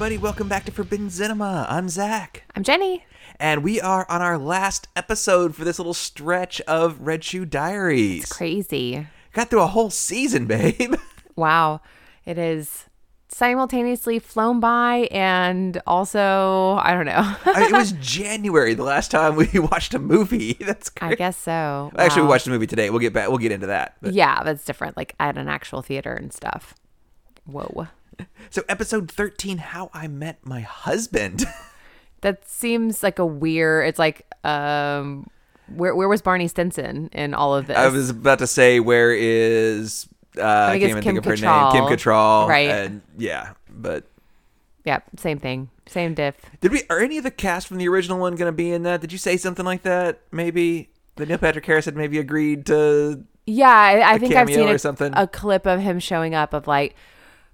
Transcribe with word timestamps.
everybody. 0.00 0.16
Welcome 0.16 0.46
back 0.48 0.64
to 0.66 0.70
Forbidden 0.70 1.10
Cinema. 1.10 1.66
I'm 1.68 1.88
Zach. 1.88 2.44
I'm 2.54 2.62
Jenny. 2.62 3.04
And 3.40 3.64
we 3.64 3.80
are 3.80 4.06
on 4.08 4.22
our 4.22 4.38
last 4.38 4.86
episode 4.94 5.56
for 5.56 5.64
this 5.64 5.80
little 5.80 5.92
stretch 5.92 6.60
of 6.68 7.00
Red 7.00 7.24
Shoe 7.24 7.44
Diaries. 7.44 8.26
Crazy. 8.26 9.08
Got 9.32 9.50
through 9.50 9.62
a 9.62 9.66
whole 9.66 9.90
season, 9.90 10.46
babe. 10.46 10.94
Wow. 11.34 11.80
It 12.24 12.38
is 12.38 12.84
simultaneously 13.28 14.20
flown 14.20 14.60
by 14.60 15.08
and 15.10 15.82
also, 15.84 16.78
I 16.80 16.94
don't 16.94 17.06
know. 17.06 17.34
I 17.44 17.60
mean, 17.62 17.74
it 17.74 17.78
was 17.78 17.90
January 18.00 18.74
the 18.74 18.84
last 18.84 19.10
time 19.10 19.34
we 19.34 19.48
watched 19.58 19.94
a 19.94 19.98
movie. 19.98 20.52
That's 20.60 20.90
crazy. 20.90 21.12
I 21.12 21.16
guess 21.16 21.36
so. 21.36 21.90
Actually, 21.98 22.22
we 22.22 22.28
watched 22.28 22.46
a 22.46 22.50
movie 22.50 22.68
today. 22.68 22.90
We'll 22.90 23.00
get 23.00 23.12
back. 23.12 23.28
We'll 23.30 23.38
get 23.38 23.50
into 23.50 23.66
that. 23.66 23.96
But- 24.00 24.14
Yeah, 24.14 24.44
that's 24.44 24.64
different. 24.64 24.96
Like 24.96 25.16
at 25.18 25.36
an 25.36 25.48
actual 25.48 25.82
theater 25.82 26.12
and 26.12 26.32
stuff. 26.32 26.74
Whoa. 27.46 27.88
So, 28.50 28.62
episode 28.68 29.10
thirteen, 29.10 29.58
How 29.58 29.90
I 29.92 30.08
Met 30.08 30.44
My 30.44 30.60
Husband. 30.60 31.44
That 32.20 32.48
seems 32.48 33.02
like 33.04 33.20
a 33.20 33.26
weird. 33.26 33.86
It's 33.86 33.98
like, 33.98 34.26
um, 34.44 35.30
where 35.68 35.94
where 35.94 36.08
was 36.08 36.20
Barney 36.20 36.48
Stinson 36.48 37.10
in 37.12 37.32
all 37.32 37.54
of 37.54 37.68
this? 37.68 37.76
I 37.76 37.86
was 37.88 38.10
about 38.10 38.40
to 38.40 38.46
say, 38.46 38.80
where 38.80 39.14
is? 39.14 40.08
Uh, 40.36 40.42
I, 40.42 40.70
think 40.72 40.80
can't 40.80 40.90
even 40.90 41.02
Kim 41.02 41.14
think 41.14 41.18
of 41.18 41.24
her 41.26 41.36
Cattrall. 41.36 41.74
name. 41.74 41.86
Kim 41.86 41.96
Cattrall. 41.96 42.48
Right. 42.48 42.70
And 42.70 43.02
yeah, 43.16 43.52
but 43.70 44.04
yeah, 44.84 45.00
same 45.16 45.38
thing, 45.38 45.70
same 45.86 46.14
diff. 46.14 46.34
Did 46.60 46.72
we? 46.72 46.82
Are 46.90 46.98
any 46.98 47.18
of 47.18 47.24
the 47.24 47.30
cast 47.30 47.68
from 47.68 47.76
the 47.76 47.88
original 47.88 48.18
one 48.18 48.34
going 48.34 48.48
to 48.48 48.56
be 48.56 48.72
in 48.72 48.82
that? 48.82 49.00
Did 49.00 49.12
you 49.12 49.18
say 49.18 49.36
something 49.36 49.64
like 49.64 49.82
that? 49.82 50.20
Maybe 50.32 50.90
the 51.16 51.26
Neil 51.26 51.38
Patrick 51.38 51.66
Harris 51.66 51.84
had 51.84 51.96
maybe 51.96 52.18
agreed 52.18 52.66
to. 52.66 53.22
Yeah, 53.46 53.68
I, 53.68 54.14
I 54.14 54.18
think 54.18 54.34
I've 54.34 54.48
seen 54.48 54.68
or 54.68 54.74
a, 54.74 54.78
something? 54.78 55.12
a 55.14 55.26
clip 55.26 55.66
of 55.66 55.80
him 55.80 56.00
showing 56.00 56.34
up 56.34 56.52
of 56.52 56.66
like, 56.66 56.96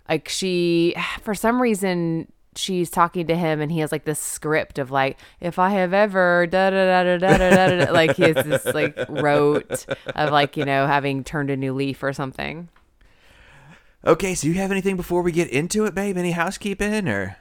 like 0.09 0.29
she, 0.29 0.95
for 1.23 1.35
some 1.35 1.61
reason, 1.61 2.31
she's 2.57 2.91
talking 2.91 3.27
to 3.27 3.35
him 3.35 3.61
and 3.61 3.73
he 3.73 3.81
has 3.81 3.91
like 3.91 4.05
this 4.05 4.21
script 4.21 4.79
of 4.79 4.91
like, 4.91 5.19
if 5.41 5.59
I 5.59 5.71
have 5.71 5.93
ever 5.93 6.47
da 6.47 6.71
da 6.71 7.03
da 7.03 7.19
da 7.19 7.37
da 7.39 7.69
da 7.69 7.85
da, 7.85 7.93
like 7.93 8.17
he 8.17 8.23
has 8.23 8.45
this 8.45 8.65
like 8.67 8.97
rote 9.09 9.87
of 10.15 10.31
like 10.31 10.57
you 10.57 10.65
know 10.65 10.87
having 10.87 11.25
turned 11.25 11.51
a 11.51 11.57
new 11.57 11.73
leaf 11.75 12.03
or 12.03 12.13
something. 12.13 12.69
Okay, 14.07 14.35
so 14.35 14.47
you 14.47 14.55
have 14.55 14.71
anything 14.71 14.97
before 14.97 15.23
we 15.23 15.33
get 15.33 15.49
into 15.49 15.87
it, 15.87 15.95
babe? 15.95 16.19
Any 16.19 16.33
housekeeping 16.33 17.09
or? 17.09 17.39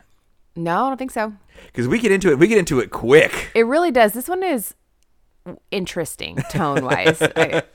No, 0.56 0.86
I 0.86 0.89
don't 0.89 0.97
think 0.97 1.11
so. 1.11 1.34
Because 1.66 1.89
we 1.89 2.00
get 2.00 2.11
into 2.11 2.31
it, 2.31 2.39
we 2.39 2.47
get 2.47 2.58
into 2.58 2.80
it 2.80 2.89
quick. 2.89 3.52
It 3.53 3.66
really 3.66 3.91
does. 3.91 4.14
This 4.14 4.30
one 4.30 4.44
is 4.44 4.73
interesting 5.72 6.38
tone 6.50 6.86
wise. 6.86 7.22
I, 7.22 7.64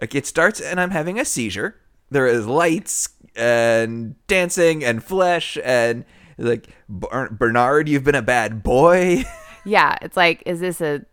Like 0.00 0.14
it 0.14 0.26
starts, 0.26 0.60
and 0.60 0.80
I'm 0.80 0.90
having 0.90 1.18
a 1.18 1.24
seizure. 1.24 1.76
There 2.10 2.26
is 2.26 2.46
lights 2.46 3.08
and 3.36 4.14
dancing 4.26 4.84
and 4.84 5.02
flesh 5.02 5.58
and 5.64 6.04
like 6.38 6.68
Bernard, 6.88 7.88
you've 7.88 8.04
been 8.04 8.14
a 8.14 8.22
bad 8.22 8.62
boy. 8.62 9.24
yeah, 9.64 9.96
it's 10.02 10.16
like, 10.16 10.42
is 10.46 10.60
this 10.60 10.80
a? 10.80 11.04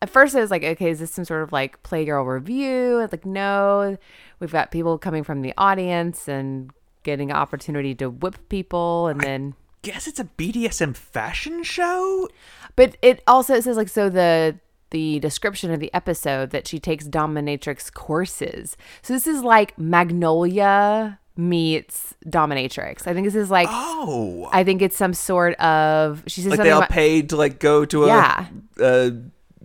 At 0.00 0.10
first, 0.10 0.34
I 0.34 0.40
was 0.40 0.50
like, 0.50 0.64
okay, 0.64 0.90
is 0.90 0.98
this 0.98 1.12
some 1.12 1.24
sort 1.24 1.42
of 1.42 1.52
like 1.52 1.82
Playgirl 1.84 2.26
revue? 2.26 2.98
It's 2.98 3.12
like, 3.12 3.24
no, 3.24 3.96
we've 4.40 4.50
got 4.50 4.70
people 4.72 4.98
coming 4.98 5.22
from 5.22 5.42
the 5.42 5.54
audience 5.56 6.28
and 6.28 6.70
getting 7.04 7.30
an 7.30 7.36
opportunity 7.36 7.94
to 7.96 8.10
whip 8.10 8.48
people, 8.48 9.06
and 9.08 9.20
then, 9.20 9.54
Guess 9.82 10.06
it's 10.06 10.20
a 10.20 10.24
BDSM 10.24 10.96
fashion 10.96 11.62
show. 11.62 12.28
but 12.76 12.96
it 13.02 13.22
also 13.26 13.60
says 13.60 13.76
like, 13.76 13.88
so 13.88 14.08
the 14.08 14.58
the 14.90 15.18
description 15.20 15.72
of 15.72 15.80
the 15.80 15.92
episode 15.94 16.50
that 16.50 16.68
she 16.68 16.78
takes 16.78 17.08
dominatrix 17.08 17.92
courses. 17.92 18.76
So 19.00 19.14
this 19.14 19.26
is 19.26 19.42
like 19.42 19.76
Magnolia 19.78 21.18
meets 21.36 22.14
dominatrix. 22.26 23.06
I 23.06 23.14
think 23.14 23.26
this 23.26 23.34
is 23.34 23.50
like, 23.50 23.68
Oh, 23.70 24.48
I 24.52 24.64
think 24.64 24.82
it's 24.82 24.96
some 24.96 25.14
sort 25.14 25.54
of. 25.54 26.22
She 26.26 26.40
says 26.42 26.50
like 26.50 26.60
they 26.60 26.70
all 26.70 26.80
about, 26.80 26.90
paid 26.90 27.30
to 27.30 27.36
like 27.36 27.58
go 27.58 27.84
to 27.84 28.04
a, 28.04 28.06
Yeah. 28.08 29.10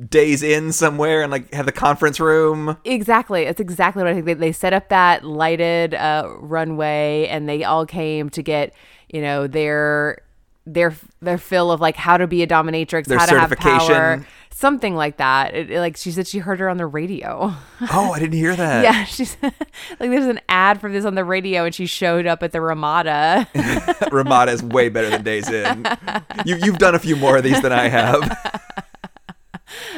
Days 0.09 0.43
Inn 0.43 0.71
somewhere 0.71 1.23
and 1.23 1.31
like 1.31 1.51
have 1.53 1.65
the 1.65 1.71
conference 1.71 2.19
room. 2.19 2.77
Exactly. 2.85 3.43
It's 3.43 3.59
exactly 3.59 4.03
what 4.03 4.11
I 4.11 4.13
think. 4.13 4.25
They, 4.25 4.33
they 4.35 4.51
set 4.51 4.71
up 4.71 4.89
that 4.89 5.23
lighted 5.23 5.95
uh, 5.95 6.29
runway 6.39 7.27
and 7.31 7.49
they 7.49 7.63
all 7.63 7.85
came 7.85 8.29
to 8.31 8.43
get, 8.43 8.73
you 9.09 9.21
know, 9.21 9.47
their 9.47 10.19
their 10.67 10.93
their 11.21 11.37
fill 11.37 11.71
of 11.71 11.81
like 11.81 11.95
how 11.95 12.17
to 12.17 12.27
be 12.27 12.43
a 12.43 12.47
dominatrix, 12.47 13.05
Their 13.05 13.17
how 13.17 13.25
to 13.25 13.39
have 13.39 13.57
power. 13.57 14.25
Something 14.59 14.95
like 14.95 15.17
that. 15.17 15.53
It, 15.53 15.69
it- 15.69 15.79
like 15.79 15.97
she 15.97 16.09
said 16.11 16.25
she 16.27 16.39
heard 16.39 16.59
her 16.59 16.67
on 16.67 16.77
the 16.77 16.87
radio. 16.87 17.53
Oh, 17.93 18.11
I 18.11 18.17
didn't 18.17 18.33
hear 18.39 18.55
that. 18.55 18.83
yeah, 18.83 19.03
she's 19.03 19.37
like 19.43 19.53
there's 19.99 20.25
an 20.25 20.39
ad 20.49 20.81
for 20.81 20.91
this 20.91 21.05
on 21.05 21.13
the 21.13 21.23
radio 21.23 21.65
and 21.65 21.75
she 21.75 21.85
showed 21.85 22.25
up 22.25 22.41
at 22.41 22.51
the 22.51 22.59
Ramada. 22.59 23.47
Ramada 24.11 24.51
is 24.51 24.63
way 24.63 24.89
better 24.89 25.11
than 25.11 25.23
Days 25.23 25.47
Inn. 25.47 25.85
You, 26.43 26.55
you've 26.57 26.79
done 26.79 26.95
a 26.95 26.99
few 26.99 27.15
more 27.15 27.37
of 27.37 27.43
these 27.43 27.61
than 27.61 27.71
I 27.71 27.87
have. 27.87 28.23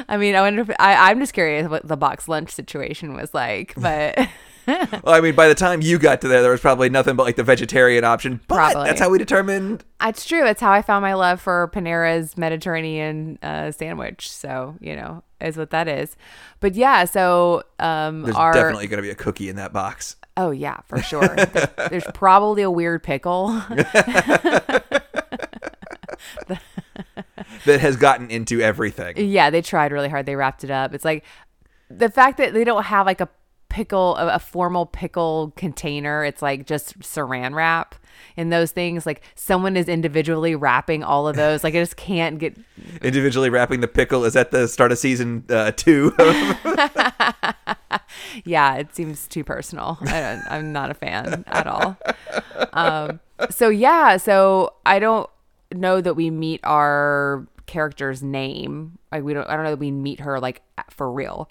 I 0.09 0.17
mean, 0.17 0.35
I 0.35 0.41
wonder 0.41 0.63
if 0.63 0.69
I, 0.77 1.09
I'm 1.09 1.19
just 1.19 1.31
curious 1.33 1.69
what 1.69 1.87
the 1.87 1.95
box 1.95 2.27
lunch 2.27 2.49
situation 2.51 3.13
was 3.13 3.33
like, 3.33 3.73
but 3.77 4.17
Well, 5.03 5.15
I 5.15 5.21
mean, 5.21 5.35
by 5.35 5.47
the 5.47 5.55
time 5.55 5.81
you 5.81 5.97
got 5.99 6.21
to 6.21 6.27
there, 6.27 6.41
there 6.41 6.51
was 6.51 6.61
probably 6.61 6.89
nothing 6.89 7.15
but 7.15 7.23
like 7.23 7.35
the 7.35 7.43
vegetarian 7.43 8.03
option. 8.03 8.39
But 8.47 8.55
Probably. 8.55 8.83
that's 8.85 8.99
how 8.99 9.09
we 9.09 9.17
determined. 9.17 9.83
It's 10.03 10.25
true. 10.25 10.45
It's 10.45 10.61
how 10.61 10.71
I 10.71 10.81
found 10.81 11.01
my 11.03 11.13
love 11.13 11.41
for 11.41 11.69
Panera's 11.73 12.37
Mediterranean 12.37 13.39
uh, 13.41 13.71
sandwich. 13.71 14.29
So 14.31 14.75
you 14.79 14.95
know, 14.95 15.23
is 15.41 15.57
what 15.57 15.69
that 15.71 15.87
is. 15.87 16.15
But 16.59 16.75
yeah, 16.75 17.05
so 17.05 17.63
um, 17.79 18.23
There's 18.23 18.35
our 18.35 18.53
definitely 18.53 18.87
going 18.87 18.97
to 18.97 19.03
be 19.03 19.09
a 19.11 19.15
cookie 19.15 19.49
in 19.49 19.55
that 19.57 19.73
box. 19.73 20.15
oh 20.37 20.51
yeah, 20.51 20.77
for 20.87 21.01
sure. 21.01 21.27
There- 21.27 21.69
there's 21.89 22.07
probably 22.13 22.61
a 22.63 22.71
weird 22.71 23.01
pickle. 23.03 23.47
that 27.65 27.79
has 27.79 27.95
gotten 27.97 28.29
into 28.29 28.61
everything. 28.61 29.15
yeah, 29.17 29.49
they 29.49 29.61
tried 29.61 29.91
really 29.91 30.09
hard. 30.09 30.25
They 30.25 30.35
wrapped 30.35 30.63
it 30.63 30.71
up. 30.71 30.93
It's 30.93 31.05
like 31.05 31.23
the 31.89 32.09
fact 32.09 32.37
that 32.37 32.53
they 32.53 32.63
don't 32.63 32.83
have 32.83 33.05
like 33.05 33.21
a 33.21 33.29
pickle, 33.69 34.17
a, 34.17 34.35
a 34.35 34.39
formal 34.39 34.85
pickle 34.85 35.53
container. 35.55 36.25
It's 36.25 36.41
like 36.41 36.65
just 36.65 36.99
saran 36.99 37.55
wrap. 37.55 37.95
And 38.35 38.51
those 38.51 38.71
things, 38.71 39.05
like 39.05 39.21
someone 39.35 39.77
is 39.77 39.87
individually 39.87 40.55
wrapping 40.55 41.03
all 41.03 41.27
of 41.27 41.35
those. 41.35 41.63
Like 41.63 41.75
I 41.75 41.79
just 41.79 41.95
can't 41.95 42.37
get 42.37 42.57
Individually 43.01 43.49
wrapping 43.49 43.79
the 43.79 43.87
pickle 43.87 44.25
is 44.25 44.35
at 44.35 44.51
the 44.51 44.67
start 44.67 44.91
of 44.91 44.97
season 44.97 45.45
uh, 45.49 45.71
two. 45.71 46.13
yeah, 48.43 48.75
it 48.75 48.93
seems 48.95 49.27
too 49.27 49.43
personal. 49.43 49.97
I 50.01 50.19
don't, 50.19 50.43
I'm 50.49 50.73
not 50.73 50.91
a 50.91 50.93
fan 50.93 51.43
at 51.47 51.67
all. 51.67 51.97
Um, 52.73 53.19
so 53.49 53.69
yeah, 53.69 54.17
so 54.17 54.73
I 54.85 54.99
don't 54.99 55.29
know 55.73 56.01
that 56.01 56.15
we 56.15 56.29
meet 56.29 56.59
our 56.63 57.47
character's 57.67 58.21
name. 58.21 58.97
Like 59.11 59.23
we 59.23 59.33
don't. 59.33 59.47
I 59.47 59.55
don't 59.55 59.63
know 59.63 59.71
that 59.71 59.79
we 59.79 59.91
meet 59.91 60.19
her 60.21 60.39
like 60.39 60.61
for 60.89 61.11
real. 61.11 61.49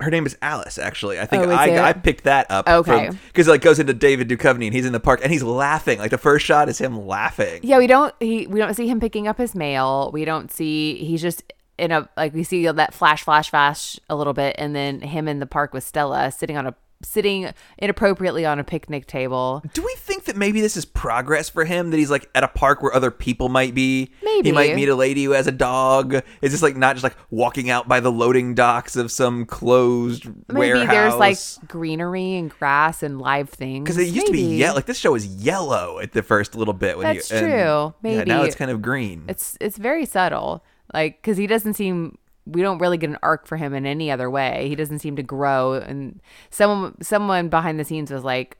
Her 0.00 0.10
name 0.10 0.26
is 0.26 0.36
Alice, 0.40 0.78
actually. 0.78 1.18
I 1.18 1.26
think 1.26 1.44
Oh. 1.46 1.50
I, 1.50 1.88
I 1.88 1.92
picked 1.92 2.24
that 2.24 2.48
up. 2.50 2.68
Okay. 2.68 3.10
Because 3.26 3.48
it 3.48 3.50
like 3.50 3.62
goes 3.62 3.78
into 3.80 3.92
David 3.94 4.28
Duchovny 4.28 4.66
and 4.66 4.74
he's 4.74 4.86
in 4.86 4.92
the 4.92 5.00
park 5.00 5.20
and 5.22 5.32
he's 5.32 5.42
laughing. 5.42 5.98
Like 5.98 6.12
the 6.12 6.18
first 6.18 6.46
shot 6.46 6.68
is 6.68 6.78
him 6.78 7.06
laughing. 7.06 7.60
Yeah, 7.64 7.78
we 7.78 7.86
don't. 7.88 8.14
He 8.20 8.46
we 8.46 8.60
don't 8.60 8.74
see 8.74 8.86
him 8.86 9.00
picking 9.00 9.26
up 9.26 9.38
his 9.38 9.54
mail. 9.56 10.10
We 10.12 10.24
don't 10.24 10.52
see. 10.52 11.04
He's 11.04 11.20
just 11.20 11.42
in 11.78 11.90
a 11.90 12.08
like 12.16 12.32
we 12.32 12.44
see 12.44 12.66
that 12.66 12.94
flash, 12.94 13.24
flash, 13.24 13.50
flash 13.50 13.98
a 14.08 14.14
little 14.14 14.34
bit, 14.34 14.54
and 14.58 14.74
then 14.74 15.00
him 15.00 15.26
in 15.26 15.40
the 15.40 15.46
park 15.46 15.72
with 15.72 15.82
Stella 15.84 16.30
sitting 16.30 16.56
on 16.56 16.66
a 16.66 16.74
sitting 17.02 17.48
inappropriately 17.78 18.44
on 18.44 18.58
a 18.58 18.64
picnic 18.64 19.06
table. 19.06 19.62
Do 19.72 19.82
we 19.82 19.94
think 19.98 20.24
that 20.24 20.36
maybe 20.36 20.60
this 20.60 20.76
is 20.76 20.84
progress 20.84 21.48
for 21.48 21.64
him? 21.64 21.90
That 21.90 21.96
he's 21.96 22.10
like 22.10 22.28
at 22.34 22.42
a 22.44 22.48
park 22.48 22.82
where 22.82 22.92
other 22.94 23.10
people 23.10 23.48
might 23.48 23.74
be. 23.74 24.10
Maybe. 24.22 24.48
he 24.48 24.52
might 24.52 24.74
meet 24.74 24.88
a 24.88 24.94
lady 24.94 25.24
who 25.24 25.30
has 25.32 25.46
a 25.46 25.52
dog. 25.52 26.14
Is 26.42 26.52
this 26.52 26.62
like 26.62 26.76
not 26.76 26.96
just 26.96 27.04
like 27.04 27.16
walking 27.30 27.70
out 27.70 27.86
by 27.88 28.00
the 28.00 28.10
loading 28.10 28.54
docks 28.54 28.96
of 28.96 29.12
some 29.12 29.46
closed 29.46 30.24
warehouse? 30.24 30.44
Maybe 30.48 30.72
warehouse? 30.72 30.90
there's 30.92 31.58
like 31.60 31.68
greenery 31.68 32.34
and 32.34 32.50
grass 32.50 33.02
and 33.02 33.20
live 33.20 33.48
things. 33.48 33.84
because 33.84 33.98
it 33.98 34.08
used 34.08 34.26
to 34.26 34.32
be 34.32 34.42
Maybe. 34.44 34.56
yellow. 34.56 34.74
Like 34.76 34.86
this 34.86 34.98
show 34.98 35.12
was 35.12 35.26
yellow 35.26 35.98
at 36.00 36.12
the 36.12 36.22
first 36.22 36.54
little 36.54 36.74
bit. 36.74 36.98
When 36.98 37.06
That's 37.06 37.30
you, 37.30 37.36
and- 37.36 37.46
true. 37.46 37.94
Yeah, 38.10 38.24
now 38.24 38.42
it's 38.42 38.56
kind 38.56 38.70
of 38.70 38.82
green. 38.82 39.24
It's 39.28 39.56
it's 39.60 39.78
very 39.78 40.04
subtle, 40.04 40.64
like 40.92 41.20
because 41.22 41.36
he 41.36 41.46
doesn't 41.46 41.74
seem. 41.74 42.18
We 42.48 42.62
don't 42.62 42.78
really 42.78 42.96
get 42.98 43.10
an 43.10 43.18
arc 43.22 43.46
for 43.46 43.56
him 43.56 43.74
in 43.74 43.84
any 43.86 44.10
other 44.10 44.30
way. 44.30 44.68
He 44.68 44.74
doesn't 44.74 45.00
seem 45.00 45.16
to 45.16 45.22
grow, 45.22 45.74
and 45.74 46.20
someone 46.50 47.00
someone 47.02 47.48
behind 47.48 47.78
the 47.78 47.84
scenes 47.84 48.10
was 48.10 48.24
like 48.24 48.56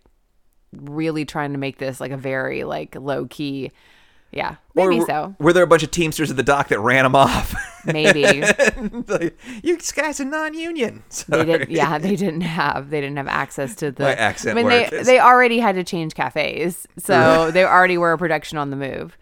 really 0.72 1.24
trying 1.24 1.52
to 1.52 1.58
make 1.58 1.78
this 1.78 2.00
like 2.00 2.10
a 2.12 2.16
very 2.16 2.64
like 2.64 2.94
low 2.94 3.26
key. 3.26 3.70
Yeah, 4.30 4.56
maybe 4.74 4.98
were- 4.98 5.06
so. 5.06 5.34
Were 5.38 5.54
there 5.54 5.62
a 5.62 5.66
bunch 5.66 5.82
of 5.82 5.90
Teamsters 5.90 6.30
at 6.30 6.36
the 6.36 6.42
dock 6.42 6.68
that 6.68 6.80
ran 6.80 7.06
him 7.06 7.14
off? 7.16 7.54
Maybe 7.86 8.42
Like, 8.42 9.38
you 9.62 9.78
guys 9.94 10.20
are 10.20 10.26
non-union. 10.26 11.02
they 11.28 11.46
didn't. 11.46 11.70
Yeah, 11.70 11.96
they 11.96 12.14
didn't 12.14 12.42
have. 12.42 12.90
They 12.90 13.00
didn't 13.00 13.16
have 13.16 13.28
access 13.28 13.74
to 13.76 13.90
the 13.90 14.02
My 14.02 14.14
accent 14.14 14.58
I 14.58 14.62
mean, 14.62 14.68
they 14.68 15.02
they 15.02 15.18
already 15.18 15.58
had 15.60 15.76
to 15.76 15.84
change 15.84 16.14
cafes, 16.14 16.86
so 16.98 17.50
they 17.50 17.64
already 17.64 17.96
were 17.96 18.12
a 18.12 18.18
production 18.18 18.58
on 18.58 18.68
the 18.68 18.76
move. 18.76 19.16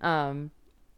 Um, 0.00 0.50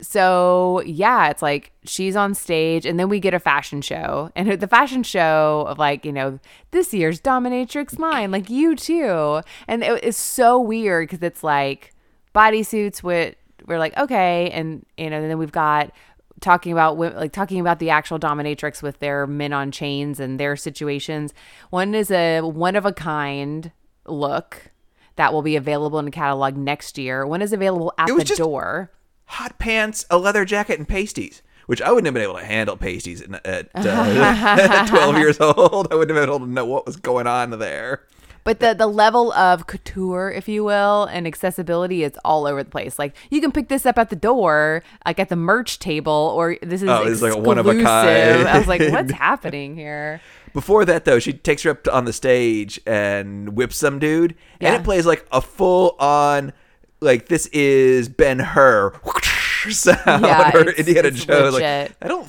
so 0.02 0.82
yeah, 0.84 1.30
it's 1.30 1.42
like 1.42 1.72
she's 1.84 2.16
on 2.16 2.34
stage, 2.34 2.84
and 2.84 2.98
then 2.98 3.08
we 3.08 3.20
get 3.20 3.34
a 3.34 3.38
fashion 3.38 3.80
show, 3.80 4.30
and 4.34 4.50
the 4.60 4.68
fashion 4.68 5.02
show 5.02 5.64
of 5.68 5.78
like 5.78 6.04
you 6.04 6.12
know 6.12 6.38
this 6.72 6.92
year's 6.92 7.20
dominatrix 7.20 7.98
line, 7.98 8.30
like 8.30 8.50
you 8.50 8.74
too, 8.76 9.40
and 9.68 9.82
it 9.82 10.04
is 10.04 10.16
so 10.16 10.60
weird 10.60 11.08
because 11.08 11.22
it's 11.22 11.44
like 11.44 11.92
bodysuits. 12.34 13.02
With 13.02 13.36
we're 13.66 13.78
like 13.78 13.96
okay, 13.96 14.50
and 14.50 14.84
you 14.98 15.08
know, 15.08 15.20
and 15.20 15.30
then 15.30 15.38
we've 15.38 15.52
got 15.52 15.92
talking 16.40 16.72
about 16.72 16.98
like 16.98 17.32
talking 17.32 17.60
about 17.60 17.78
the 17.78 17.90
actual 17.90 18.18
dominatrix 18.18 18.82
with 18.82 18.98
their 18.98 19.26
men 19.26 19.52
on 19.52 19.70
chains 19.70 20.18
and 20.18 20.40
their 20.40 20.56
situations. 20.56 21.32
One 21.70 21.94
is 21.94 22.10
a 22.10 22.40
one 22.40 22.74
of 22.76 22.84
a 22.84 22.92
kind 22.92 23.70
look 24.06 24.72
that 25.16 25.32
will 25.32 25.42
be 25.42 25.56
available 25.56 25.98
in 25.98 26.04
the 26.06 26.10
catalog 26.10 26.56
next 26.56 26.98
year. 26.98 27.24
One 27.26 27.40
is 27.40 27.52
available 27.52 27.92
at 27.98 28.08
the 28.08 28.24
just- 28.24 28.38
door. 28.38 28.90
Hot 29.26 29.58
pants, 29.58 30.04
a 30.10 30.18
leather 30.18 30.44
jacket, 30.44 30.78
and 30.78 30.88
pasties. 30.88 31.42
Which 31.66 31.80
I 31.80 31.90
wouldn't 31.90 32.06
have 32.06 32.14
been 32.14 32.24
able 32.24 32.38
to 32.38 32.44
handle 32.44 32.76
pasties 32.76 33.22
at, 33.22 33.34
uh, 33.44 33.58
at 33.74 34.86
12 34.86 35.16
years 35.16 35.40
old. 35.40 35.88
I 35.90 35.94
wouldn't 35.94 36.16
have 36.16 36.26
been 36.26 36.28
able 36.28 36.40
to 36.40 36.52
know 36.52 36.64
what 36.66 36.86
was 36.86 36.96
going 36.96 37.26
on 37.28 37.50
there. 37.58 38.02
But 38.44 38.58
the 38.58 38.74
the 38.74 38.88
level 38.88 39.32
of 39.34 39.68
couture, 39.68 40.28
if 40.32 40.48
you 40.48 40.64
will, 40.64 41.04
and 41.04 41.28
accessibility 41.28 42.02
is 42.02 42.18
all 42.24 42.46
over 42.48 42.64
the 42.64 42.70
place. 42.70 42.98
Like 42.98 43.14
you 43.30 43.40
can 43.40 43.52
pick 43.52 43.68
this 43.68 43.86
up 43.86 43.96
at 43.98 44.10
the 44.10 44.16
door, 44.16 44.82
like 45.06 45.20
at 45.20 45.28
the 45.28 45.36
merch 45.36 45.78
table, 45.78 46.32
or 46.36 46.56
this 46.60 46.82
is 46.82 46.88
Oh, 46.88 47.04
it's 47.06 47.22
like 47.22 47.34
a 47.34 47.38
one 47.38 47.58
of 47.58 47.66
a 47.66 47.70
exclusive. 47.70 47.86
kind. 47.86 48.48
I 48.48 48.58
was 48.58 48.66
like, 48.66 48.80
what's 48.90 49.12
happening 49.26 49.76
here? 49.76 50.20
Before 50.52 50.84
that, 50.84 51.04
though, 51.04 51.20
she 51.20 51.32
takes 51.32 51.62
her 51.62 51.70
up 51.70 51.84
to, 51.84 51.94
on 51.94 52.04
the 52.04 52.12
stage 52.12 52.80
and 52.84 53.56
whips 53.56 53.76
some 53.76 54.00
dude, 54.00 54.34
and 54.60 54.74
it 54.74 54.82
plays 54.82 55.06
like 55.06 55.24
a 55.30 55.40
full 55.40 55.94
on, 56.00 56.52
like 57.02 57.28
this 57.28 57.46
is 57.48 58.08
Ben 58.08 58.38
Hur 58.38 58.92
sound 59.70 60.24
Yeah, 60.24 60.52
or 60.54 60.70
Indiana 60.70 61.10
Jones. 61.10 61.54
Like. 61.54 61.92
I 62.00 62.08
don't 62.08 62.28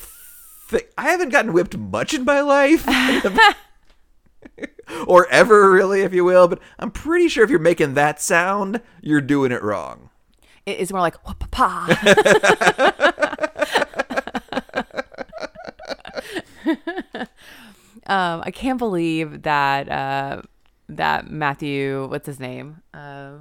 think 0.67 0.87
I 0.97 1.03
haven't 1.03 1.29
gotten 1.29 1.53
whipped 1.53 1.77
much 1.77 2.13
in 2.13 2.25
my 2.25 2.41
life. 2.41 2.85
or 5.07 5.27
ever 5.29 5.71
really 5.71 6.01
if 6.01 6.13
you 6.13 6.25
will 6.25 6.47
but 6.47 6.59
i'm 6.77 6.91
pretty 6.91 7.29
sure 7.29 7.43
if 7.43 7.49
you're 7.49 7.57
making 7.57 7.93
that 7.93 8.21
sound 8.21 8.81
you're 9.01 9.21
doing 9.21 9.51
it 9.51 9.63
wrong 9.63 10.09
It 10.65 10.77
is 10.77 10.91
more 10.91 11.01
like 11.01 11.15
pa. 11.51 11.87
um, 18.07 18.41
I 18.43 18.51
can't 18.51 18.77
believe 18.77 19.43
that 19.43 19.89
uh, 19.89 20.41
that 20.89 21.29
Matthew, 21.29 22.07
what's 22.07 22.27
his 22.27 22.39
name, 22.39 22.81
uh, 22.93 23.31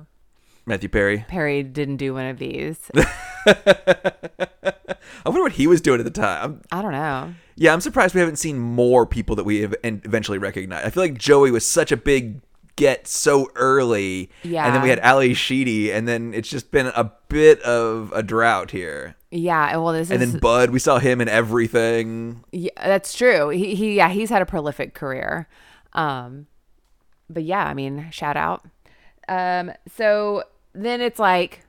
matthew 0.67 0.89
perry 0.89 1.25
Perry 1.29 1.63
didn't 1.63 1.97
do 1.97 2.15
one 2.15 2.27
of 2.27 2.39
these. 2.39 2.91
i 3.47 5.27
wonder 5.27 5.43
what 5.43 5.53
he 5.53 5.67
was 5.67 5.81
doing 5.81 5.99
at 6.01 6.05
the 6.05 6.11
time 6.11 6.61
I 6.71 6.83
don't 6.83 6.93
know. 6.93 7.35
Yeah, 7.55 7.73
I'm 7.75 7.81
surprised 7.81 8.15
we 8.15 8.21
haven't 8.21 8.37
seen 8.37 8.59
more 8.59 9.05
people 9.05 9.37
that 9.37 9.45
we 9.45 9.61
have 9.61 9.75
eventually 9.85 10.39
recognize. 10.39 10.85
I 10.87 10.91
feel 10.91 11.03
like 11.03 11.19
Joey 11.19 11.51
was 11.51 11.69
such 11.69 11.93
a 11.93 11.97
big 11.99 12.41
get 12.77 13.07
so 13.07 13.51
early. 13.57 14.31
Yeah. 14.43 14.65
And 14.67 14.75
then 14.75 14.83
we 14.83 14.89
had 14.89 14.99
Ally 15.01 15.35
Sheedy, 15.35 15.93
and 15.93 16.09
then 16.09 16.33
it's 16.33 16.49
just 16.49 16.71
been 16.71 16.87
a 16.87 17.13
bit 17.29 17.61
of 17.63 18.11
a 18.15 18.23
drought 18.23 18.71
here. 18.71 19.17
Yeah, 19.31 19.69
and 19.71 19.83
well, 19.83 19.93
this 19.93 20.11
And 20.11 20.23
is 20.23 20.33
then 20.33 20.41
Bud, 20.41 20.71
we 20.71 20.79
saw 20.79 20.99
him 20.99 21.21
in 21.21 21.29
everything. 21.29 22.43
Yeah, 22.53 22.71
that's 22.77 23.15
true. 23.15 23.51
He, 23.51 23.75
he 23.75 23.97
yeah, 23.97 24.09
he's 24.09 24.31
had 24.31 24.43
a 24.43 24.47
prolific 24.47 24.95
career. 24.95 25.49
Um 25.93 26.47
but 27.29 27.43
yeah, 27.45 27.65
I 27.65 27.75
mean, 27.75 28.09
shout 28.11 28.37
out. 28.37 28.65
Um 29.29 29.73
so 29.95 30.43
then 30.75 31.01
it's 31.01 31.19
like 31.19 31.65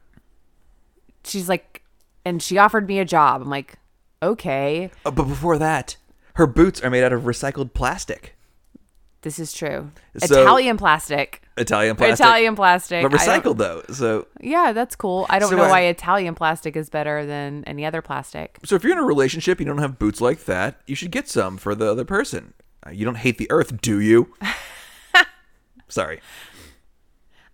she's 1.24 1.48
like 1.50 1.82
and 2.26 2.42
she 2.42 2.58
offered 2.58 2.88
me 2.88 3.00
a 3.00 3.06
job. 3.06 3.42
I'm 3.42 3.50
like, 3.50 3.76
"Okay, 4.22 4.90
Uh, 5.06 5.12
but 5.12 5.24
before 5.24 5.58
that, 5.58 5.98
her 6.36 6.48
boots 6.48 6.82
are 6.82 6.90
made 6.90 7.04
out 7.04 7.14
of 7.14 7.24
recycled 7.24 7.74
plastic. 7.74 8.36
this 9.22 9.40
is 9.40 9.54
true." 9.54 9.92
So- 10.18 10.42
Italian 10.42 10.78
plastic. 10.78 11.40
Italian 11.56 11.96
plastic. 11.96 12.26
Italian 12.26 12.56
plastic. 12.56 13.04
But 13.04 13.12
recycled, 13.12 13.58
though. 13.58 13.84
So, 13.94 14.26
Yeah, 14.42 14.72
that's 14.74 14.96
cool. 14.96 15.28
I 15.30 15.38
don't 15.38 15.52
So, 15.52 15.56
know 15.56 15.66
uh, 15.66 15.70
why 15.70 15.82
Italian 15.82 16.34
plastic 16.34 16.76
is 16.76 16.90
better 16.90 17.28
than 17.28 17.64
any 17.68 17.86
other 17.86 18.02
plastic. 18.02 18.58
so 18.66 18.76
if 18.76 18.84
you're 18.84 18.94
in 18.94 18.98
a 18.98 19.04
relationship, 19.04 19.60
you 19.60 19.66
don't 19.68 19.78
have 19.78 20.00
boots 20.00 20.20
like 20.20 20.46
that, 20.46 20.82
you 20.88 20.96
should 20.96 21.12
get 21.12 21.30
some 21.30 21.58
for 21.58 21.76
the 21.76 21.86
other 21.92 22.06
person. 22.06 22.56
Uh, 22.86 22.90
you 22.90 23.06
don't 23.06 23.18
hate 23.18 23.38
the 23.38 23.46
earth, 23.52 23.82
do 23.82 24.00
you? 24.00 24.34
Sorry. 25.88 26.22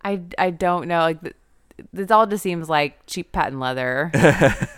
I 0.02 0.22
I 0.38 0.48
don't 0.50 0.88
know 0.88 1.00
like 1.00 1.36
th- 1.80 1.88
this 1.92 2.10
all 2.10 2.26
just 2.26 2.42
seems 2.42 2.68
like 2.68 3.06
cheap 3.06 3.32
patent 3.32 3.60
leather. 3.60 4.10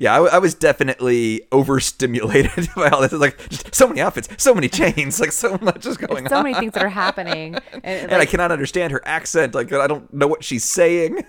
Yeah, 0.00 0.14
I 0.14 0.38
was 0.38 0.54
definitely 0.54 1.42
overstimulated 1.52 2.68
by 2.76 2.88
all 2.88 3.00
this. 3.00 3.12
It's 3.12 3.20
like 3.20 3.48
just 3.48 3.74
so 3.74 3.88
many 3.88 4.00
outfits, 4.00 4.28
so 4.42 4.54
many 4.54 4.68
chains, 4.68 5.20
like 5.20 5.32
so 5.32 5.58
much 5.60 5.86
is 5.86 5.96
going 5.96 6.28
so 6.28 6.36
on. 6.36 6.40
So 6.40 6.42
many 6.42 6.54
things 6.54 6.72
that 6.74 6.82
are 6.82 6.88
happening. 6.88 7.56
And, 7.72 7.84
and 8.12 8.14
I 8.14 8.26
cannot 8.26 8.52
understand 8.52 8.92
her 8.92 9.02
accent. 9.04 9.54
Like 9.54 9.72
I 9.72 9.86
don't 9.86 10.12
know 10.12 10.26
what 10.26 10.44
she's 10.44 10.64
saying. 10.64 11.24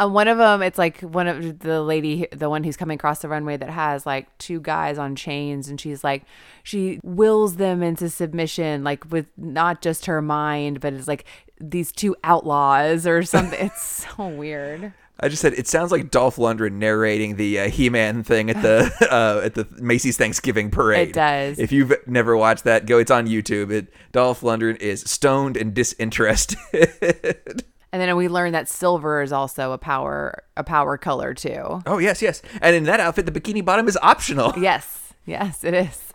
Um, 0.00 0.14
one 0.14 0.28
of 0.28 0.38
them, 0.38 0.62
it's 0.62 0.78
like 0.78 1.02
one 1.02 1.28
of 1.28 1.58
the 1.58 1.82
lady, 1.82 2.26
the 2.32 2.48
one 2.48 2.64
who's 2.64 2.76
coming 2.78 2.94
across 2.94 3.18
the 3.18 3.28
runway 3.28 3.58
that 3.58 3.68
has 3.68 4.06
like 4.06 4.26
two 4.38 4.58
guys 4.58 4.96
on 4.96 5.14
chains, 5.14 5.68
and 5.68 5.78
she's 5.78 6.02
like, 6.02 6.24
she 6.62 7.00
wills 7.02 7.56
them 7.56 7.82
into 7.82 8.08
submission, 8.08 8.82
like 8.82 9.10
with 9.12 9.26
not 9.36 9.82
just 9.82 10.06
her 10.06 10.22
mind, 10.22 10.80
but 10.80 10.94
it's 10.94 11.06
like 11.06 11.26
these 11.60 11.92
two 11.92 12.16
outlaws 12.24 13.06
or 13.06 13.22
something. 13.22 13.58
it's 13.66 14.06
so 14.16 14.26
weird. 14.26 14.94
I 15.22 15.28
just 15.28 15.42
said 15.42 15.52
it 15.52 15.68
sounds 15.68 15.92
like 15.92 16.10
Dolph 16.10 16.36
Lundgren 16.36 16.72
narrating 16.72 17.36
the 17.36 17.60
uh, 17.60 17.68
He-Man 17.68 18.22
thing 18.22 18.48
at 18.48 18.62
the 18.62 18.90
uh, 19.10 19.44
at 19.44 19.54
the 19.54 19.68
Macy's 19.82 20.16
Thanksgiving 20.16 20.70
parade. 20.70 21.10
It 21.10 21.14
does. 21.14 21.58
If 21.58 21.72
you've 21.72 21.92
never 22.06 22.34
watched 22.38 22.64
that, 22.64 22.86
go. 22.86 22.96
It's 22.96 23.10
on 23.10 23.26
YouTube. 23.26 23.70
It 23.70 23.92
Dolph 24.12 24.40
Lundgren 24.40 24.78
is 24.78 25.02
stoned 25.02 25.58
and 25.58 25.74
disinterested. 25.74 27.64
And 27.92 28.00
then 28.00 28.14
we 28.16 28.28
learn 28.28 28.52
that 28.52 28.68
silver 28.68 29.20
is 29.20 29.32
also 29.32 29.72
a 29.72 29.78
power, 29.78 30.44
a 30.56 30.62
power 30.62 30.96
color 30.96 31.34
too. 31.34 31.82
oh 31.86 31.98
yes, 31.98 32.22
yes. 32.22 32.40
And 32.62 32.76
in 32.76 32.84
that 32.84 33.00
outfit, 33.00 33.26
the 33.26 33.32
bikini 33.32 33.64
bottom 33.64 33.88
is 33.88 33.98
optional. 34.02 34.52
Yes, 34.60 35.14
yes, 35.26 35.64
it 35.64 35.74
is. 35.74 36.12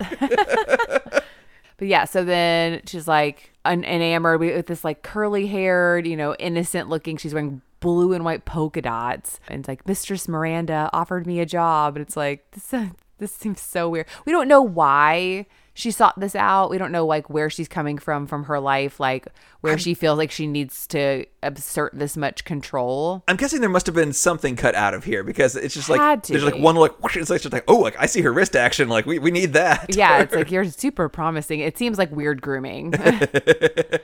but 1.77 1.87
yeah, 1.87 2.05
so 2.05 2.23
then 2.23 2.81
she's 2.85 3.07
like 3.07 3.51
un- 3.65 3.83
enamored 3.83 4.39
with 4.39 4.67
this 4.67 4.83
like 4.83 5.03
curly 5.03 5.47
haired, 5.47 6.07
you 6.07 6.15
know, 6.15 6.35
innocent 6.35 6.89
looking. 6.89 7.17
She's 7.17 7.33
wearing 7.33 7.61
blue 7.81 8.13
and 8.13 8.23
white 8.23 8.45
polka 8.45 8.81
dots, 8.81 9.39
and 9.49 9.59
it's 9.59 9.67
like 9.67 9.87
Mistress 9.87 10.27
Miranda 10.27 10.89
offered 10.93 11.27
me 11.27 11.39
a 11.39 11.45
job, 11.45 11.95
and 11.95 12.05
it's 12.05 12.15
like 12.17 12.49
this. 12.51 12.73
Uh, 12.73 12.87
this 13.17 13.31
seems 13.33 13.61
so 13.61 13.89
weird. 13.89 14.07
We 14.25 14.31
don't 14.31 14.47
know 14.47 14.61
why 14.61 15.45
she 15.75 15.91
sought 15.91 16.17
this 16.17 16.35
out. 16.35 16.69
We 16.69 16.77
don't 16.77 16.93
know 16.93 17.05
like 17.05 17.29
where 17.29 17.49
she's 17.49 17.67
coming 17.67 17.97
from 17.97 18.27
from 18.27 18.45
her 18.45 18.61
life, 18.61 18.97
like 18.97 19.27
where 19.59 19.77
she 19.77 19.93
feels 19.93 20.17
like 20.17 20.31
she 20.31 20.47
needs 20.47 20.87
to 20.87 21.25
assert 21.43 21.91
this 21.93 22.15
much 22.15 22.45
control. 22.45 23.23
I'm 23.27 23.35
guessing 23.35 23.59
there 23.59 23.69
must 23.69 23.85
have 23.85 23.93
been 23.93 24.13
something 24.13 24.55
cut 24.55 24.73
out 24.73 24.93
of 24.93 25.03
here 25.03 25.21
because 25.21 25.57
it's 25.57 25.73
just 25.73 25.89
like 25.89 26.23
there's 26.23 26.45
like 26.45 26.57
one 26.57 26.77
like 26.77 26.93
it's 27.15 27.29
like 27.29 27.41
just 27.41 27.51
like 27.53 27.65
oh 27.67 27.77
like 27.77 27.99
I 27.99 28.05
see 28.05 28.21
her 28.21 28.31
wrist 28.31 28.55
action 28.55 28.87
like 28.87 29.05
we, 29.05 29.19
we 29.19 29.31
need 29.31 29.51
that. 29.53 29.93
Yeah, 29.93 30.21
it's 30.21 30.33
like 30.35 30.49
you're 30.49 30.63
super 30.63 31.09
promising. 31.09 31.59
It 31.59 31.77
seems 31.77 31.97
like 31.97 32.09
weird 32.09 32.41
grooming. 32.41 32.91
the 32.91 34.01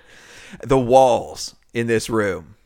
walls 0.77 1.55
in 1.73 1.87
this 1.87 2.09
room 2.09 2.57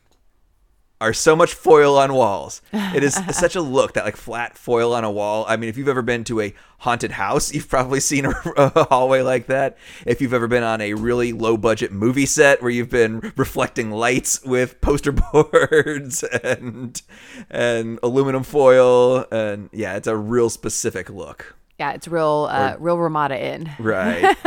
are 1.02 1.14
so 1.14 1.36
much 1.36 1.54
foil 1.54 1.98
on 1.98 2.14
walls. 2.14 2.62
It 2.72 3.04
is 3.04 3.16
such 3.32 3.56
a 3.56 3.62
look 3.62 3.94
that 3.94 4.06
like 4.06 4.16
flat 4.16 4.58
foil 4.58 4.94
on 4.94 5.04
a 5.04 5.12
wall. 5.12 5.46
I 5.48 5.58
mean, 5.58 5.70
if 5.70 5.78
you've 5.78 5.88
ever 5.88 6.02
been 6.02 6.24
to 6.26 6.42
a 6.42 6.54
haunted 6.80 7.12
house, 7.12 7.54
you've 7.54 7.70
probably 7.70 8.00
seen 8.00 8.26
a, 8.26 8.30
a 8.58 8.84
hallway 8.86 9.22
like 9.22 9.48
that. 9.48 9.78
If 10.06 10.22
you've 10.22 10.34
ever 10.34 10.48
been 10.48 10.64
on 10.64 10.82
a 10.82 10.94
really 10.94 11.34
low 11.34 11.58
budget 11.58 11.92
movie 11.92 12.26
set 12.26 12.62
where 12.62 12.72
you've 12.72 12.90
been 12.90 13.34
reflecting 13.36 13.92
lights 13.92 14.44
with 14.44 14.80
poster 14.82 15.12
boards 15.12 16.24
and 16.24 17.02
and 17.50 18.00
aluminum 18.02 18.44
foil 18.44 19.26
and 19.32 19.70
yeah, 19.74 19.96
it's 19.96 20.08
a 20.08 20.16
real 20.16 20.50
specific 20.50 21.10
look. 21.10 21.56
Yeah, 21.78 21.92
it's 21.92 22.08
real, 22.08 22.48
uh, 22.50 22.78
real 22.80 22.98
Ramada 22.98 23.38
Inn. 23.38 23.70
Right. 23.80 24.38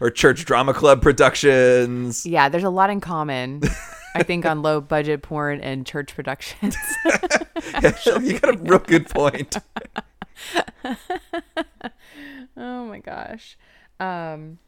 or 0.00 0.10
church 0.10 0.44
drama 0.44 0.74
club 0.74 1.02
productions. 1.02 2.26
Yeah, 2.26 2.48
there's 2.48 2.64
a 2.64 2.70
lot 2.70 2.90
in 2.90 3.00
common. 3.00 3.62
I 4.14 4.22
think 4.22 4.46
on 4.46 4.62
low 4.62 4.80
budget 4.80 5.22
porn 5.22 5.60
and 5.60 5.86
church 5.86 6.14
productions. 6.14 6.76
Actually, 7.74 8.32
you 8.32 8.38
got 8.38 8.54
a 8.54 8.58
real 8.58 8.78
good 8.78 9.08
point. 9.08 9.56
oh 12.56 12.86
my 12.86 12.98
gosh. 13.00 13.56
Um 13.98 14.58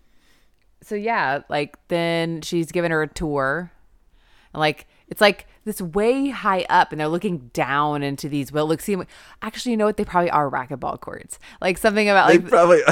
so 0.83 0.95
yeah, 0.95 1.41
like 1.49 1.77
then 1.89 2.43
she's 2.43 2.73
given 2.73 2.91
her 2.91 3.03
a 3.03 3.09
tour. 3.09 3.73
And 4.53 4.61
like 4.61 4.87
it's 5.09 5.21
like 5.21 5.47
this 5.65 5.81
way 5.81 6.31
high 6.31 6.67
up 6.69 6.91
and 6.91 7.01
they're 7.01 7.09
looking 7.09 7.51
down 7.53 8.03
into 8.03 8.29
these 8.29 8.51
well 8.51 8.67
look 8.67 8.81
see 8.81 8.97
actually 9.43 9.73
you 9.73 9.77
know 9.77 9.87
what 9.87 9.97
they 9.97 10.05
probably 10.05 10.31
are 10.31 10.51
racquetball 10.51 11.01
courts. 11.01 11.39
Like 11.61 11.79
something 11.79 12.09
about 12.09 12.29
They 12.29 12.39
like 12.39 12.49
probably 12.49 12.83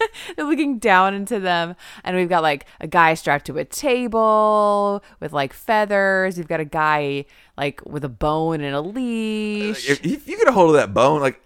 they're 0.36 0.46
looking 0.46 0.78
down 0.78 1.14
into 1.14 1.38
them 1.38 1.76
and 2.04 2.16
we've 2.16 2.28
got 2.28 2.42
like 2.42 2.66
a 2.80 2.86
guy 2.86 3.14
strapped 3.14 3.46
to 3.46 3.58
a 3.58 3.64
table 3.64 5.02
with 5.20 5.32
like 5.32 5.52
feathers 5.52 6.36
we've 6.36 6.48
got 6.48 6.60
a 6.60 6.64
guy 6.64 7.24
like 7.56 7.84
with 7.84 8.04
a 8.04 8.08
bone 8.08 8.60
and 8.60 8.74
a 8.74 8.80
leash 8.80 9.88
if, 9.88 10.04
if 10.04 10.28
you 10.28 10.36
get 10.36 10.48
a 10.48 10.52
hold 10.52 10.70
of 10.70 10.76
that 10.76 10.94
bone, 10.94 11.20
like 11.20 11.40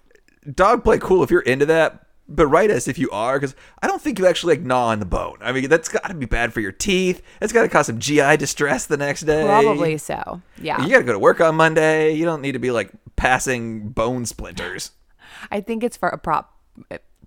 dog 0.52 0.84
play 0.84 0.98
cool 0.98 1.22
if 1.22 1.30
you're 1.30 1.40
into 1.40 1.66
that, 1.66 2.06
but 2.28 2.46
write 2.46 2.70
us 2.70 2.88
if 2.88 2.98
you 2.98 3.10
are, 3.10 3.38
because 3.38 3.54
I 3.82 3.86
don't 3.86 4.00
think 4.00 4.18
you 4.18 4.26
actually 4.26 4.56
like 4.56 4.64
gnaw 4.64 4.88
on 4.88 4.98
the 4.98 5.06
bone. 5.06 5.38
I 5.40 5.52
mean, 5.52 5.68
that's 5.68 5.88
got 5.88 6.08
to 6.08 6.14
be 6.14 6.26
bad 6.26 6.52
for 6.52 6.60
your 6.60 6.72
teeth. 6.72 7.22
That's 7.40 7.52
got 7.52 7.62
to 7.62 7.68
cause 7.68 7.86
some 7.86 7.98
GI 7.98 8.36
distress 8.38 8.86
the 8.86 8.96
next 8.96 9.22
day. 9.22 9.44
Probably 9.44 9.98
so. 9.98 10.40
Yeah. 10.60 10.82
You 10.82 10.90
got 10.90 10.98
to 10.98 11.04
go 11.04 11.12
to 11.12 11.18
work 11.18 11.40
on 11.40 11.54
Monday. 11.56 12.14
You 12.14 12.24
don't 12.24 12.40
need 12.40 12.52
to 12.52 12.58
be 12.58 12.70
like 12.70 12.90
passing 13.16 13.90
bone 13.90 14.26
splinters. 14.26 14.92
I 15.50 15.60
think 15.60 15.84
it's 15.84 15.96
for 15.96 16.08
a 16.08 16.18
prop. 16.18 16.50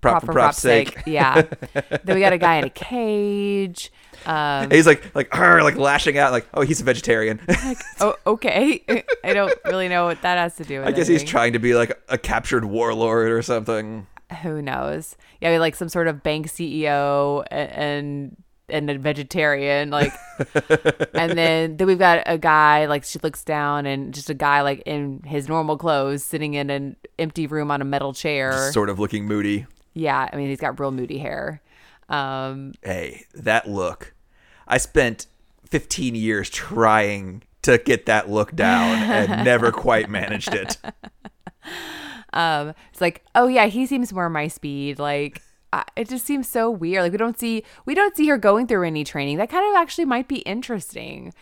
Prop 0.02 0.26
for 0.26 0.34
prop's 0.34 0.58
sake. 0.58 0.98
Yeah. 1.06 1.42
then 2.04 2.16
we 2.16 2.20
got 2.20 2.34
a 2.34 2.38
guy 2.38 2.58
in 2.58 2.66
a 2.66 2.70
cage. 2.70 3.92
Um, 4.26 4.72
he's 4.72 4.86
like, 4.86 5.16
like, 5.16 5.36
like 5.36 5.78
lashing 5.78 6.18
out, 6.18 6.32
like, 6.32 6.48
oh, 6.54 6.62
he's 6.62 6.82
a 6.82 6.84
vegetarian. 6.84 7.40
oh, 8.00 8.16
okay. 8.26 8.84
I 9.24 9.34
don't 9.34 9.54
really 9.66 9.88
know 9.88 10.06
what 10.06 10.22
that 10.22 10.38
has 10.38 10.56
to 10.58 10.64
do 10.64 10.80
with 10.80 10.88
I 10.88 10.92
guess 10.92 11.08
he's 11.08 11.24
trying 11.24 11.54
to 11.54 11.60
be 11.60 11.76
like 11.76 11.98
a 12.10 12.18
captured 12.18 12.66
warlord 12.66 13.32
or 13.32 13.42
something. 13.42 14.08
Who 14.42 14.62
knows? 14.62 15.16
Yeah, 15.40 15.58
like 15.60 15.76
some 15.76 15.90
sort 15.90 16.08
of 16.08 16.24
bank 16.24 16.48
CEO 16.48 17.46
and 17.50 18.36
and 18.70 18.90
a 18.90 18.98
vegetarian, 18.98 19.90
like, 19.92 20.12
and 21.14 21.38
then 21.38 21.78
then 21.78 21.88
we've 21.88 21.98
got 21.98 22.24
a 22.26 22.38
guy 22.38 22.86
like 22.86 23.06
she 23.06 23.18
looks 23.20 23.46
down 23.46 23.86
and 23.86 24.14
just 24.14 24.30
a 24.30 24.34
guy 24.34 24.62
like 24.62 24.82
in 24.86 25.22
his 25.26 25.48
normal 25.48 25.78
clothes 25.78 26.24
sitting 26.24 26.54
in 26.54 26.70
an 26.70 26.98
empty 27.18 27.48
room 27.48 27.72
on 27.72 27.82
a 27.82 27.86
metal 27.86 28.14
chair. 28.14 28.70
Sort 28.74 28.90
of 28.90 29.00
looking 29.00 29.26
moody. 29.26 29.66
Yeah, 30.00 30.30
I 30.32 30.36
mean 30.36 30.48
he's 30.50 30.60
got 30.60 30.80
real 30.80 30.92
moody 30.92 31.18
hair. 31.18 31.62
Um, 32.10 32.74
Hey, 32.84 33.26
that 33.34 33.70
look. 33.70 34.14
I 34.68 34.78
spent 34.78 35.28
15 35.70 36.16
years 36.16 36.50
trying 36.50 37.44
to 37.64 37.78
get 37.78 38.06
that 38.06 38.30
look 38.30 38.56
down 38.56 38.96
and 38.98 39.46
never 39.46 39.72
quite 39.72 40.10
managed 40.10 40.54
it. 40.54 40.78
um, 42.34 42.74
it's 42.92 43.02
like, 43.02 43.24
oh 43.36 43.48
yeah, 43.48 43.66
he 43.68 43.86
seems 43.86 44.14
more 44.14 44.30
my 44.30 44.48
speed. 44.48 45.00
Like, 45.00 45.42
I, 45.74 45.84
it 45.96 46.08
just 46.10 46.26
seems 46.26 46.48
so 46.48 46.70
weird. 46.70 47.04
Like 47.04 47.12
we 47.12 47.18
don't 47.18 47.38
see 47.40 47.64
we 47.86 47.94
don't 47.94 48.16
see 48.16 48.28
her 48.28 48.38
going 48.38 48.68
through 48.68 48.84
any 48.88 49.04
training. 49.04 49.38
That 49.38 49.50
kind 49.50 49.70
of 49.70 49.82
actually 49.82 50.06
might 50.06 50.28
be 50.28 50.38
interesting. 50.40 51.34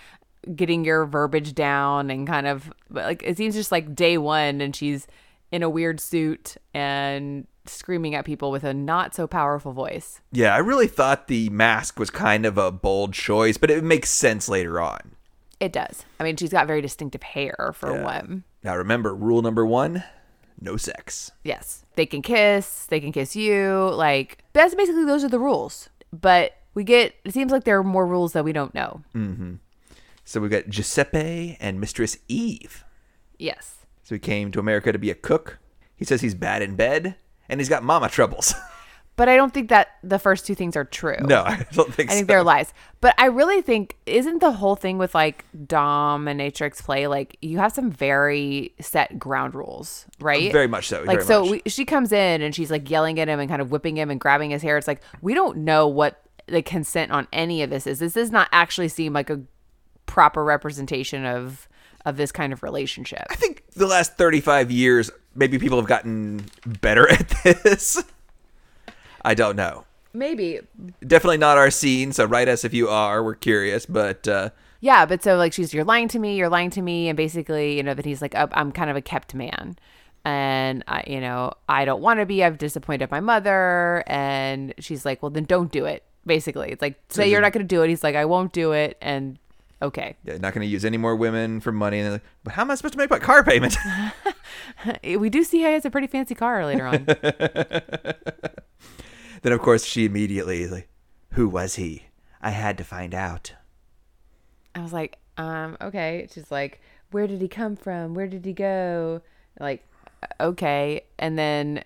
Getting 0.56 0.86
your 0.86 1.06
verbiage 1.06 1.54
down 1.54 2.10
and 2.10 2.28
kind 2.28 2.48
of 2.48 2.72
like 2.90 3.22
it 3.24 3.38
seems 3.38 3.56
just 3.56 3.72
like 3.72 3.96
day 3.96 4.18
one, 4.18 4.62
and 4.62 4.76
she's 4.76 5.08
in 5.52 5.64
a 5.64 5.70
weird 5.70 6.00
suit 6.00 6.58
and 6.74 7.48
screaming 7.70 8.16
at 8.16 8.26
people 8.26 8.52
with 8.52 8.64
a 8.64 8.74
not 8.74 9.16
so 9.16 9.28
powerful 9.28 9.72
voice. 9.72 10.22
Yeah, 10.32 10.54
I 10.54 10.60
really 10.60 10.88
thought 10.88 11.28
the 11.28 11.50
mask 11.50 12.00
was 12.00 12.10
kind 12.10 12.46
of 12.46 12.58
a 12.58 12.72
bold 12.72 13.14
choice, 13.14 13.58
but 13.58 13.72
it 13.72 13.84
makes 13.84 14.10
sense 14.10 14.50
later 14.50 14.80
on. 14.80 15.16
It 15.60 15.72
does. 15.72 16.06
I 16.20 16.24
mean, 16.24 16.36
she's 16.36 16.52
got 16.52 16.68
very 16.68 16.82
distinctive 16.82 17.24
hair 17.24 17.74
for 17.74 18.02
one. 18.02 18.44
Now 18.64 18.76
remember, 18.76 19.16
rule 19.16 19.42
number 19.42 19.66
one 19.66 20.04
no 20.60 20.78
sex. 20.78 21.32
Yes. 21.44 21.86
They 21.96 22.06
can 22.06 22.22
kiss, 22.22 22.86
they 22.88 23.00
can 23.00 23.12
kiss 23.12 23.36
you. 23.36 23.90
Like, 23.94 24.40
that's 24.54 24.76
basically 24.76 25.06
those 25.06 25.24
are 25.24 25.30
the 25.30 25.40
rules. 25.40 25.90
But 26.12 26.54
we 26.74 26.84
get, 26.84 27.16
it 27.24 27.34
seems 27.34 27.52
like 27.52 27.64
there 27.64 27.78
are 27.78 27.84
more 27.84 28.06
rules 28.06 28.34
that 28.34 28.44
we 28.44 28.54
don't 28.54 28.74
know. 28.74 29.02
Mm-hmm. 29.14 29.56
So 30.24 30.40
we've 30.42 30.52
got 30.52 30.70
Giuseppe 30.70 31.58
and 31.60 31.80
Mistress 31.80 32.18
Eve. 32.28 32.84
Yes. 33.38 33.86
So 34.04 34.16
he 34.16 34.20
came 34.20 34.52
to 34.52 34.60
America 34.60 34.92
to 34.92 35.00
be 35.00 35.12
a 35.12 35.16
cook. 35.16 35.60
He 35.96 36.06
says 36.06 36.22
he's 36.22 36.36
bad 36.36 36.62
in 36.62 36.76
bed 36.76 37.16
and 37.50 37.60
he's 37.60 37.70
got 37.70 37.84
mama 37.84 38.10
troubles. 38.10 38.54
But 39.18 39.30
I 39.30 39.38
don't 39.38 39.54
think 39.54 39.70
that 39.70 39.90
the 40.04 40.20
first 40.20 40.46
two 40.46 40.56
things 40.56 40.75
are 40.75 40.84
true. 40.84 41.18
no, 41.22 41.42
I 41.46 41.66
don't 41.72 41.94
think 41.94 42.10
I 42.10 42.16
think 42.16 42.25
so. 42.25 42.34
they're 42.34 42.44
lies. 42.44 42.74
But 43.00 43.16
I 43.18 43.28
really 43.28 43.62
think 43.62 43.96
isn't 44.06 44.40
the 44.40 44.52
whole 44.52 44.75
thing 44.75 44.98
with 44.98 45.16
like 45.16 45.46
dominatrix 45.56 46.84
play 46.84 47.08
like 47.08 47.38
you 47.42 47.58
have 47.60 47.72
some 47.72 47.92
very 47.92 48.74
set 48.80 49.18
ground 49.18 49.56
rules, 49.56 50.06
right? 50.20 50.52
Very 50.52 50.68
much 50.68 50.88
so. 50.90 51.04
Like 51.04 51.22
so 51.22 51.50
we, 51.52 51.62
she 51.66 51.86
comes 51.86 52.12
in 52.12 52.42
and 52.42 52.54
she's 52.54 52.70
like 52.70 52.90
yelling 52.90 53.20
at 53.20 53.30
him 53.30 53.40
and 53.40 53.50
kind 53.50 53.62
of 53.62 53.72
whipping 53.72 53.98
him 53.98 54.12
and 54.12 54.20
grabbing 54.20 54.50
his 54.52 54.62
hair. 54.62 54.78
It's 54.78 54.88
like 54.88 55.02
we 55.22 55.34
don't 55.34 55.60
know 55.60 55.88
what 55.88 56.22
the 56.48 56.62
consent 56.62 57.12
on 57.12 57.28
any 57.32 57.64
of 57.64 57.70
this 57.70 57.88
is. 57.88 58.00
This 58.00 58.14
does 58.14 58.32
not 58.32 58.50
actually 58.52 58.90
seem 58.90 59.14
like 59.14 59.30
a 59.30 59.42
proper 60.06 60.44
representation 60.44 61.25
of 61.25 61.70
of 62.06 62.18
this 62.18 62.32
kind 62.32 62.54
of 62.54 62.64
relationship. 62.64 63.25
I 63.30 63.36
think 63.36 63.64
the 63.75 63.88
last 63.88 64.18
35 64.18 64.72
years, 64.72 65.10
maybe 65.36 65.60
people 65.60 65.77
have 65.77 65.88
gotten 65.88 66.46
better 66.65 67.10
at 67.12 67.30
this. 67.44 68.04
I 69.24 69.34
don't 69.34 69.56
know. 69.56 69.86
Maybe. 70.13 70.62
Definitely 71.06 71.38
not 71.38 71.58
our 71.58 71.70
scene, 71.70 72.13
so 72.13 72.25
write 72.25 72.48
us 72.48 72.63
if 72.63 72.74
you 72.74 72.88
are. 72.88 73.24
We're 73.24 73.36
curious, 73.36 73.86
but 73.86 74.27
uh, 74.27 74.50
Yeah, 74.80 75.06
but 75.06 75.22
so 75.22 75.36
like 75.36 75.51
she's 75.51 75.74
you're 75.74 75.84
lying 75.84 76.08
to 76.10 76.20
me, 76.20 76.38
you're 76.38 76.50
lying 76.50 76.70
to 76.72 76.82
me, 76.82 77.10
and 77.10 77.18
basically 77.18 77.75
you 77.75 77.84
know 77.84 77.94
that 77.94 78.06
he's 78.06 78.22
like 78.22 78.34
oh, 78.36 78.48
I'm 78.54 78.72
kind 78.72 78.89
of 78.89 78.96
a 78.96 79.01
kept 79.01 79.36
man, 79.36 79.75
and 80.24 80.84
I 80.88 81.04
you 81.06 81.20
know 81.20 81.51
I 81.68 81.84
don't 81.84 82.01
want 82.01 82.22
to 82.22 82.25
be. 82.25 82.44
I've 82.44 82.58
disappointed 82.58 83.12
my 83.12 83.20
mother, 83.20 84.04
and 84.08 84.74
she's 84.80 85.06
like, 85.06 85.22
well 85.22 85.32
then 85.32 85.44
don't 85.44 85.72
do 85.72 85.86
it. 85.86 86.04
Basically, 86.25 86.72
it's 86.72 86.82
like 86.82 86.98
say 87.10 87.30
you're 87.30 87.42
not 87.42 87.51
going 87.51 87.68
to 87.68 87.75
do 87.75 87.84
it. 87.84 87.89
He's 87.89 88.04
like 88.04 88.15
I 88.15 88.25
won't 88.25 88.54
do 88.54 88.72
it, 88.72 88.98
and 89.01 89.38
okay, 89.82 90.15
yeah, 90.24 90.38
not 90.38 90.53
going 90.53 90.65
to 90.65 90.72
use 90.72 90.86
any 90.86 90.98
more 90.98 91.15
women 91.15 91.60
for 91.60 91.72
money. 91.72 92.00
And 92.00 92.05
they're 92.05 92.13
like, 92.13 92.24
but 92.44 92.53
how 92.53 92.63
am 92.63 92.72
I 92.72 92.75
supposed 92.75 92.94
to 92.94 92.98
make 92.98 93.10
my 93.10 93.20
car 93.20 93.44
payment? 93.44 93.77
we 95.03 95.29
do 95.29 95.44
see 95.44 95.58
he 95.58 95.63
has 95.63 95.86
a 95.86 95.89
pretty 95.89 96.08
fancy 96.08 96.36
car 96.36 96.65
later 96.65 96.86
on. 96.86 97.05
then, 99.41 99.53
of 99.53 99.62
course, 99.62 99.86
she 99.86 100.05
immediately 100.05 100.62
is 100.62 100.72
like, 100.72 100.89
who 101.32 101.50
was 101.50 101.75
he? 101.75 102.03
I 102.41 102.51
had 102.51 102.77
to 102.77 102.84
find 102.84 103.13
out. 103.13 103.53
I 104.74 104.82
was 104.82 104.94
like, 104.94 105.17
um, 105.38 105.77
okay. 105.82 106.27
She's 106.32 106.51
like, 106.51 106.82
where 107.12 107.27
did 107.27 107.41
he 107.41 107.48
come 107.48 107.75
from? 107.75 108.13
Where 108.13 108.27
did 108.27 108.46
he 108.46 108.53
go? 108.53 109.22
Like, 109.60 109.86
okay, 110.39 111.01
and 111.17 111.38
then 111.38 111.84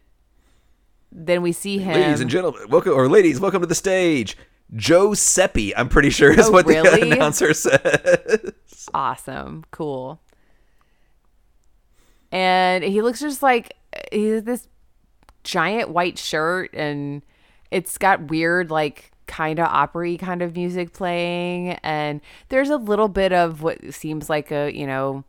then 1.11 1.41
we 1.41 1.51
see 1.51 1.79
him. 1.79 1.93
Ladies 1.93 2.21
and 2.21 2.29
gentlemen, 2.29 2.69
welcome, 2.69 2.93
or 2.93 3.09
ladies, 3.09 3.39
welcome 3.39 3.61
to 3.61 3.67
the 3.67 3.75
stage. 3.75 4.37
Joe 4.75 5.13
Seppi, 5.13 5.75
I'm 5.75 5.89
pretty 5.89 6.09
sure 6.11 6.31
is 6.31 6.47
Oh, 6.47 6.51
what 6.51 6.65
really? 6.65 7.01
the 7.01 7.11
announcer 7.15 7.53
said. 7.53 8.53
awesome 8.93 9.63
cool 9.71 10.19
and 12.31 12.83
he 12.83 13.01
looks 13.01 13.19
just 13.19 13.41
like 13.43 13.73
he's 14.11 14.43
this 14.43 14.67
giant 15.43 15.89
white 15.89 16.17
shirt 16.17 16.73
and 16.73 17.21
it's 17.71 17.97
got 17.97 18.29
weird 18.29 18.69
like 18.71 19.11
kind 19.27 19.59
of 19.59 19.65
opera 19.67 20.17
kind 20.17 20.41
of 20.41 20.55
music 20.55 20.91
playing 20.93 21.71
and 21.83 22.19
there's 22.49 22.69
a 22.69 22.77
little 22.77 23.07
bit 23.07 23.31
of 23.31 23.61
what 23.61 23.93
seems 23.93 24.29
like 24.29 24.51
a 24.51 24.71
you 24.75 24.87
know 24.87 25.23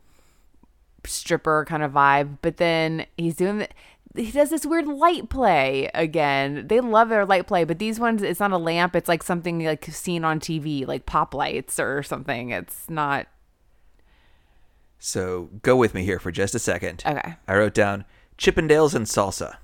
stripper 1.04 1.64
kind 1.68 1.82
of 1.82 1.92
vibe 1.92 2.38
but 2.42 2.56
then 2.58 3.04
he's 3.16 3.36
doing 3.36 3.58
the, 3.58 3.68
he 4.16 4.30
does 4.32 4.50
this 4.50 4.66
weird 4.66 4.86
light 4.88 5.28
play 5.28 5.88
again 5.94 6.66
they 6.66 6.80
love 6.80 7.08
their 7.08 7.24
light 7.24 7.46
play 7.46 7.64
but 7.64 7.78
these 7.78 8.00
ones 8.00 8.22
it's 8.22 8.40
not 8.40 8.50
a 8.52 8.58
lamp 8.58 8.96
it's 8.96 9.08
like 9.08 9.22
something 9.22 9.64
like 9.64 9.84
seen 9.86 10.24
on 10.24 10.40
tv 10.40 10.86
like 10.86 11.06
pop 11.06 11.32
lights 11.34 11.78
or 11.78 12.02
something 12.02 12.50
it's 12.50 12.90
not 12.90 13.26
So 14.98 15.48
go 15.62 15.76
with 15.76 15.94
me 15.94 16.04
here 16.04 16.18
for 16.18 16.30
just 16.30 16.54
a 16.54 16.58
second. 16.58 17.02
Okay. 17.06 17.36
I 17.48 17.54
wrote 17.54 17.72
down 17.72 18.04
Chippendales 18.36 18.94
and 18.94 19.06
salsa 19.06 19.56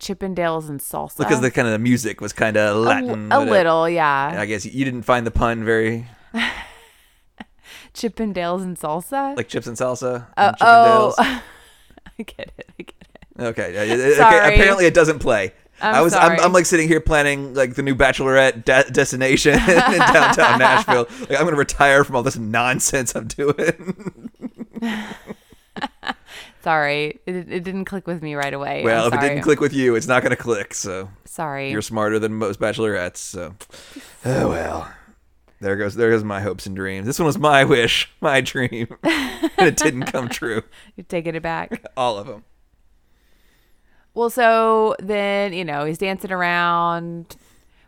Chippendales 0.00 0.68
and 0.70 0.80
salsa. 0.80 1.18
because 1.18 1.40
the 1.40 1.50
kind 1.50 1.66
of 1.66 1.72
the 1.72 1.78
music 1.78 2.20
was 2.20 2.32
kind 2.32 2.56
of 2.56 2.76
Latin. 2.76 3.32
a 3.32 3.40
little, 3.40 3.88
yeah. 3.88 4.36
I 4.38 4.46
guess 4.46 4.64
you 4.64 4.84
didn't 4.84 5.02
find 5.02 5.26
the 5.26 5.30
pun 5.32 5.64
very 5.64 6.06
Chippendales 7.94 8.62
and 8.62 8.78
salsa. 8.78 9.36
like 9.36 9.48
chips 9.48 9.66
and 9.66 9.76
salsa. 9.76 10.26
Uh, 10.36 10.52
and 10.52 10.56
oh, 10.60 11.42
I 12.20 12.22
get 12.22 12.52
it. 12.58 12.70
I 12.78 12.82
get 12.82 12.94
it. 13.00 13.42
Okay. 13.42 13.74
yeah, 13.74 13.94
okay. 13.94 14.54
Apparently, 14.54 14.86
it 14.86 14.94
doesn't 14.94 15.20
play. 15.20 15.52
I'm 15.80 15.94
I 15.94 16.00
was. 16.00 16.12
I'm. 16.12 16.40
I'm 16.40 16.52
like 16.52 16.66
sitting 16.66 16.88
here 16.88 17.00
planning 17.00 17.54
like 17.54 17.74
the 17.74 17.82
new 17.82 17.94
Bachelorette 17.94 18.64
de- 18.64 18.90
destination 18.90 19.54
in 19.58 19.58
downtown 19.68 20.58
Nashville. 20.58 21.06
Like 21.20 21.38
I'm 21.38 21.44
gonna 21.44 21.56
retire 21.56 22.02
from 22.02 22.16
all 22.16 22.24
this 22.24 22.36
nonsense 22.36 23.14
I'm 23.14 23.28
doing. 23.28 24.30
Sorry, 26.62 27.20
it, 27.26 27.34
it 27.36 27.64
didn't 27.64 27.84
click 27.84 28.08
with 28.08 28.22
me 28.22 28.34
right 28.34 28.52
away. 28.52 28.82
well, 28.82 29.06
I'm 29.06 29.12
if 29.12 29.22
it 29.22 29.28
didn't 29.28 29.42
click 29.42 29.60
with 29.60 29.72
you, 29.72 29.94
it's 29.94 30.08
not 30.08 30.24
gonna 30.24 30.34
click. 30.34 30.74
So 30.74 31.10
sorry. 31.24 31.70
you're 31.70 31.80
smarter 31.80 32.18
than 32.18 32.34
most 32.34 32.58
Bachelorettes. 32.58 33.18
So 33.18 33.54
oh 34.24 34.48
well. 34.48 34.92
There 35.60 35.76
goes 35.76 35.94
there 35.96 36.10
goes 36.10 36.22
my 36.24 36.40
hopes 36.40 36.66
and 36.66 36.76
dreams. 36.76 37.06
This 37.06 37.18
one 37.18 37.26
was 37.26 37.38
my 37.38 37.64
wish, 37.64 38.08
my 38.20 38.40
dream, 38.40 38.88
it 39.02 39.76
didn't 39.76 40.04
come 40.04 40.28
true. 40.28 40.62
You're 40.96 41.04
taking 41.08 41.34
it 41.34 41.42
back. 41.42 41.82
All 41.96 42.16
of 42.16 42.26
them. 42.28 42.44
well, 44.14 44.30
so 44.30 44.94
then 45.00 45.52
you 45.52 45.64
know 45.64 45.84
he's 45.84 45.98
dancing 45.98 46.32
around, 46.32 47.36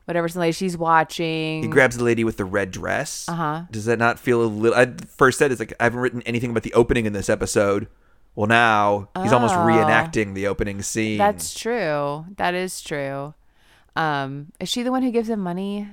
whatever. 0.05 0.29
Somebody 0.29 0.53
she's 0.53 0.77
watching. 0.77 1.63
He 1.63 1.69
grabs 1.69 1.97
the 1.97 2.05
lady 2.05 2.25
with 2.25 2.37
the 2.37 2.45
red 2.45 2.71
dress. 2.71 3.29
Uh-huh. 3.29 3.63
Does 3.71 3.85
that 3.87 3.99
not 3.99 4.19
feel 4.19 4.43
a 4.43 4.45
little? 4.47 4.77
I 4.79 4.93
first 5.17 5.39
said 5.39 5.51
it's 5.53 5.61
like 5.61 5.73
I 5.81 5.85
haven't 5.85 6.01
written 6.01 6.23
anything 6.23 6.51
about 6.51 6.63
the 6.65 6.75
opening 6.75 7.07
in 7.07 7.13
this 7.13 7.29
episode. 7.29 7.89
Well, 8.37 8.47
now 8.47 9.09
he's 9.21 9.33
almost 9.33 9.55
Oh. 9.55 9.59
reenacting 9.59 10.35
the 10.35 10.47
opening 10.47 10.83
scene. 10.83 11.19
That's 11.19 11.53
true. 11.53 12.27
That 12.37 12.55
is 12.55 12.81
true. 12.81 13.35
Um, 13.97 14.53
is 14.61 14.69
she 14.69 14.85
the 14.85 14.93
one 14.93 15.03
who 15.03 15.11
gives 15.11 15.29
him 15.29 15.41
money? 15.41 15.89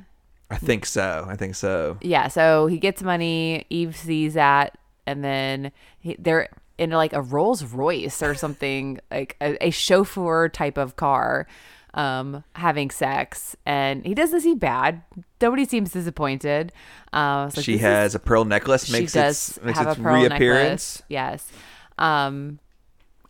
I 0.49 0.57
think 0.57 0.85
so. 0.85 1.25
I 1.29 1.35
think 1.35 1.55
so. 1.55 1.97
yeah 2.01 2.27
so 2.29 2.67
he 2.67 2.77
gets 2.77 3.03
money 3.03 3.65
eve 3.69 3.95
sees 3.97 4.33
that 4.35 4.77
and 5.05 5.23
then 5.23 5.71
he, 5.99 6.15
they're 6.19 6.49
in 6.77 6.91
like 6.91 7.13
a 7.13 7.21
Rolls 7.21 7.63
Royce 7.63 8.21
or 8.21 8.35
something, 8.35 8.99
like 9.11 9.35
a, 9.41 9.67
a 9.67 9.69
chauffeur 9.71 10.47
type 10.49 10.77
of 10.77 10.95
car, 10.95 11.47
um, 11.95 12.43
having 12.53 12.91
sex, 12.91 13.55
and 13.65 14.05
he 14.05 14.13
doesn't 14.13 14.41
seem 14.41 14.59
bad. 14.59 15.01
Nobody 15.41 15.65
seems 15.65 15.91
disappointed. 15.91 16.71
Uh, 17.11 17.49
like, 17.55 17.65
she 17.65 17.73
this 17.73 17.81
is- 17.81 17.81
has 17.81 18.15
a 18.15 18.19
pearl 18.19 18.45
necklace. 18.45 18.85
she 18.85 18.91
Makes 18.93 19.13
does 19.13 19.49
its, 19.57 19.63
makes 19.63 19.79
have 19.79 19.87
its 19.87 19.97
a 19.97 20.01
pearl 20.03 20.21
reappearance. 20.21 20.99
necklace. 20.99 21.03
Yes. 21.09 21.51
Um, 21.97 22.59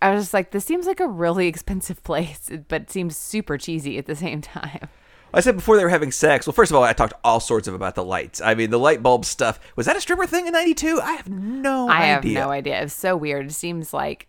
I 0.01 0.09
was 0.11 0.23
just 0.23 0.33
like, 0.33 0.51
this 0.51 0.65
seems 0.65 0.85
like 0.85 0.99
a 0.99 1.07
really 1.07 1.47
expensive 1.53 2.03
place, 2.03 2.49
but 2.67 2.81
it 2.81 2.91
seems 2.91 3.15
super 3.15 3.57
cheesy 3.57 3.97
at 3.97 4.07
the 4.07 4.15
same 4.15 4.41
time. 4.41 4.89
I 5.33 5.41
said 5.41 5.55
before 5.55 5.77
they 5.77 5.83
were 5.83 5.89
having 5.89 6.11
sex. 6.11 6.47
Well, 6.47 6.53
first 6.53 6.71
of 6.71 6.77
all, 6.77 6.83
I 6.83 6.93
talked 6.93 7.13
all 7.23 7.39
sorts 7.39 7.67
of 7.67 7.73
about 7.73 7.95
the 7.95 8.03
lights. 8.03 8.41
I 8.41 8.55
mean, 8.55 8.69
the 8.69 8.79
light 8.79 9.03
bulb 9.03 9.25
stuff. 9.25 9.59
Was 9.75 9.85
that 9.85 9.95
a 9.95 10.01
stripper 10.01 10.25
thing 10.25 10.47
in 10.47 10.53
'92? 10.53 11.01
I 11.01 11.13
have 11.13 11.29
no 11.29 11.89
idea. 11.89 11.99
I 11.99 12.05
have 12.05 12.25
no 12.25 12.49
idea. 12.51 12.81
It's 12.81 12.93
so 12.93 13.17
weird. 13.17 13.47
It 13.47 13.53
seems 13.53 13.93
like 13.93 14.27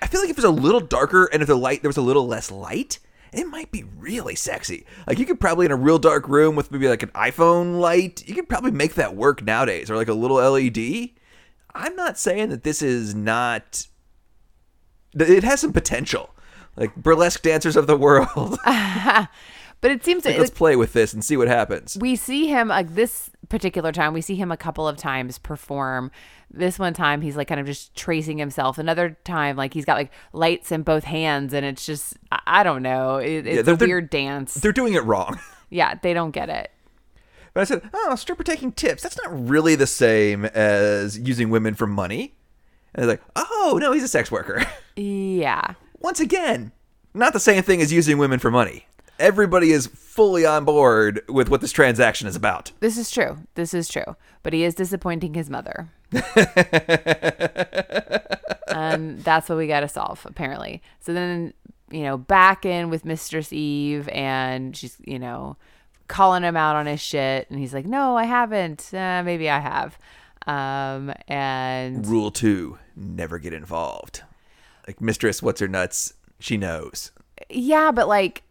I 0.00 0.06
feel 0.06 0.20
like 0.20 0.30
if 0.30 0.38
it 0.38 0.44
was 0.44 0.44
a 0.44 0.50
little 0.50 0.80
darker 0.80 1.26
and 1.26 1.42
if 1.42 1.48
the 1.48 1.56
light 1.56 1.82
there 1.82 1.88
was 1.88 1.96
a 1.96 2.02
little 2.02 2.26
less 2.26 2.50
light, 2.50 2.98
it 3.32 3.46
might 3.46 3.70
be 3.70 3.84
really 3.98 4.34
sexy. 4.34 4.84
Like 5.06 5.18
you 5.18 5.26
could 5.26 5.40
probably 5.40 5.66
in 5.66 5.72
a 5.72 5.76
real 5.76 5.98
dark 5.98 6.28
room 6.28 6.56
with 6.56 6.72
maybe 6.72 6.88
like 6.88 7.02
an 7.02 7.10
iPhone 7.10 7.78
light, 7.78 8.26
you 8.26 8.34
could 8.34 8.48
probably 8.48 8.72
make 8.72 8.94
that 8.94 9.14
work 9.14 9.42
nowadays, 9.42 9.90
or 9.90 9.96
like 9.96 10.08
a 10.08 10.14
little 10.14 10.38
LED. 10.38 11.10
I'm 11.74 11.94
not 11.94 12.18
saying 12.18 12.48
that 12.50 12.64
this 12.64 12.82
is 12.82 13.14
not. 13.14 13.86
It 15.14 15.44
has 15.44 15.60
some 15.60 15.72
potential, 15.72 16.34
like 16.76 16.96
burlesque 16.96 17.42
dancers 17.42 17.76
of 17.76 17.86
the 17.86 17.96
world. 17.96 18.58
but 19.82 19.90
it 19.90 20.02
seems 20.04 20.24
Like, 20.24 20.34
like, 20.34 20.40
let's 20.40 20.50
play 20.50 20.74
with 20.76 20.94
this 20.94 21.12
and 21.12 21.22
see 21.22 21.36
what 21.36 21.48
happens. 21.48 21.98
we 22.00 22.16
see 22.16 22.46
him 22.46 22.68
like 22.68 22.94
this 22.94 23.28
particular 23.50 23.92
time 23.92 24.14
we 24.14 24.22
see 24.22 24.34
him 24.36 24.50
a 24.50 24.56
couple 24.56 24.88
of 24.88 24.96
times 24.96 25.36
perform 25.38 26.10
this 26.50 26.78
one 26.78 26.94
time 26.94 27.20
he's 27.20 27.36
like 27.36 27.48
kind 27.48 27.60
of 27.60 27.66
just 27.66 27.94
tracing 27.94 28.38
himself 28.38 28.78
another 28.78 29.18
time 29.24 29.56
like 29.56 29.74
he's 29.74 29.84
got 29.84 29.96
like 29.98 30.10
lights 30.32 30.72
in 30.72 30.82
both 30.82 31.04
hands 31.04 31.52
and 31.52 31.66
it's 31.66 31.84
just 31.84 32.16
i, 32.46 32.62
don't 32.62 32.82
know 32.82 33.16
it, 33.16 33.46
it's 33.46 33.66
they're- 33.66 33.74
a 33.74 33.76
weird 33.76 34.08
dance 34.08 34.54
They're 34.54 34.72
doing 34.72 34.94
it 34.94 35.04
wrong. 35.04 35.38
yeah 35.70 35.94
they 36.02 36.14
don't 36.14 36.30
get 36.30 36.48
it 36.48 36.70
But 37.54 37.60
I 37.60 37.64
said, 37.64 37.82
oh, 37.92 38.14
stripper 38.14 38.44
taking 38.44 38.72
tips. 38.72 39.02
That's 39.02 39.18
not 39.22 39.28
really 39.48 39.74
the 39.74 39.86
same 39.86 40.46
as 40.46 41.18
using 41.18 41.50
women 41.50 41.74
for 41.74 41.86
money. 41.86 42.34
And 42.94 43.02
they're 43.02 43.10
like, 43.12 43.22
oh, 43.36 43.78
no, 43.78 43.92
he's 43.92 44.02
a 44.04 44.08
sex 44.08 44.30
worker. 44.30 44.64
yeah 44.96 45.74
Once 46.00 46.18
again, 46.20 46.72
not 47.12 47.34
the 47.34 47.40
same 47.40 47.62
thing 47.62 47.82
as 47.82 47.92
using 47.92 48.16
women 48.16 48.38
for 48.38 48.50
money. 48.50 48.86
Everybody 49.18 49.70
is 49.72 49.86
fully 49.86 50.44
on 50.44 50.64
board 50.64 51.22
with 51.28 51.48
what 51.48 51.60
this 51.60 51.72
transaction 51.72 52.26
is 52.28 52.36
about. 52.36 52.72
This 52.80 52.98
is 52.98 53.10
true. 53.10 53.38
This 53.54 53.72
is 53.74 53.88
true. 53.88 54.16
But 54.42 54.52
he 54.52 54.64
is 54.64 54.74
disappointing 54.74 55.34
his 55.34 55.48
mother. 55.48 55.88
and 58.68 59.18
that's 59.24 59.48
what 59.48 59.58
we 59.58 59.66
got 59.66 59.80
to 59.80 59.88
solve, 59.88 60.24
apparently. 60.28 60.82
So 61.00 61.12
then, 61.12 61.52
you 61.90 62.02
know, 62.02 62.16
back 62.18 62.64
in 62.64 62.90
with 62.90 63.04
Mistress 63.04 63.52
Eve, 63.52 64.08
and 64.08 64.76
she's, 64.76 64.96
you 65.04 65.18
know, 65.18 65.56
calling 66.08 66.42
him 66.42 66.56
out 66.56 66.76
on 66.76 66.86
his 66.86 67.00
shit. 67.00 67.48
And 67.50 67.58
he's 67.58 67.72
like, 67.74 67.86
no, 67.86 68.16
I 68.16 68.24
haven't. 68.24 68.92
Uh, 68.92 69.22
maybe 69.24 69.48
I 69.48 69.58
have. 69.60 69.98
Um, 70.46 71.12
and 71.28 72.04
Rule 72.06 72.30
two 72.32 72.78
never 72.96 73.38
get 73.38 73.52
involved. 73.52 74.22
Like, 74.86 75.00
Mistress, 75.00 75.42
what's 75.42 75.60
her 75.60 75.68
nuts? 75.68 76.14
She 76.40 76.56
knows. 76.56 77.12
yeah, 77.48 77.92
but 77.92 78.08
like, 78.08 78.42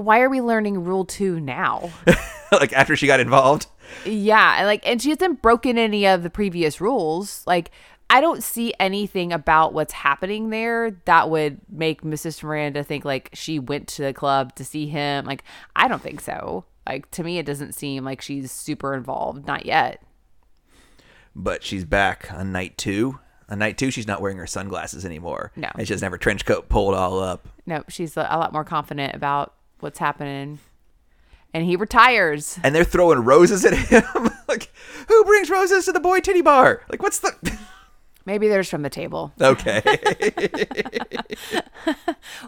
why 0.00 0.20
are 0.20 0.30
we 0.30 0.40
learning 0.40 0.84
rule 0.84 1.04
two 1.04 1.40
now? 1.40 1.90
like, 2.52 2.72
after 2.72 2.96
she 2.96 3.06
got 3.06 3.20
involved. 3.20 3.66
Yeah, 4.04 4.64
like, 4.64 4.86
and 4.86 5.00
she 5.00 5.10
hasn't 5.10 5.42
broken 5.42 5.78
any 5.78 6.06
of 6.06 6.22
the 6.22 6.30
previous 6.30 6.80
rules. 6.80 7.44
Like, 7.46 7.70
I 8.08 8.20
don't 8.20 8.42
see 8.42 8.74
anything 8.80 9.32
about 9.32 9.72
what's 9.72 9.92
happening 9.92 10.50
there 10.50 10.98
that 11.04 11.30
would 11.30 11.60
make 11.70 12.02
Mrs. 12.02 12.42
Miranda 12.42 12.82
think 12.82 13.04
like 13.04 13.30
she 13.32 13.60
went 13.60 13.86
to 13.88 14.02
the 14.02 14.12
club 14.12 14.54
to 14.56 14.64
see 14.64 14.88
him. 14.88 15.24
Like, 15.24 15.44
I 15.76 15.86
don't 15.86 16.02
think 16.02 16.20
so. 16.20 16.64
Like, 16.88 17.08
to 17.12 17.22
me, 17.22 17.38
it 17.38 17.46
doesn't 17.46 17.74
seem 17.74 18.04
like 18.04 18.20
she's 18.20 18.50
super 18.50 18.94
involved. 18.94 19.46
Not 19.46 19.64
yet. 19.64 20.02
But 21.36 21.62
she's 21.62 21.84
back 21.84 22.32
on 22.32 22.50
night 22.50 22.76
two. 22.76 23.20
On 23.48 23.60
night 23.60 23.78
two, 23.78 23.92
she's 23.92 24.08
not 24.08 24.20
wearing 24.20 24.38
her 24.38 24.46
sunglasses 24.46 25.04
anymore. 25.04 25.52
No. 25.54 25.68
And 25.76 25.86
she 25.86 25.94
doesn't 25.94 26.04
have 26.04 26.12
her 26.12 26.18
trench 26.18 26.44
coat 26.44 26.68
pulled 26.68 26.94
all 26.94 27.20
up. 27.20 27.48
No, 27.64 27.84
she's 27.88 28.16
a, 28.16 28.26
a 28.28 28.38
lot 28.38 28.52
more 28.52 28.64
confident 28.64 29.14
about 29.14 29.54
what's 29.82 29.98
happening. 29.98 30.58
And 31.52 31.64
he 31.64 31.74
retires. 31.76 32.58
and 32.62 32.74
they're 32.74 32.84
throwing 32.84 33.24
roses 33.24 33.64
at 33.64 33.74
him. 33.74 34.30
like, 34.48 34.70
who 35.08 35.24
brings 35.24 35.50
roses 35.50 35.84
to 35.86 35.92
the 35.92 36.00
boy 36.00 36.20
titty 36.20 36.42
bar? 36.42 36.82
Like, 36.88 37.02
what's 37.02 37.18
the? 37.18 37.58
Maybe 38.26 38.48
there's 38.48 38.68
from 38.68 38.82
the 38.82 38.90
table, 38.90 39.32
okay, 39.40 39.80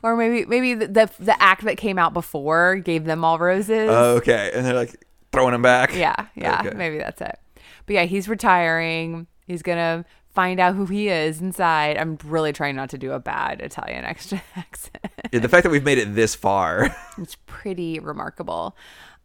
or 0.02 0.16
maybe 0.16 0.44
maybe 0.46 0.74
the 0.74 0.86
the, 0.86 1.10
the 1.18 1.42
act 1.42 1.64
that 1.64 1.78
came 1.78 1.98
out 1.98 2.12
before 2.12 2.76
gave 2.76 3.04
them 3.04 3.24
all 3.24 3.38
roses. 3.38 3.88
okay, 3.88 4.50
and 4.54 4.66
they're 4.66 4.74
like 4.74 5.02
throwing 5.32 5.52
them 5.52 5.62
back. 5.62 5.94
Yeah, 5.94 6.14
yeah, 6.34 6.60
Okay. 6.60 6.76
maybe 6.76 6.98
that's 6.98 7.20
it. 7.22 7.38
But 7.86 7.94
yeah, 7.94 8.04
he's 8.04 8.28
retiring. 8.28 9.26
He's 9.46 9.62
gonna 9.62 10.04
find 10.32 10.58
out 10.60 10.74
who 10.74 10.86
he 10.86 11.08
is 11.08 11.40
inside. 11.40 11.96
I'm 11.96 12.18
really 12.24 12.52
trying 12.52 12.76
not 12.76 12.90
to 12.90 12.98
do 12.98 13.12
a 13.12 13.18
bad 13.18 13.60
Italian 13.60 14.04
extra 14.04 14.42
accent. 14.56 15.04
Yeah, 15.32 15.40
the 15.40 15.48
fact 15.48 15.64
that 15.64 15.70
we've 15.70 15.84
made 15.84 15.98
it 15.98 16.14
this 16.14 16.34
far. 16.34 16.94
it's 17.18 17.36
pretty 17.46 17.98
remarkable. 17.98 18.76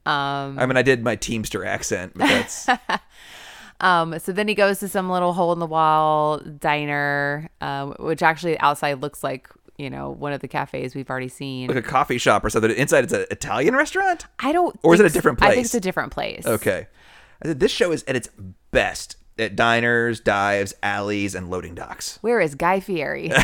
Um, 0.06 0.58
I 0.58 0.66
mean, 0.66 0.78
I 0.78 0.84
did 0.84 1.04
my 1.04 1.16
Teamster 1.16 1.66
accent, 1.66 2.14
but 2.16 2.28
that's 2.28 2.70
um, 3.82 4.18
so 4.20 4.32
then 4.32 4.48
he 4.48 4.56
goes 4.56 4.80
to 4.80 4.88
some 4.88 5.10
little 5.10 5.34
hole 5.34 5.52
in 5.52 5.60
the 5.60 5.66
wall 5.66 6.40
diner, 6.40 7.50
um, 7.60 7.94
which 8.00 8.24
actually 8.24 8.58
outside 8.60 9.02
looks 9.02 9.22
like 9.22 9.50
you 9.78 9.90
know 9.90 10.10
one 10.10 10.32
of 10.32 10.40
the 10.40 10.48
cafes 10.48 10.96
we've 10.96 11.10
already 11.10 11.28
seen. 11.28 11.68
like 11.68 11.76
a 11.76 11.82
coffee 11.82 12.18
shop 12.18 12.46
or 12.46 12.50
something. 12.50 12.72
Inside, 12.72 13.04
it's 13.04 13.12
an 13.12 13.26
Italian 13.32 13.76
restaurant. 13.76 14.28
I 14.40 14.54
don't. 14.54 14.78
Or 14.82 14.94
is 14.94 15.02
it 15.02 15.06
a 15.06 15.10
different 15.10 15.40
place? 15.40 15.52
I 15.52 15.54
think 15.56 15.66
it's 15.66 15.76
a 15.76 15.82
different 15.82 16.14
place. 16.14 16.46
Okay, 16.46 16.88
this 17.42 17.74
show 17.74 17.92
is 17.92 18.06
at 18.08 18.16
its 18.16 18.30
best 18.72 19.17
at 19.40 19.56
diners, 19.56 20.20
dives, 20.20 20.74
alleys, 20.84 21.36
and 21.36 21.50
loading 21.50 21.76
docks. 21.76 22.18
Where 22.22 22.40
is 22.40 22.56
Guy 22.56 22.80
Fieri? 22.80 23.32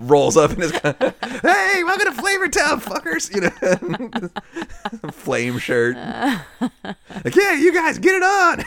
rolls 0.00 0.36
up 0.36 0.50
in 0.52 0.60
his 0.60 0.70
hey 0.72 1.82
welcome 1.84 2.06
to 2.06 2.12
flavor 2.12 2.48
town 2.48 2.80
fuckers 2.80 3.34
you 3.34 3.40
know 3.42 5.10
flame 5.12 5.58
shirt 5.58 5.96
like 5.96 7.34
yeah 7.34 7.54
you 7.54 7.72
guys 7.72 7.98
get 7.98 8.14
it 8.14 8.22
on 8.22 8.64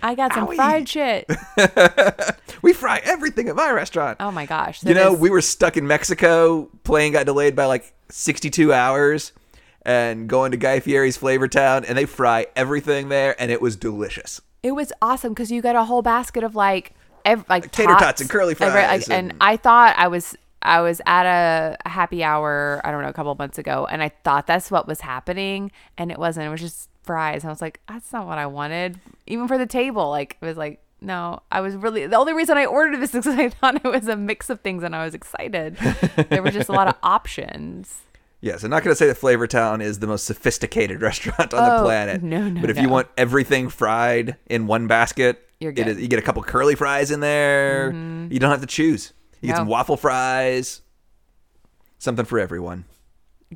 I 0.00 0.14
got 0.14 0.32
some 0.32 0.46
Owie. 0.46 0.54
fried 0.54 0.88
shit. 0.88 1.28
we 2.62 2.72
fry 2.72 3.00
everything 3.02 3.48
at 3.48 3.56
my 3.56 3.70
restaurant 3.72 4.18
Oh 4.20 4.30
my 4.30 4.46
gosh! 4.46 4.84
you 4.84 4.94
know 4.94 5.14
is- 5.14 5.18
we 5.20 5.30
were 5.30 5.40
stuck 5.42 5.76
in 5.76 5.86
mexico 5.86 6.70
plane 6.84 7.12
got 7.12 7.26
delayed 7.26 7.56
by 7.56 7.64
like 7.66 7.92
62 8.10 8.72
hours 8.72 9.32
and 9.88 10.28
going 10.28 10.50
to 10.52 10.56
guy 10.56 10.78
fieri's 10.80 11.16
flavor 11.16 11.48
town 11.48 11.84
and 11.84 11.96
they 11.96 12.04
fry 12.04 12.46
everything 12.54 13.08
there 13.08 13.34
and 13.40 13.50
it 13.50 13.60
was 13.62 13.74
delicious 13.74 14.40
It 14.62 14.72
was 14.72 14.92
awesome 15.00 15.32
because 15.32 15.50
you 15.50 15.62
got 15.62 15.76
a 15.76 15.84
whole 15.84 16.02
basket 16.02 16.44
of 16.44 16.54
like, 16.54 16.92
ev- 17.24 17.44
like, 17.48 17.72
tater 17.72 17.94
tots 17.94 18.20
and 18.20 18.28
curly 18.28 18.54
fries 18.54 19.08
and, 19.08 19.30
and- 19.32 19.38
I 19.40 19.56
thought 19.56 19.94
I 19.96 20.08
was 20.08 20.36
I 20.60 20.80
was 20.80 21.00
at 21.06 21.24
a, 21.24 21.76
a 21.86 21.88
happy 21.88 22.24
hour. 22.24 22.80
I 22.84 22.90
don't 22.90 23.00
know, 23.02 23.08
a 23.08 23.12
couple 23.12 23.32
months 23.36 23.58
ago, 23.58 23.86
and 23.88 24.02
I 24.02 24.08
thought 24.24 24.48
that's 24.48 24.72
what 24.72 24.88
was 24.88 25.00
happening, 25.02 25.70
and 25.96 26.10
it 26.10 26.18
wasn't. 26.18 26.46
It 26.46 26.50
was 26.50 26.60
just 26.60 26.90
fries. 27.04 27.44
And 27.44 27.50
I 27.50 27.52
was 27.52 27.62
like, 27.62 27.78
that's 27.88 28.12
not 28.12 28.26
what 28.26 28.38
I 28.38 28.46
wanted, 28.46 28.98
even 29.28 29.46
for 29.46 29.56
the 29.56 29.66
table. 29.66 30.10
Like 30.10 30.36
it 30.42 30.44
was 30.44 30.56
like. 30.56 30.80
No, 31.00 31.42
I 31.52 31.60
was 31.60 31.76
really 31.76 32.08
the 32.08 32.16
only 32.16 32.32
reason 32.32 32.58
I 32.58 32.66
ordered 32.66 33.00
this 33.00 33.14
is 33.14 33.24
because 33.24 33.38
I 33.38 33.48
thought 33.60 33.76
it 33.76 33.84
was 33.84 34.08
a 34.08 34.16
mix 34.16 34.50
of 34.50 34.60
things 34.62 34.82
and 34.82 34.96
I 34.96 35.04
was 35.04 35.14
excited. 35.14 35.76
there 36.28 36.42
were 36.42 36.50
just 36.50 36.68
a 36.68 36.72
lot 36.72 36.88
of 36.88 36.96
options. 37.04 38.02
Yes, 38.40 38.62
I'm 38.62 38.70
not 38.70 38.84
going 38.84 38.92
to 38.92 38.96
say 38.96 39.06
that 39.08 39.16
Flavor 39.16 39.46
Town 39.48 39.80
is 39.80 39.98
the 39.98 40.06
most 40.06 40.24
sophisticated 40.24 41.02
restaurant 41.02 41.52
on 41.52 41.64
the 41.64 41.78
Oh, 41.80 41.82
planet. 41.84 42.22
no, 42.22 42.48
no, 42.48 42.60
But 42.60 42.70
if 42.70 42.76
no. 42.76 42.82
you 42.82 42.88
want 42.88 43.08
everything 43.16 43.68
fried 43.68 44.36
in 44.46 44.66
one 44.68 44.86
basket, 44.86 45.42
You're 45.58 45.72
good. 45.72 45.86
Mm-hmm. 45.86 45.96
is- 45.96 46.02
you 46.02 46.08
get 46.08 46.18
a 46.20 46.22
couple 46.22 46.42
curly 46.44 46.74
fries 46.76 47.10
in 47.10 47.18
there. 47.20 47.90
You 47.92 48.38
don't 48.38 48.50
have 48.50 48.60
to 48.60 48.66
choose. 48.66 49.12
You 49.40 49.48
get 49.48 49.56
some 49.56 49.66
waffle 49.68 49.96
fries. 49.96 50.82
Something 51.98 52.24
for 52.26 52.38
everyone. 52.38 52.84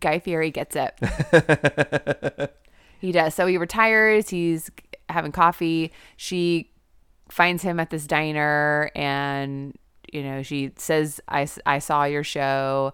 Guy 0.01 0.19
Fieri 0.19 0.51
gets 0.51 0.75
it. 0.77 2.53
he 2.99 3.13
does. 3.13 3.35
So 3.35 3.47
he 3.47 3.57
retires. 3.59 4.29
He's 4.31 4.71
having 5.09 5.33
coffee. 5.33 5.93
She 6.17 6.71
finds 7.29 7.63
him 7.63 7.79
at 7.79 7.91
this 7.91 8.07
diner 8.07 8.91
and, 8.95 9.77
you 10.13 10.23
know, 10.23 10.43
she 10.43 10.73
says, 10.77 11.21
I, 11.29 11.47
I 11.67 11.79
saw 11.79 12.05
your 12.05 12.25
show. 12.25 12.93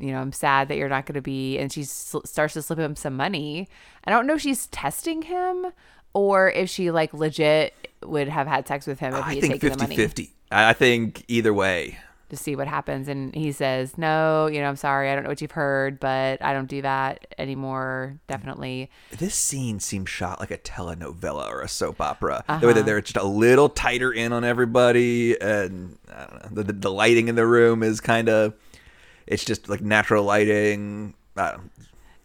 You 0.00 0.12
know, 0.12 0.18
I'm 0.18 0.32
sad 0.32 0.68
that 0.68 0.76
you're 0.76 0.88
not 0.88 1.06
going 1.06 1.14
to 1.14 1.22
be. 1.22 1.58
And 1.58 1.72
she 1.72 1.84
sl- 1.84 2.24
starts 2.24 2.54
to 2.54 2.62
slip 2.62 2.78
him 2.78 2.96
some 2.96 3.16
money. 3.16 3.68
I 4.04 4.10
don't 4.10 4.26
know 4.26 4.34
if 4.34 4.40
she's 4.40 4.66
testing 4.68 5.22
him 5.22 5.66
or 6.14 6.50
if 6.50 6.70
she, 6.70 6.90
like, 6.90 7.12
legit 7.12 7.74
would 8.02 8.28
have 8.28 8.46
had 8.46 8.66
sex 8.68 8.86
with 8.86 9.00
him 9.00 9.14
if 9.14 9.24
I 9.24 9.30
he 9.30 9.40
had 9.40 9.42
think 9.42 9.60
taken 9.60 9.68
the 9.70 9.78
50 9.78 9.84
money. 9.84 9.96
50. 9.96 10.32
I 10.50 10.72
think 10.72 11.24
either 11.28 11.52
way. 11.52 11.98
to 12.30 12.36
see 12.36 12.56
what 12.56 12.68
happens. 12.68 13.08
And 13.08 13.34
he 13.34 13.52
says, 13.52 13.96
No, 13.98 14.46
you 14.46 14.60
know, 14.60 14.68
I'm 14.68 14.76
sorry. 14.76 15.10
I 15.10 15.14
don't 15.14 15.24
know 15.24 15.30
what 15.30 15.40
you've 15.40 15.50
heard, 15.52 16.00
but 16.00 16.42
I 16.42 16.52
don't 16.52 16.68
do 16.68 16.82
that 16.82 17.26
anymore. 17.38 18.18
Definitely. 18.28 18.90
This 19.18 19.34
scene 19.34 19.80
seems 19.80 20.08
shot 20.08 20.40
like 20.40 20.50
a 20.50 20.58
telenovela 20.58 21.48
or 21.48 21.60
a 21.60 21.68
soap 21.68 22.00
opera. 22.00 22.44
The 22.46 22.54
way 22.66 22.72
that 22.72 22.80
uh-huh. 22.80 22.86
they're 22.86 23.00
just 23.00 23.16
a 23.16 23.24
little 23.24 23.68
tighter 23.68 24.12
in 24.12 24.32
on 24.32 24.44
everybody, 24.44 25.40
and 25.40 25.98
I 26.12 26.26
don't 26.26 26.56
know, 26.56 26.62
the, 26.62 26.72
the 26.72 26.90
lighting 26.90 27.28
in 27.28 27.34
the 27.34 27.46
room 27.46 27.82
is 27.82 28.00
kind 28.00 28.28
of, 28.28 28.54
it's 29.26 29.44
just 29.44 29.68
like 29.68 29.80
natural 29.80 30.24
lighting. 30.24 31.14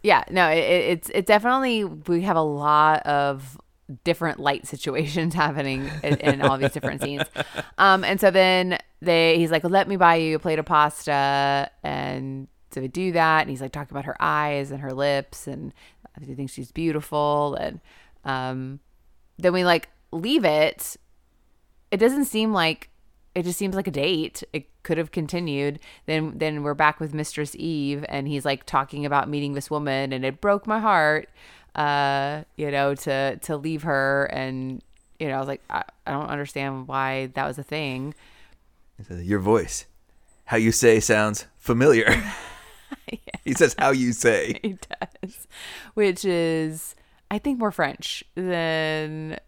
Yeah, 0.02 0.24
no, 0.30 0.48
it, 0.48 0.58
it- 0.58 0.84
it's 0.92 1.10
it 1.10 1.26
definitely 1.26 1.84
we 1.84 2.22
have 2.22 2.36
a 2.36 2.42
lot 2.42 3.04
of 3.06 3.60
different 4.04 4.38
light 4.38 4.66
situations 4.66 5.34
happening 5.44 5.90
in, 6.02 6.16
in 6.18 6.42
all 6.42 6.56
these 6.58 6.72
different 6.72 7.02
scenes. 7.02 7.24
Um, 7.78 8.04
and 8.04 8.20
so 8.20 8.30
then 8.30 8.78
they 9.02 9.36
he's 9.38 9.50
like, 9.50 9.64
"Let 9.64 9.88
me 9.88 9.96
buy 9.96 10.16
you 10.16 10.36
a 10.36 10.38
plate 10.38 10.58
of 10.58 10.64
pasta," 10.66 11.70
and 11.82 12.46
so 12.70 12.80
we 12.80 12.88
do 12.88 13.12
that, 13.12 13.40
and 13.42 13.50
he's 13.50 13.60
like 13.60 13.72
talking 13.72 13.92
about 13.92 14.04
her 14.04 14.16
eyes 14.20 14.70
and 14.70 14.80
her 14.80 14.92
lips, 14.92 15.46
and 15.46 15.72
he 16.22 16.34
thinks 16.34 16.52
she's 16.52 16.70
beautiful, 16.70 17.54
and 17.56 17.80
um, 18.24 18.78
then 19.38 19.52
we 19.52 19.64
like 19.64 19.88
leave 20.12 20.44
it. 20.44 20.96
It 21.90 21.96
doesn't 21.96 22.26
seem 22.26 22.52
like 22.52 22.89
it 23.34 23.44
just 23.44 23.58
seems 23.58 23.76
like 23.76 23.86
a 23.86 23.92
date. 23.92 24.42
It 24.52 24.66
could 24.82 24.98
have 24.98 25.12
continued. 25.12 25.80
Then 26.06 26.34
then 26.36 26.62
we're 26.62 26.74
back 26.74 27.00
with 27.00 27.14
Mistress 27.14 27.54
Eve 27.56 28.04
and 28.08 28.26
he's 28.26 28.44
like 28.44 28.64
talking 28.64 29.06
about 29.06 29.28
meeting 29.28 29.54
this 29.54 29.70
woman 29.70 30.12
and 30.12 30.24
it 30.24 30.40
broke 30.40 30.66
my 30.66 30.80
heart 30.80 31.28
uh 31.76 32.42
you 32.56 32.68
know 32.68 32.96
to 32.96 33.36
to 33.36 33.56
leave 33.56 33.84
her 33.84 34.24
and 34.32 34.82
you 35.20 35.28
know 35.28 35.36
I 35.36 35.38
was 35.38 35.46
like 35.46 35.62
I, 35.70 35.84
I 36.04 36.10
don't 36.10 36.28
understand 36.28 36.88
why 36.88 37.26
that 37.34 37.46
was 37.46 37.58
a 37.58 37.62
thing. 37.62 38.14
He 38.96 39.04
says, 39.04 39.22
Your 39.24 39.38
voice, 39.38 39.86
how 40.46 40.56
you 40.56 40.72
say 40.72 41.00
sounds 41.00 41.46
familiar. 41.58 42.22
He 43.44 43.54
says, 43.54 43.74
How 43.78 43.90
you 43.90 44.12
say. 44.12 44.58
He 44.62 44.76
does. 45.22 45.48
Which 45.94 46.24
is 46.24 46.94
I 47.30 47.38
think 47.38 47.58
more 47.58 47.72
French 47.72 48.24
than 48.34 49.38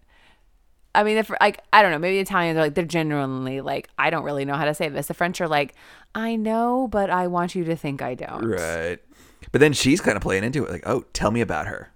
I 0.94 1.04
mean, 1.04 1.16
if 1.16 1.30
like 1.40 1.60
I 1.72 1.82
don't 1.82 1.90
know, 1.90 1.98
maybe 1.98 2.16
the 2.16 2.22
Italians 2.22 2.56
are 2.58 2.62
like 2.62 2.74
they're 2.74 2.84
genuinely 2.84 3.60
like 3.60 3.88
I 3.98 4.10
don't 4.10 4.24
really 4.24 4.44
know 4.44 4.54
how 4.54 4.66
to 4.66 4.74
say 4.74 4.88
this. 4.88 5.06
The 5.06 5.14
French 5.14 5.40
are 5.40 5.48
like 5.48 5.74
I 6.14 6.36
know, 6.36 6.88
but 6.88 7.10
I 7.10 7.26
want 7.26 7.54
you 7.54 7.64
to 7.64 7.76
think 7.76 8.02
I 8.02 8.14
don't. 8.14 8.44
Right. 8.44 8.98
But 9.50 9.60
then 9.60 9.72
she's 9.72 10.00
kind 10.00 10.16
of 10.16 10.22
playing 10.22 10.44
into 10.44 10.64
it, 10.64 10.70
like, 10.70 10.82
"Oh, 10.86 11.04
tell 11.12 11.30
me 11.30 11.40
about 11.40 11.66
her." 11.66 11.92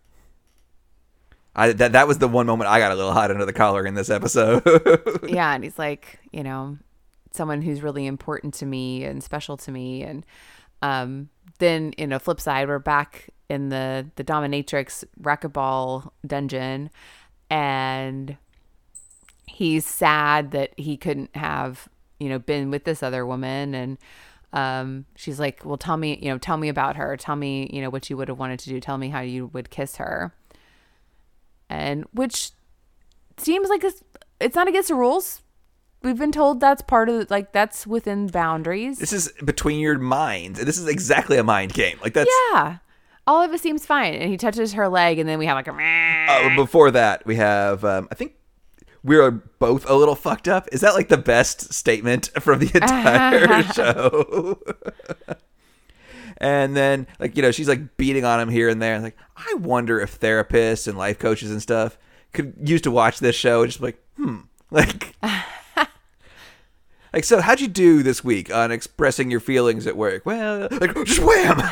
I 1.57 1.73
that 1.73 1.93
that 1.93 2.07
was 2.07 2.19
the 2.19 2.29
one 2.29 2.47
moment 2.47 2.69
I 2.69 2.79
got 2.79 2.93
a 2.93 2.95
little 2.95 3.13
hot 3.13 3.31
under 3.31 3.47
the 3.47 3.53
collar 3.53 3.87
in 3.87 3.95
this 3.95 4.11
episode. 4.11 4.63
yeah 5.29 5.55
and 5.55 5.65
he's 5.65 5.79
like 5.79 6.21
you 6.31 6.43
know 6.43 6.79
someone 7.33 7.63
who's 7.63 7.83
really 7.83 8.07
important 8.07 8.55
to 8.55 8.67
me 8.67 9.05
and 9.05 9.23
special 9.23 9.57
to 9.57 9.73
me 9.73 10.03
and 10.03 10.25
um 10.83 11.31
then 11.59 11.95
you 11.97 12.07
know 12.07 12.19
flip 12.19 12.41
side 12.41 12.69
we're 12.69 12.79
back 12.79 13.31
in 13.49 13.71
the 13.71 14.07
the 14.17 14.25
dominatrix 14.25 15.03
racquetball 15.21 16.11
dungeon 16.27 16.91
and 17.49 18.37
he's 19.47 19.87
sad 19.87 20.51
that 20.51 20.73
he 20.77 20.97
couldn't 20.97 21.35
have 21.37 21.89
you 22.19 22.29
know 22.29 22.39
been 22.39 22.71
with 22.71 22.85
this 22.85 23.03
other 23.03 23.27
woman 23.27 23.75
and 23.75 23.99
um 24.53 25.05
she's 25.17 25.39
like 25.39 25.65
well 25.65 25.77
tell 25.77 25.97
me 25.97 26.19
you 26.21 26.31
know 26.31 26.39
tell 26.39 26.57
me 26.57 26.69
about 26.69 26.97
her 26.97 27.17
tell 27.17 27.37
me 27.37 27.69
you 27.73 27.81
know 27.81 27.91
what 27.91 28.09
you 28.09 28.17
would 28.17 28.29
have 28.29 28.39
wanted 28.39 28.59
to 28.59 28.69
do 28.69 28.81
tell 28.81 28.99
me 28.99 29.09
how 29.09 29.21
you 29.21 29.47
would 29.53 29.71
kiss 29.71 29.97
her 29.97 30.33
and 31.69 32.05
which 32.13 32.53
seems 33.39 33.69
like 33.69 33.85
it's, 33.85 34.03
it's 34.41 34.57
not 34.57 34.69
against 34.69 34.89
the 34.89 34.95
rules. 34.95 35.43
We've 36.03 36.19
been 36.19 36.33
told 36.33 36.61
that's 36.61 36.83
part 36.83 37.09
of 37.09 37.31
like 37.31 37.53
that's 37.53 37.87
within 37.87 38.29
boundaries. 38.29 38.99
this 38.99 39.13
is 39.13 39.33
between 39.45 39.81
your 39.81 39.99
minds. 39.99 40.63
This 40.63 40.79
is 40.79 40.87
exactly 40.87 41.37
a 41.37 41.43
mind 41.43 41.73
game. 41.73 41.99
Like 42.03 42.13
that's 42.13 42.31
yeah, 42.53 42.79
all 43.27 43.43
of 43.43 43.53
it 43.53 43.61
seems 43.61 43.85
fine. 43.85 44.15
And 44.15 44.31
he 44.31 44.37
touches 44.37 44.75
her 44.75 44.89
leg, 44.89 45.19
and 45.19 45.29
then 45.29 45.39
we 45.39 45.47
have 45.47 45.57
like 45.57 45.67
a. 45.67 45.73
uh, 45.73 46.55
before 46.55 46.93
that, 46.93 47.27
we 47.27 47.37
have 47.37 47.85
um, 47.85 48.09
I 48.11 48.15
think 48.15 48.35
we 49.07 49.16
are 49.19 49.31
both 49.31 49.88
a 49.88 49.95
little 49.95 50.16
fucked 50.16 50.49
up. 50.49 50.69
Is 50.73 50.81
that 50.81 50.95
like 50.95 51.09
the 51.09 51.16
best 51.16 51.73
statement 51.73 52.31
from 52.40 52.59
the 52.59 52.71
entire 52.75 53.62
show? 53.62 54.61
and 56.38 56.77
then 56.77 57.07
like 57.21 57.37
you 57.37 57.42
know 57.42 57.53
she's 57.53 57.69
like 57.69 57.97
beating 57.97 58.25
on 58.25 58.40
him 58.40 58.49
here 58.49 58.69
and 58.69 58.83
there. 58.83 58.99
Like 58.99 59.16
I 59.37 59.55
wonder 59.55 60.01
if 60.01 60.19
therapists 60.19 60.88
and 60.88 60.99
life 60.99 61.21
coaches 61.21 61.51
and 61.53 61.62
stuff 61.62 61.97
could 62.33 62.55
use 62.61 62.83
to 62.83 62.90
watch 62.90 63.21
this 63.21 63.37
show 63.37 63.62
and 63.62 63.71
just 63.71 63.81
be 63.81 63.87
like 63.87 64.03
hmm 64.16 64.38
like. 64.71 65.14
Like 67.12 67.25
so, 67.25 67.40
how'd 67.40 67.61
you 67.62 67.69
do 67.69 68.03
this 68.03 68.23
week 68.23 68.53
on 68.53 68.71
expressing 68.71 69.31
your 69.31 69.40
feelings 69.40 69.87
at 69.87 69.97
work? 69.97 70.27
Well, 70.27 70.69
like 70.71 70.95
just 71.07 71.21
wham, 71.21 71.59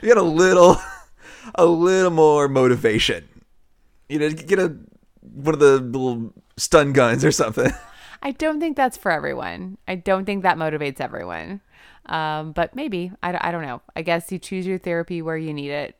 you 0.00 0.14
got 0.14 0.16
a 0.16 0.22
little, 0.22 0.76
a 1.56 1.66
little 1.66 2.12
more 2.12 2.46
motivation. 2.46 3.28
You 4.08 4.18
know, 4.18 4.30
get 4.30 4.58
a 4.58 4.76
one 5.20 5.54
of 5.54 5.60
the 5.60 5.78
little 5.78 6.32
stun 6.56 6.92
guns 6.92 7.24
or 7.24 7.32
something. 7.32 7.70
I 8.22 8.32
don't 8.32 8.58
think 8.58 8.76
that's 8.76 8.96
for 8.96 9.12
everyone. 9.12 9.78
I 9.86 9.94
don't 9.94 10.24
think 10.24 10.42
that 10.42 10.56
motivates 10.56 11.00
everyone. 11.00 11.60
Um, 12.06 12.52
but 12.52 12.74
maybe 12.74 13.12
I, 13.22 13.48
I 13.48 13.52
don't 13.52 13.62
know. 13.62 13.80
I 13.94 14.02
guess 14.02 14.32
you 14.32 14.38
choose 14.38 14.66
your 14.66 14.78
therapy 14.78 15.22
where 15.22 15.36
you 15.36 15.52
need 15.52 15.70
it. 15.70 15.96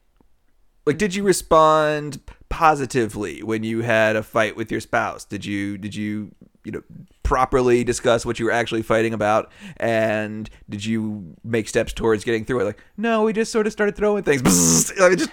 Like, 0.87 0.97
did 0.99 1.15
you 1.15 1.23
respond 1.23 2.19
positively 2.49 3.43
when 3.43 3.63
you 3.63 3.83
had 3.83 4.17
a 4.17 4.23
fight 4.23 4.57
with 4.57 4.71
your 4.73 4.81
spouse? 4.81 5.25
Did 5.25 5.45
you 5.45 5.77
did 5.77 5.95
you 5.95 6.35
you 6.65 6.73
know 6.73 6.83
properly 7.23 7.85
discuss 7.85 8.25
what 8.25 8.39
you 8.39 8.47
were 8.47 8.53
actually 8.53 8.83
fighting 8.83 9.13
about, 9.13 9.53
and 9.77 10.49
did 10.71 10.83
you 10.85 11.37
make 11.45 11.69
steps 11.69 11.93
towards 11.93 12.25
getting 12.25 12.47
through 12.47 12.61
it? 12.61 12.65
Like, 12.65 12.83
no, 12.97 13.25
we 13.25 13.35
just 13.35 13.53
sort 13.53 13.67
of 13.67 13.73
started 13.73 13.97
throwing 13.97 14.23
things. 14.25 14.93
Like, 14.99 15.19
just- 15.19 15.31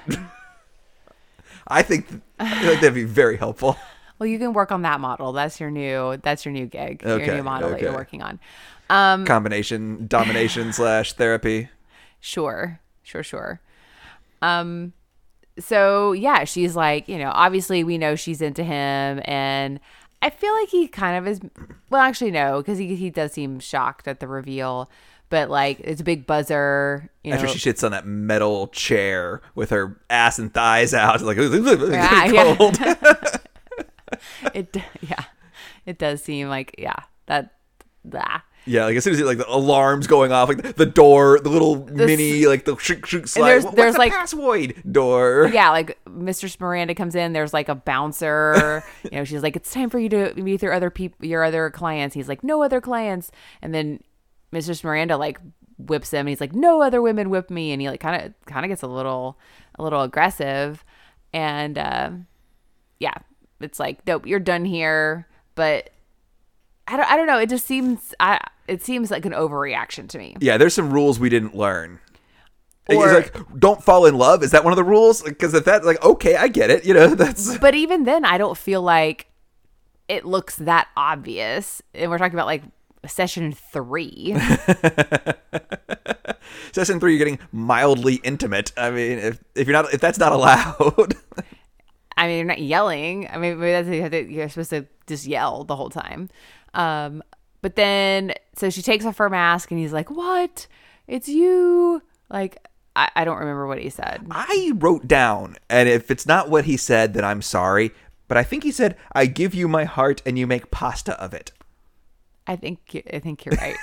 I 1.67 1.81
think 1.81 2.07
I 2.39 2.75
that'd 2.75 2.93
be 2.93 3.03
very 3.03 3.37
helpful. 3.37 3.77
Well, 4.17 4.27
you 4.27 4.39
can 4.39 4.53
work 4.53 4.71
on 4.71 4.83
that 4.83 5.01
model. 5.01 5.33
That's 5.33 5.59
your 5.59 5.69
new. 5.69 6.15
That's 6.23 6.45
your 6.45 6.53
new 6.53 6.67
gig. 6.67 7.03
Okay, 7.05 7.25
your 7.25 7.35
new 7.35 7.43
model 7.43 7.71
that 7.71 7.81
you're 7.81 7.91
working 7.93 8.21
on. 8.21 8.39
Um, 8.89 9.25
Combination 9.25 10.07
domination 10.07 10.71
slash 10.73 11.11
therapy. 11.13 11.67
Sure, 12.21 12.79
sure, 13.03 13.23
sure. 13.23 13.59
Um, 14.41 14.93
so 15.59 16.13
yeah, 16.13 16.43
she's 16.43 16.75
like, 16.75 17.09
you 17.09 17.17
know, 17.17 17.31
obviously 17.33 17.83
we 17.83 17.97
know 17.97 18.15
she's 18.15 18.41
into 18.41 18.63
him, 18.63 19.21
and 19.25 19.79
I 20.21 20.29
feel 20.29 20.53
like 20.53 20.69
he 20.69 20.87
kind 20.87 21.17
of 21.17 21.27
is. 21.27 21.41
Well, 21.89 22.01
actually, 22.01 22.31
no, 22.31 22.61
because 22.61 22.77
he 22.77 22.95
he 22.95 23.09
does 23.09 23.33
seem 23.33 23.59
shocked 23.59 24.07
at 24.07 24.21
the 24.21 24.27
reveal, 24.27 24.89
but 25.35 25.49
like 25.49 25.81
it's 25.81 25.99
a 25.99 26.03
big 26.05 26.25
buzzer. 26.25 27.09
You 27.21 27.31
know, 27.31 27.35
After 27.35 27.49
she 27.49 27.59
shits 27.69 27.83
on 27.83 27.91
that 27.91 28.05
metal 28.05 28.67
chair 28.69 29.41
with 29.53 29.69
her 29.71 29.99
ass 30.09 30.39
and 30.39 30.53
thighs 30.53 30.93
out, 30.93 31.21
like 31.21 31.35
Yeah, 31.41 32.25
yeah. 32.25 32.55
cold. 32.55 32.77
it 34.53 34.77
yeah, 35.01 35.23
it 35.85 35.97
does 35.97 36.23
seem 36.23 36.47
like 36.47 36.75
yeah 36.77 36.95
that 37.25 37.53
that. 38.05 38.43
Yeah, 38.67 38.85
like 38.85 38.95
as 38.97 39.03
soon 39.03 39.13
as 39.13 39.21
like 39.21 39.37
the 39.37 39.47
alarms 39.47 40.07
going 40.07 40.31
off, 40.31 40.49
like 40.49 40.75
the 40.75 40.87
door, 40.87 41.39
the 41.39 41.49
little 41.49 41.85
mini, 41.85 42.47
like 42.47 42.65
the 42.65 42.75
shriek 42.77 43.05
shriek 43.05 43.27
slide. 43.27 43.47
there's- 43.47 43.63
What's 43.63 43.75
there's, 43.75 43.93
the 43.93 43.99
like- 43.99 44.11
password 44.11 44.73
door. 44.91 45.51
yeah, 45.53 45.69
like 45.69 45.99
Mistress 46.09 46.59
Miranda 46.59 46.95
comes 46.95 47.13
in. 47.13 47.33
There's 47.33 47.53
like 47.53 47.69
a 47.69 47.75
bouncer. 47.75 48.83
you 49.03 49.11
know, 49.19 49.23
she's 49.23 49.43
like, 49.43 49.55
"It's 49.55 49.71
time 49.71 49.91
for 49.91 49.99
you 49.99 50.09
to 50.09 50.33
meet 50.41 50.63
your 50.63 50.73
other 50.73 50.89
people, 50.89 51.23
your 51.27 51.43
other 51.43 51.69
clients." 51.69 52.15
He's 52.15 52.27
like, 52.27 52.43
"No 52.43 52.63
other 52.63 52.81
clients." 52.81 53.29
And 53.61 53.71
then 53.71 53.99
Mistress 54.55 54.83
Miranda 54.83 55.17
like 55.17 55.39
whips 55.77 56.11
him. 56.11 56.21
And 56.21 56.29
he's 56.29 56.41
like, 56.41 56.53
"No 56.53 56.81
other 56.81 57.01
women 57.01 57.29
whip 57.29 57.49
me." 57.49 57.71
And 57.71 57.81
he 57.81 57.89
like 57.89 57.99
kind 57.99 58.25
of 58.25 58.33
kind 58.45 58.65
of 58.65 58.69
gets 58.69 58.81
a 58.81 58.87
little 58.87 59.37
a 59.77 59.83
little 59.83 60.01
aggressive. 60.01 60.83
And 61.33 61.77
um 61.77 62.27
yeah, 62.99 63.15
it's 63.59 63.79
like, 63.79 63.99
"Nope, 64.07 64.25
you're 64.25 64.39
done 64.39 64.65
here." 64.65 65.27
But 65.55 65.89
I 66.87 66.97
don't 66.97 67.11
I 67.11 67.17
don't 67.17 67.27
know. 67.27 67.37
It 67.37 67.49
just 67.49 67.67
seems 67.67 68.15
I 68.19 68.39
it 68.67 68.81
seems 68.81 69.11
like 69.11 69.25
an 69.25 69.33
overreaction 69.33 70.07
to 70.09 70.17
me. 70.17 70.37
Yeah, 70.39 70.57
there's 70.57 70.73
some 70.73 70.91
rules 70.91 71.19
we 71.19 71.29
didn't 71.29 71.55
learn. 71.55 71.99
He's 72.87 72.99
like, 72.99 73.35
don't 73.57 73.83
fall 73.83 74.05
in 74.05 74.15
love. 74.15 74.43
Is 74.43 74.51
that 74.51 74.63
one 74.63 74.71
of 74.71 74.77
the 74.77 74.83
rules? 74.83 75.23
Because 75.23 75.55
if 75.55 75.65
that's 75.65 75.83
like, 75.87 76.03
okay, 76.05 76.35
I 76.35 76.47
get 76.47 76.69
it. 76.69 76.85
You 76.85 76.93
know, 76.93 77.07
that's 77.15 77.57
but 77.57 77.75
even 77.75 78.03
then 78.03 78.23
i 78.23 78.37
don't 78.37 78.57
feel 78.57 78.81
like 78.81 79.27
it 80.07 80.23
looks 80.23 80.55
that 80.57 80.87
obvious 80.95 81.81
and 81.93 82.11
we're 82.11 82.17
talking 82.17 82.35
about 82.35 82.45
like 82.45 82.63
session 83.07 83.51
three 83.53 84.35
session 86.71 86.99
three. 86.99 87.13
You're 87.13 87.19
getting 87.19 87.39
mildly 87.51 88.15
intimate. 88.23 88.71
I 88.77 88.91
mean, 88.91 89.19
if 89.19 89.43
if 89.55 89.67
you're 89.67 89.73
not, 89.73 89.93
if 89.93 90.01
that's 90.01 90.19
not 90.19 90.31
allowed, 90.31 91.15
i 92.17 92.27
mean 92.27 92.37
you're 92.37 92.45
not 92.45 92.59
yelling 92.61 93.27
i 93.29 93.37
mean 93.37 93.59
maybe 93.59 93.73
that's 93.73 93.89
you 93.89 94.01
have 94.01 94.11
to- 94.11 94.31
you're 94.31 94.47
supposed 94.47 94.69
to 94.69 94.85
just 95.05 95.25
yell 95.25 95.65
the 95.65 95.75
whole 95.75 95.89
time 95.89 96.29
um 96.73 97.21
but 97.61 97.75
then 97.75 98.33
so 98.55 98.69
she 98.69 98.81
takes 98.81 99.05
off 99.05 99.17
her 99.17 99.29
mask 99.29 99.69
and 99.69 99.81
he's 99.81 99.91
like 99.91 100.09
what 100.09 100.65
it's 101.07 101.27
you 101.27 102.01
like 102.29 102.55
i, 102.95 103.09
I 103.17 103.25
don't 103.25 103.37
remember 103.39 103.67
what 103.67 103.79
he 103.79 103.89
said 103.89 104.25
I 104.31 104.71
wrote 104.75 105.09
down, 105.09 105.57
and 105.69 105.89
if 105.89 106.09
it's 106.09 106.25
not 106.25 106.49
what 106.49 106.63
he 106.63 106.77
said, 106.77 107.13
then 107.15 107.25
I'm 107.25 107.41
sorry. 107.41 107.91
But 108.29 108.37
I 108.37 108.43
think 108.43 108.63
he 108.63 108.71
said, 108.71 108.95
"I 109.13 109.25
give 109.25 109.53
you 109.53 109.67
my 109.67 109.83
heart, 109.83 110.21
and 110.25 110.39
you 110.39 110.47
make 110.47 110.71
pasta 110.71 111.19
of 111.21 111.33
it." 111.33 111.51
I 112.47 112.55
think 112.55 112.79
I 113.13 113.19
think 113.19 113.45
you're 113.45 113.55
right. 113.55 113.75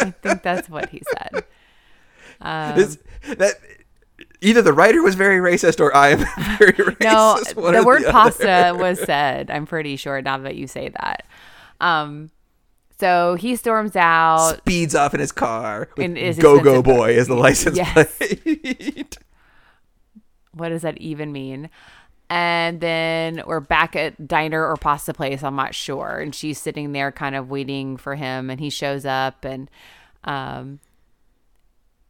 I 0.00 0.10
think 0.10 0.42
that's 0.42 0.68
what 0.68 0.88
he 0.90 1.02
said. 1.16 1.44
Um, 2.40 2.74
This- 2.76 2.98
that 3.36 3.54
either 4.40 4.62
the 4.62 4.72
writer 4.72 5.00
was 5.00 5.14
very 5.14 5.38
racist 5.38 5.78
or 5.78 5.94
I 5.94 6.08
am 6.08 6.18
very 6.58 6.72
racist. 6.72 7.56
No, 7.56 7.70
the 7.72 7.84
word 7.84 8.02
other. 8.02 8.10
pasta 8.10 8.74
was 8.78 8.98
said. 9.00 9.48
I'm 9.50 9.64
pretty 9.66 9.94
sure 9.96 10.20
now 10.22 10.38
that 10.38 10.56
you 10.56 10.66
say 10.66 10.88
that. 10.88 11.24
Um, 11.80 12.30
so 12.98 13.36
he 13.36 13.54
storms 13.54 13.94
out. 13.94 14.56
speeds 14.58 14.94
off 14.96 15.14
in 15.14 15.20
his 15.20 15.30
car. 15.30 15.88
Go 15.96 16.60
Go 16.60 16.82
Boy 16.82 17.10
is 17.16 17.28
the 17.28 17.34
license 17.36 17.76
Yes. 17.76 18.16
plate. 18.18 19.18
What 20.52 20.70
does 20.70 20.82
that 20.82 20.98
even 20.98 21.30
mean? 21.32 21.70
And 22.30 22.80
then 22.80 23.42
we're 23.46 23.60
back 23.60 23.94
at 23.94 24.26
diner 24.26 24.66
or 24.66 24.76
pasta 24.76 25.12
place. 25.12 25.42
I'm 25.42 25.56
not 25.56 25.74
sure. 25.74 26.18
And 26.18 26.34
she's 26.34 26.58
sitting 26.58 26.92
there, 26.92 27.12
kind 27.12 27.36
of 27.36 27.50
waiting 27.50 27.98
for 27.98 28.14
him. 28.14 28.48
And 28.48 28.58
he 28.58 28.70
shows 28.70 29.04
up, 29.04 29.44
and 29.44 29.70
um, 30.24 30.80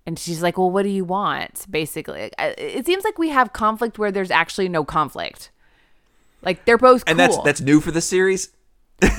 and 0.06 0.18
she's 0.18 0.42
like, 0.42 0.58
"Well, 0.58 0.70
what 0.70 0.82
do 0.82 0.88
you 0.88 1.04
want?" 1.04 1.66
Basically, 1.70 2.30
it 2.38 2.86
seems 2.86 3.04
like 3.04 3.18
we 3.18 3.30
have 3.30 3.52
conflict 3.52 3.98
where 3.98 4.12
there's 4.12 4.30
actually 4.30 4.68
no 4.68 4.84
conflict. 4.84 5.50
Like 6.42 6.64
they're 6.64 6.78
both 6.78 7.04
and 7.06 7.18
that's 7.18 7.38
that's 7.38 7.60
new 7.60 7.80
for 7.80 7.90
the 7.90 8.00
series. 8.00 8.50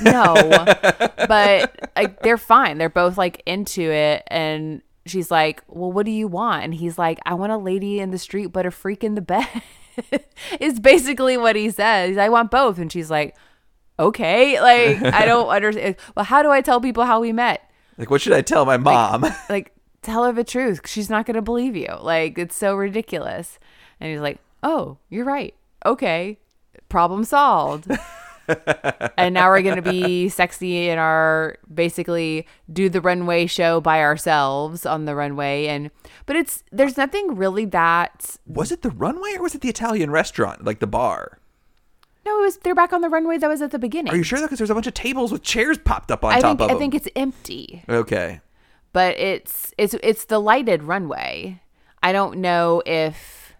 No, 0.02 0.34
but 1.28 1.90
like 1.96 2.20
they're 2.20 2.38
fine. 2.38 2.78
They're 2.78 2.88
both 2.88 3.16
like 3.16 3.42
into 3.46 3.82
it, 3.82 4.24
and 4.26 4.82
she's 5.06 5.30
like, 5.30 5.62
"Well, 5.68 5.90
what 5.90 6.04
do 6.06 6.12
you 6.12 6.28
want?" 6.28 6.64
And 6.64 6.74
he's 6.74 6.98
like, 6.98 7.18
"I 7.24 7.34
want 7.34 7.52
a 7.52 7.58
lady 7.58 8.00
in 8.00 8.10
the 8.10 8.18
street, 8.18 8.46
but 8.48 8.66
a 8.66 8.70
freak 8.70 9.02
in 9.02 9.14
the 9.14 9.22
bed." 9.22 9.48
is 10.60 10.80
basically 10.80 11.36
what 11.36 11.56
he 11.56 11.70
says. 11.70 12.16
I 12.18 12.28
want 12.28 12.50
both, 12.50 12.78
and 12.78 12.90
she's 12.90 13.10
like, 13.10 13.36
"Okay." 13.98 14.60
Like 14.60 15.02
I 15.14 15.24
don't 15.26 15.48
understand. 15.48 15.96
Well, 16.14 16.24
how 16.24 16.42
do 16.42 16.50
I 16.50 16.60
tell 16.60 16.80
people 16.80 17.04
how 17.04 17.20
we 17.20 17.32
met? 17.32 17.70
Like, 17.98 18.10
what 18.10 18.20
should 18.20 18.32
I 18.32 18.42
tell 18.42 18.64
my 18.64 18.76
mom? 18.76 19.24
Like, 19.48 19.72
tell 20.02 20.24
her 20.24 20.32
the 20.32 20.44
truth. 20.44 20.80
She's 20.86 21.08
not 21.08 21.26
going 21.26 21.36
to 21.36 21.42
believe 21.42 21.76
you. 21.76 21.88
Like, 22.00 22.38
it's 22.38 22.56
so 22.56 22.74
ridiculous. 22.74 23.58
And 24.00 24.10
he's 24.10 24.20
like, 24.20 24.38
"Oh, 24.62 24.98
you're 25.10 25.24
right. 25.24 25.54
Okay, 25.86 26.38
problem 26.88 27.24
solved." 27.24 27.88
And 29.16 29.34
now 29.34 29.48
we're 29.48 29.62
going 29.62 29.82
to 29.82 29.90
be 29.90 30.28
sexy 30.28 30.88
in 30.88 30.98
our 30.98 31.56
basically 31.72 32.46
do 32.72 32.88
the 32.88 33.00
runway 33.00 33.46
show 33.46 33.80
by 33.80 34.00
ourselves 34.00 34.84
on 34.86 35.04
the 35.04 35.14
runway. 35.14 35.66
And 35.66 35.90
but 36.26 36.36
it's 36.36 36.62
there's 36.72 36.96
nothing 36.96 37.36
really 37.36 37.64
that 37.66 38.36
was 38.46 38.70
it 38.72 38.82
the 38.82 38.90
runway 38.90 39.34
or 39.36 39.42
was 39.42 39.54
it 39.54 39.60
the 39.60 39.68
Italian 39.68 40.10
restaurant, 40.10 40.64
like 40.64 40.80
the 40.80 40.86
bar? 40.86 41.38
no 42.26 42.38
it 42.38 42.42
was 42.42 42.56
they're 42.58 42.74
back 42.74 42.92
on 42.94 43.02
the 43.02 43.08
runway 43.10 43.36
that 43.36 43.48
was 43.48 43.60
at 43.60 43.70
the 43.70 43.78
beginning. 43.78 44.12
Are 44.12 44.16
you 44.16 44.22
sure? 44.22 44.38
Though? 44.38 44.46
Because 44.46 44.58
there's 44.58 44.70
a 44.70 44.74
bunch 44.74 44.86
of 44.86 44.94
tables 44.94 45.30
with 45.30 45.42
chairs 45.42 45.76
popped 45.76 46.10
up 46.10 46.24
on 46.24 46.32
i 46.32 46.40
top 46.40 46.58
think 46.58 46.70
of 46.70 46.76
i 46.76 46.78
think 46.78 46.94
it's 46.94 47.08
empty. 47.14 47.82
Okay. 47.88 48.40
but 48.92 49.18
it's 49.18 49.74
it's 49.76 49.94
it's 50.02 50.24
the 50.26 50.38
lighted 50.38 50.82
runway. 50.84 51.60
I 52.02 52.12
don't 52.12 52.38
know 52.38 52.82
if 52.86 53.54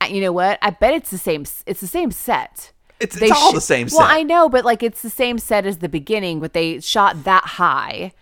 I- 0.00 0.06
you 0.08 0.20
know 0.20 0.32
what? 0.32 0.58
I 0.62 0.70
bet 0.70 0.94
it's 0.94 1.10
the 1.10 1.18
same 1.18 1.42
it's 1.66 1.80
the 1.80 1.86
same 1.86 2.10
set 2.10 2.72
It's, 3.00 3.16
it's 3.20 3.30
all 3.30 3.50
sh- 3.52 3.54
the 3.54 3.60
same 3.60 3.88
set. 3.88 3.98
Well. 3.98 4.08
I 4.10 4.22
know, 4.22 4.48
but 4.48 4.64
like 4.64 4.82
it's 4.82 5.02
the 5.02 5.10
same 5.10 5.38
set 5.38 5.66
as 5.66 5.78
the 5.78 5.88
beginning, 5.88 6.40
but 6.40 6.52
they 6.52 6.80
shot 6.80 7.24
that 7.24 7.44
high 7.44 8.12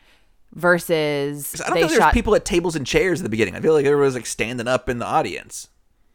versus 0.53 1.61
I 1.61 1.69
don't 1.69 1.81
know. 1.81 1.87
There's 1.87 1.99
shot. 1.99 2.15
people 2.15 2.35
at 2.35 2.45
tables 2.45 2.77
and 2.77 2.87
chairs 2.87 3.21
at 3.21 3.25
the 3.25 3.29
beginning. 3.31 3.55
I 3.55 3.61
feel 3.61 3.73
like 3.75 3.85
everyone 3.87 4.07
was 4.07 4.15
like 4.15 4.27
standing 4.27 4.69
up 4.69 4.89
in 4.89 4.99
the 4.99 5.07
audience. 5.07 5.69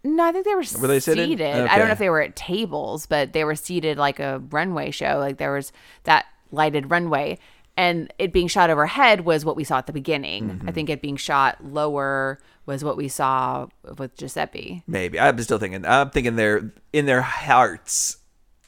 no, 0.03 0.23
I 0.25 0.31
think 0.31 0.45
they 0.45 0.55
were, 0.55 0.63
Were 0.81 0.87
they 0.87 0.99
seated? 0.99 1.27
seated. 1.29 1.67
I 1.67 1.77
don't 1.77 1.87
know 1.87 1.93
if 1.93 1.99
they 1.99 2.09
were 2.09 2.21
at 2.21 2.35
tables, 2.35 3.05
but 3.05 3.33
they 3.33 3.43
were 3.43 3.55
seated 3.55 3.97
like 3.97 4.19
a 4.19 4.39
runway 4.49 4.91
show. 4.91 5.17
Like 5.19 5.37
there 5.37 5.53
was 5.53 5.71
that 6.03 6.25
lighted 6.51 6.89
runway, 6.91 7.37
and 7.77 8.11
it 8.19 8.33
being 8.33 8.47
shot 8.47 8.69
overhead 8.69 9.21
was 9.21 9.45
what 9.45 9.55
we 9.55 9.63
saw 9.63 9.77
at 9.77 9.87
the 9.87 9.93
beginning. 9.93 10.49
Mm-hmm. 10.49 10.69
I 10.69 10.71
think 10.71 10.89
it 10.89 11.01
being 11.01 11.17
shot 11.17 11.63
lower 11.63 12.39
was 12.65 12.83
what 12.83 12.97
we 12.97 13.07
saw 13.07 13.67
with 13.97 14.15
Giuseppe. 14.17 14.83
Maybe 14.87 15.19
I'm 15.19 15.37
still 15.39 15.57
thinking. 15.57 15.85
I'm 15.85 16.09
thinking 16.09 16.35
they're 16.35 16.71
in 16.93 17.05
their 17.05 17.21
hearts. 17.21 18.17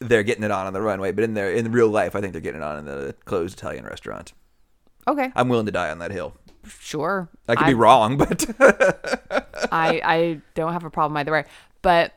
They're 0.07 0.23
getting 0.23 0.43
it 0.43 0.51
on 0.51 0.67
on 0.67 0.73
the 0.73 0.81
runway, 0.81 1.11
but 1.11 1.23
in 1.23 1.33
their 1.33 1.51
in 1.51 1.71
real 1.71 1.87
life, 1.89 2.15
I 2.15 2.21
think 2.21 2.33
they're 2.33 2.41
getting 2.41 2.61
it 2.61 2.63
on 2.63 2.79
in 2.79 2.85
the 2.85 3.15
closed 3.25 3.57
Italian 3.57 3.85
restaurant. 3.85 4.33
Okay, 5.07 5.31
I'm 5.35 5.49
willing 5.49 5.65
to 5.65 5.71
die 5.71 5.89
on 5.89 5.99
that 5.99 6.11
hill. 6.11 6.33
sure. 6.65 7.29
I 7.47 7.55
could 7.55 7.65
I- 7.65 7.69
be 7.69 7.73
wrong, 7.73 8.17
but 8.17 8.45
I 9.71 10.01
I 10.03 10.41
don't 10.55 10.73
have 10.73 10.83
a 10.83 10.89
problem 10.89 11.17
either 11.17 11.31
way. 11.31 11.45
But 11.81 12.13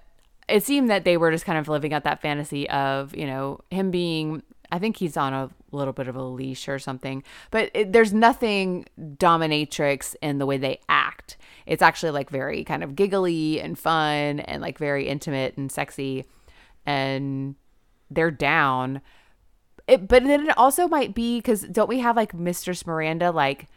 it 0.48 0.62
seemed 0.62 0.90
that 0.90 1.04
they 1.04 1.16
were 1.16 1.32
just 1.32 1.44
kind 1.44 1.58
of 1.58 1.68
living 1.68 1.92
out 1.92 2.04
that 2.04 2.20
fantasy 2.22 2.68
of 2.70 3.14
you 3.16 3.26
know 3.26 3.60
him 3.70 3.90
being. 3.90 4.42
I 4.72 4.80
think 4.80 4.96
he's 4.96 5.16
on 5.16 5.32
a 5.32 5.48
little 5.70 5.92
bit 5.92 6.08
of 6.08 6.16
a 6.16 6.22
leash 6.22 6.68
or 6.68 6.80
something. 6.80 7.22
But 7.52 7.70
it, 7.72 7.92
there's 7.92 8.12
nothing 8.12 8.86
dominatrix 9.00 10.16
in 10.22 10.38
the 10.38 10.46
way 10.46 10.56
they 10.58 10.80
act. 10.88 11.36
It's 11.66 11.82
actually 11.82 12.10
like 12.12 12.30
very 12.30 12.64
kind 12.64 12.82
of 12.82 12.96
giggly 12.96 13.60
and 13.60 13.78
fun 13.78 14.40
and 14.40 14.60
like 14.62 14.78
very 14.78 15.06
intimate 15.08 15.56
and 15.56 15.70
sexy, 15.70 16.24
and 16.84 17.54
they're 18.10 18.30
down. 18.30 19.00
It, 19.86 20.08
but 20.08 20.24
then 20.24 20.48
it 20.48 20.58
also 20.58 20.88
might 20.88 21.14
be 21.14 21.38
because 21.38 21.62
don't 21.62 21.88
we 21.88 22.00
have 22.00 22.16
like 22.16 22.34
Mistress 22.34 22.86
Miranda 22.86 23.30
like 23.30 23.68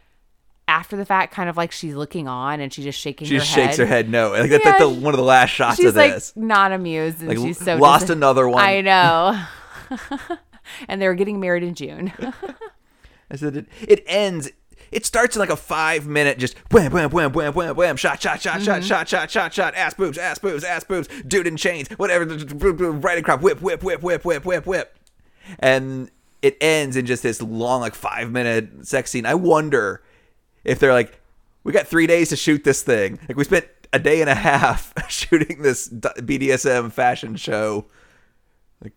after 0.67 0.95
the 0.95 1.05
fact, 1.05 1.33
kind 1.33 1.49
of 1.49 1.57
like 1.57 1.71
she's 1.71 1.95
looking 1.95 2.27
on 2.27 2.59
and 2.59 2.71
she's 2.71 2.85
just 2.85 2.99
shaking 2.99 3.27
she 3.27 3.35
her 3.35 3.39
just 3.39 3.53
head. 3.53 3.65
shakes 3.67 3.77
her 3.77 3.85
head 3.85 4.09
no. 4.09 4.31
Like 4.31 4.49
that's 4.49 4.65
like 4.65 4.77
the, 4.77 4.89
one 4.89 5.13
of 5.13 5.17
the 5.17 5.23
last 5.23 5.49
shots 5.49 5.77
she's 5.77 5.87
of 5.87 5.93
this. 5.95 6.35
like 6.35 6.43
not 6.45 6.71
amused 6.71 7.19
and 7.19 7.29
Like, 7.29 7.37
she's 7.39 7.57
so 7.57 7.75
lost 7.75 8.07
dis- 8.07 8.15
another 8.15 8.47
one. 8.47 8.63
I 8.63 8.81
know. 8.81 9.43
and 10.87 11.01
they 11.01 11.07
were 11.07 11.15
getting 11.15 11.39
married 11.39 11.63
in 11.63 11.73
June. 11.73 12.13
I 13.31 13.35
said 13.35 13.57
it, 13.57 13.67
it 13.81 14.03
ends. 14.07 14.49
It 14.91 15.05
starts 15.05 15.35
in 15.35 15.39
like 15.39 15.49
a 15.49 15.55
five 15.55 16.07
minute 16.07 16.37
just 16.37 16.55
wham 16.71 16.91
wham 16.91 17.09
wham 17.11 17.31
wham 17.31 17.53
wham 17.53 17.75
wham 17.75 17.97
shot 17.97 18.21
shot 18.21 18.41
shot 18.41 18.61
shot 18.61 18.79
mm-hmm. 18.79 18.87
shot 18.87 19.07
shot 19.07 19.29
shot 19.29 19.53
shot 19.53 19.75
ass 19.75 19.93
boobs 19.93 20.17
ass 20.17 20.39
boobs 20.39 20.63
ass 20.63 20.83
boobs 20.83 21.07
dude 21.27 21.47
in 21.47 21.57
chains 21.57 21.87
whatever 21.91 22.25
riding 22.25 23.23
crop 23.23 23.41
whip 23.41 23.61
whip 23.61 23.83
whip 23.83 24.01
whip 24.01 24.25
whip 24.25 24.45
whip 24.45 24.65
whip. 24.65 24.95
And 25.59 26.11
it 26.41 26.57
ends 26.61 26.95
in 26.95 27.05
just 27.05 27.23
this 27.23 27.41
long 27.41 27.81
like 27.81 27.95
five 27.95 28.31
minute 28.31 28.87
sex 28.87 29.11
scene. 29.11 29.25
I 29.25 29.35
wonder 29.35 30.03
if 30.63 30.79
they're 30.79 30.93
like 30.93 31.19
we 31.63 31.73
got 31.73 31.87
three 31.87 32.07
days 32.07 32.29
to 32.29 32.35
shoot 32.35 32.63
this 32.63 32.81
thing. 32.81 33.19
Like 33.27 33.37
we 33.37 33.43
spent 33.43 33.65
a 33.93 33.99
day 33.99 34.21
and 34.21 34.29
a 34.29 34.35
half 34.35 34.93
shooting 35.09 35.61
this 35.61 35.89
BDSM 35.89 36.91
fashion 36.91 37.35
show. 37.35 37.85
Like, 38.83 38.93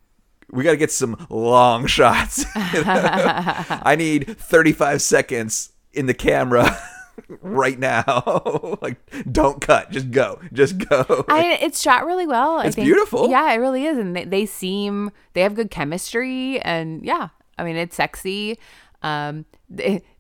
we 0.51 0.65
got 0.65 0.73
to 0.73 0.77
get 0.77 0.91
some 0.91 1.27
long 1.31 1.87
shots. 1.87 2.45
I 2.55 3.95
need 3.97 4.37
35 4.39 5.03
seconds 5.03 5.72
in 5.93 6.07
the 6.07 6.15
camera 6.15 6.77
right 7.41 7.79
now. 7.79 8.79
like, 8.83 8.97
don't 9.31 9.61
cut. 9.61 9.91
Just 9.91 10.11
go. 10.11 10.41
Just 10.53 10.79
go. 10.79 11.25
I, 11.29 11.59
it's 11.61 11.81
shot 11.81 12.07
really 12.07 12.27
well. 12.27 12.59
I 12.59 12.67
It's 12.67 12.77
think. 12.77 12.87
beautiful. 12.87 13.29
Yeah, 13.31 13.53
it 13.53 13.57
really 13.57 13.85
is, 13.85 13.99
and 13.99 14.17
they, 14.17 14.25
they 14.25 14.47
seem 14.47 15.11
they 15.35 15.43
have 15.43 15.55
good 15.55 15.71
chemistry, 15.71 16.61
and 16.61 17.05
yeah, 17.05 17.29
I 17.59 17.65
mean 17.65 17.77
it's 17.77 17.97
sexy. 17.97 18.59
Um, 19.03 19.47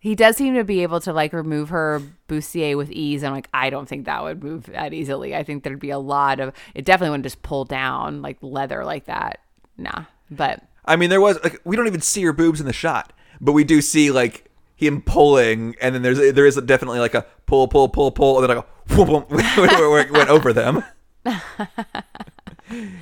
he 0.00 0.14
does 0.16 0.36
seem 0.36 0.54
to 0.54 0.64
be 0.64 0.82
able 0.82 0.98
to 1.02 1.12
like 1.12 1.32
remove 1.32 1.68
her 1.68 2.02
bustier 2.28 2.76
with 2.76 2.90
ease. 2.90 3.22
I'm 3.22 3.32
like, 3.32 3.48
I 3.54 3.70
don't 3.70 3.88
think 3.88 4.06
that 4.06 4.22
would 4.24 4.42
move 4.42 4.64
that 4.66 4.92
easily. 4.92 5.36
I 5.36 5.44
think 5.44 5.62
there'd 5.62 5.78
be 5.78 5.90
a 5.90 5.98
lot 5.98 6.40
of 6.40 6.52
it. 6.74 6.84
Definitely 6.84 7.10
wouldn't 7.10 7.24
just 7.26 7.42
pull 7.42 7.64
down 7.64 8.22
like 8.22 8.38
leather 8.40 8.84
like 8.84 9.04
that. 9.04 9.38
Nah, 9.78 10.04
but 10.30 10.62
I 10.84 10.96
mean, 10.96 11.10
there 11.10 11.20
was 11.20 11.38
like 11.44 11.60
we 11.64 11.76
don't 11.76 11.86
even 11.86 12.00
see 12.00 12.22
her 12.24 12.32
boobs 12.32 12.60
in 12.60 12.66
the 12.66 12.72
shot, 12.72 13.12
but 13.40 13.52
we 13.52 13.62
do 13.62 13.80
see 13.80 14.10
like 14.10 14.50
him 14.86 15.02
pulling, 15.02 15.76
and 15.80 15.94
then 15.94 16.02
there's 16.02 16.18
there 16.18 16.46
is 16.46 16.56
definitely 16.56 17.00
like 17.00 17.14
a 17.14 17.26
pull, 17.46 17.68
pull, 17.68 17.88
pull, 17.88 18.10
pull, 18.10 18.38
and 18.38 18.48
then 18.48 18.56
like 18.56 18.66
a 18.90 18.94
whoop, 18.94 19.30
whoop, 19.30 19.30
where 19.30 20.00
it 20.00 20.12
went 20.12 20.28
over 20.28 20.52
them. 20.52 20.84
and 21.24 21.40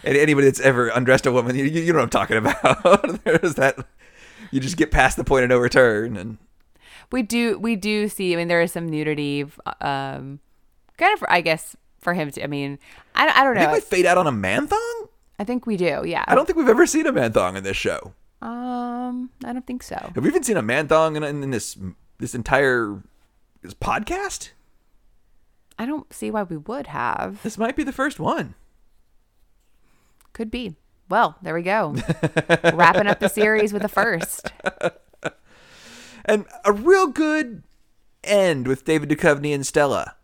anybody 0.05 0.47
that's 0.47 0.61
ever 0.61 0.89
undressed 0.89 1.27
a 1.27 1.33
woman, 1.33 1.57
you, 1.57 1.65
you 1.65 1.93
know 1.93 1.99
what 1.99 2.05
I'm 2.05 2.11
talking 2.11 2.37
about. 2.37 3.25
there's 3.25 3.55
that. 3.55 3.79
You 4.51 4.61
just 4.61 4.77
get 4.77 4.91
past 4.91 5.17
the 5.17 5.25
point 5.25 5.45
of 5.45 5.51
no 5.51 5.59
return, 5.59 6.17
and 6.17 6.39
we 7.13 7.23
do 7.23 7.59
we 7.59 7.77
do 7.77 8.09
see. 8.09 8.33
I 8.33 8.37
mean, 8.37 8.49
there 8.49 8.61
is 8.61 8.73
some 8.73 8.89
nudity. 8.89 9.43
Um, 9.81 10.41
kind 10.97 11.17
of, 11.17 11.25
I 11.29 11.41
guess, 11.41 11.77
for 11.99 12.15
him 12.15 12.31
to. 12.33 12.45
I 12.45 12.47
mean, 12.47 12.79
I, 13.15 13.29
I 13.29 13.45
don't 13.45 13.57
I 13.57 13.61
think 13.61 13.71
know. 13.71 13.75
we 13.75 13.81
fade 13.81 14.07
out 14.07 14.19
on 14.19 14.27
a 14.27 14.33
man 14.33 14.67
thong. 14.67 15.09
I 15.41 15.45
think 15.45 15.67
we 15.67 15.79
do. 15.79 16.03
Yeah. 16.05 16.23
I 16.29 16.35
don't 16.35 16.45
think 16.45 16.59
we've 16.59 16.69
ever 16.69 16.87
seen 16.87 17.07
a 17.07 17.13
man 17.13 17.33
thong 17.33 17.57
in 17.57 17.65
this 17.65 17.77
show. 17.77 18.13
Um, 18.43 19.31
I 19.45 19.53
don't 19.53 19.67
think 19.67 19.83
so. 19.83 19.97
Have 20.15 20.23
we 20.23 20.29
even 20.29 20.43
seen 20.43 20.57
a 20.57 20.63
man 20.63 20.89
thong 20.89 21.17
in, 21.17 21.23
in 21.23 21.51
this 21.51 21.77
this 22.19 22.35
entire 22.35 23.03
this 23.63 23.75
podcast? 23.75 24.51
I 25.79 25.87
don't 25.87 26.13
see 26.13 26.31
why 26.31 26.43
we 26.43 26.57
would 26.57 26.89
have. 26.89 27.43
This 27.43 27.59
might 27.59 27.77
be 27.77 27.85
the 27.85 27.93
first 27.93 28.21
one. 28.21 28.55
Could 30.33 30.51
be. 30.51 30.77
Well, 31.09 31.37
there 31.43 31.55
we 31.55 31.63
go. 31.63 31.95
Wrapping 32.75 33.07
up 33.07 33.19
the 33.19 33.29
series 33.29 33.73
with 33.73 33.85
a 33.85 33.89
first. 33.89 34.53
and 36.25 36.47
a 36.65 36.73
real 36.73 37.09
good 37.09 37.63
end 38.23 38.69
with 38.69 38.85
David 38.85 39.09
Duchovny 39.09 39.55
and 39.55 39.67
Stella. 39.67 40.17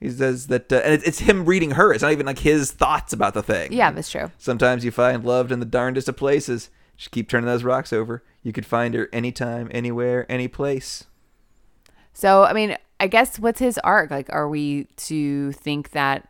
He 0.00 0.10
says 0.10 0.46
that, 0.48 0.72
uh, 0.72 0.76
and 0.84 0.94
it's, 0.94 1.04
it's 1.04 1.18
him 1.20 1.44
reading 1.44 1.72
her. 1.72 1.92
It's 1.92 2.02
not 2.02 2.12
even 2.12 2.26
like 2.26 2.40
his 2.40 2.70
thoughts 2.70 3.12
about 3.12 3.34
the 3.34 3.42
thing. 3.42 3.72
Yeah, 3.72 3.90
that's 3.90 4.10
true. 4.10 4.30
Sometimes 4.38 4.84
you 4.84 4.90
find 4.90 5.24
loved 5.24 5.50
in 5.50 5.60
the 5.60 5.66
darndest 5.66 6.08
of 6.08 6.16
places. 6.16 6.70
Just 6.98 7.12
keep 7.12 7.30
turning 7.30 7.46
those 7.46 7.64
rocks 7.64 7.92
over. 7.92 8.22
You 8.42 8.52
could 8.52 8.66
find 8.66 8.92
her 8.94 9.08
anytime, 9.12 9.68
anywhere, 9.70 10.30
any 10.30 10.48
place. 10.48 11.04
So, 12.12 12.44
I 12.44 12.52
mean, 12.52 12.76
I 13.00 13.06
guess 13.06 13.38
what's 13.38 13.60
his 13.60 13.78
arc? 13.78 14.10
Like, 14.10 14.28
are 14.30 14.48
we 14.48 14.84
to 14.96 15.52
think 15.52 15.92
that 15.92 16.28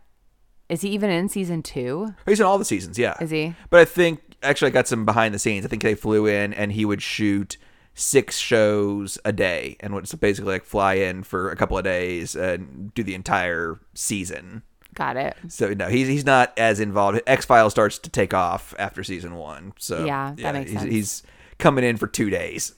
is 0.68 0.82
he 0.82 0.90
even 0.90 1.08
in 1.08 1.30
season 1.30 1.62
two? 1.62 2.14
He's 2.26 2.40
in 2.40 2.46
all 2.46 2.58
the 2.58 2.64
seasons, 2.64 2.98
yeah. 2.98 3.16
Is 3.20 3.30
he? 3.30 3.54
But 3.70 3.80
I 3.80 3.84
think 3.86 4.20
actually 4.42 4.68
I 4.68 4.72
got 4.72 4.86
some 4.86 5.06
behind 5.06 5.34
the 5.34 5.38
scenes. 5.38 5.64
I 5.64 5.68
think 5.68 5.82
they 5.82 5.94
flew 5.94 6.26
in 6.26 6.52
and 6.52 6.72
he 6.72 6.84
would 6.84 7.00
shoot 7.00 7.56
six 7.94 8.36
shows 8.36 9.18
a 9.24 9.32
day 9.32 9.76
and 9.80 9.94
would 9.94 10.08
basically 10.20 10.52
like 10.52 10.64
fly 10.64 10.94
in 10.94 11.22
for 11.22 11.50
a 11.50 11.56
couple 11.56 11.78
of 11.78 11.84
days 11.84 12.36
and 12.36 12.92
do 12.94 13.02
the 13.02 13.14
entire 13.14 13.80
season. 13.94 14.62
Got 14.98 15.16
it. 15.16 15.36
So 15.46 15.68
no, 15.74 15.86
he's 15.86 16.08
he's 16.08 16.26
not 16.26 16.52
as 16.58 16.80
involved. 16.80 17.20
X 17.24 17.44
Files 17.44 17.72
starts 17.72 18.00
to 18.00 18.10
take 18.10 18.34
off 18.34 18.74
after 18.80 19.04
season 19.04 19.36
one. 19.36 19.72
So 19.78 20.04
Yeah, 20.04 20.34
that 20.38 20.54
makes 20.54 20.72
he's, 20.72 20.80
sense. 20.80 20.92
He's 20.92 21.22
coming 21.58 21.84
in 21.84 21.96
for 21.96 22.08
two 22.08 22.30
days. 22.30 22.74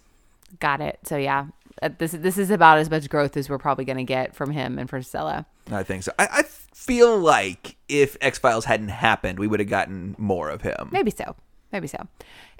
Got 0.58 0.82
it. 0.82 0.98
So 1.04 1.16
yeah, 1.16 1.46
uh, 1.80 1.88
this 1.96 2.12
this 2.12 2.36
is 2.36 2.50
about 2.50 2.76
as 2.76 2.90
much 2.90 3.08
growth 3.08 3.38
as 3.38 3.48
we're 3.48 3.56
probably 3.56 3.86
going 3.86 3.96
to 3.96 4.04
get 4.04 4.36
from 4.36 4.50
him 4.50 4.78
and 4.78 4.90
for 4.90 5.00
Stella. 5.00 5.46
I 5.70 5.82
think 5.82 6.02
so. 6.02 6.12
I, 6.18 6.28
I 6.30 6.42
feel 6.42 7.18
like 7.18 7.76
if 7.88 8.18
X 8.20 8.38
Files 8.38 8.66
hadn't 8.66 8.88
happened, 8.88 9.38
we 9.38 9.46
would 9.46 9.60
have 9.60 9.70
gotten 9.70 10.14
more 10.18 10.50
of 10.50 10.60
him. 10.60 10.90
Maybe 10.92 11.10
so. 11.10 11.36
Maybe 11.72 11.86
so. 11.86 12.06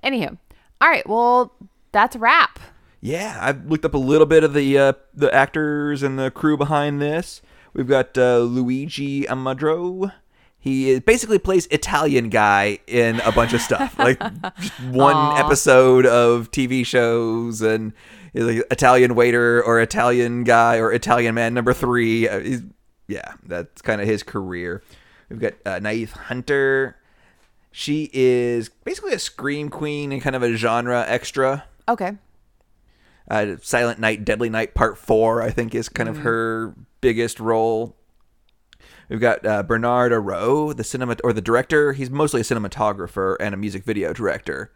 Anywho, 0.03 0.39
all 0.81 0.89
right. 0.89 1.07
Well, 1.07 1.53
that's 1.93 2.17
a 2.17 2.19
wrap. 2.19 2.59
Yeah, 3.03 3.37
I've 3.39 3.67
looked 3.67 3.85
up 3.85 3.93
a 3.93 3.99
little 3.99 4.27
bit 4.27 4.43
of 4.43 4.55
the 4.55 4.79
uh, 4.79 4.93
the 5.13 5.35
actors 5.35 6.03
and 6.03 6.19
the 6.19 6.31
crew 6.31 6.57
behind 6.57 7.03
this. 7.03 7.43
We've 7.73 7.89
got 7.89 8.17
uh, 8.19 8.39
Luigi 8.39 9.23
Amadro. 9.25 10.13
He 10.59 10.91
is, 10.91 11.01
basically 11.01 11.39
plays 11.39 11.67
Italian 11.69 12.29
guy 12.29 12.81
in 12.87 13.21
a 13.21 13.33
bunch 13.33 13.55
of 13.55 13.63
stuff, 13.63 13.99
like 13.99 14.21
one 14.91 15.17
Aw. 15.17 15.45
episode 15.45 16.05
of 16.05 16.51
TV 16.51 16.85
shows, 16.85 17.63
and 17.63 17.93
he's 18.35 18.43
like 18.43 18.63
Italian 18.71 19.15
waiter 19.15 19.63
or 19.63 19.81
Italian 19.81 20.45
guy 20.45 20.77
or 20.77 20.93
Italian 20.93 21.35
man 21.35 21.55
number 21.55 21.73
three. 21.73 22.29
Uh, 22.29 22.41
he's, 22.41 22.63
yeah, 23.09 23.33
that's 23.47 23.81
kind 23.81 24.01
of 24.03 24.07
his 24.07 24.23
career. 24.23 24.83
We've 25.31 25.41
got 25.41 25.55
uh, 25.65 25.79
Naith 25.79 26.13
Hunter. 26.13 26.97
She 27.73 28.11
is 28.13 28.69
basically 28.69 29.13
a 29.13 29.19
scream 29.19 29.71
queen 29.71 30.13
and 30.13 30.21
kind 30.21 30.37
of 30.37 30.43
a 30.43 30.57
genre 30.57 31.05
extra 31.07 31.65
Okay. 31.91 32.13
Uh, 33.31 33.57
Silent 33.63 33.99
Night, 33.99 34.25
Deadly 34.25 34.51
Night 34.51 34.75
Part 34.75 34.99
Four, 34.99 35.41
I 35.41 35.51
think, 35.51 35.75
is 35.75 35.89
kind 35.89 36.09
of 36.09 36.19
her 36.19 36.75
biggest 37.01 37.41
role. 37.41 37.97
We've 39.09 39.21
got 39.21 39.45
uh, 39.45 39.63
Bernard 39.63 40.13
Arrow, 40.13 40.73
the 40.73 40.85
cinema 40.85 41.17
or 41.25 41.33
the 41.33 41.41
director. 41.41 41.93
He's 41.93 42.11
mostly 42.11 42.41
a 42.43 42.45
cinematographer 42.45 43.37
and 43.41 43.55
a 43.55 43.59
music 43.59 43.85
video 43.85 44.13
director. 44.13 44.73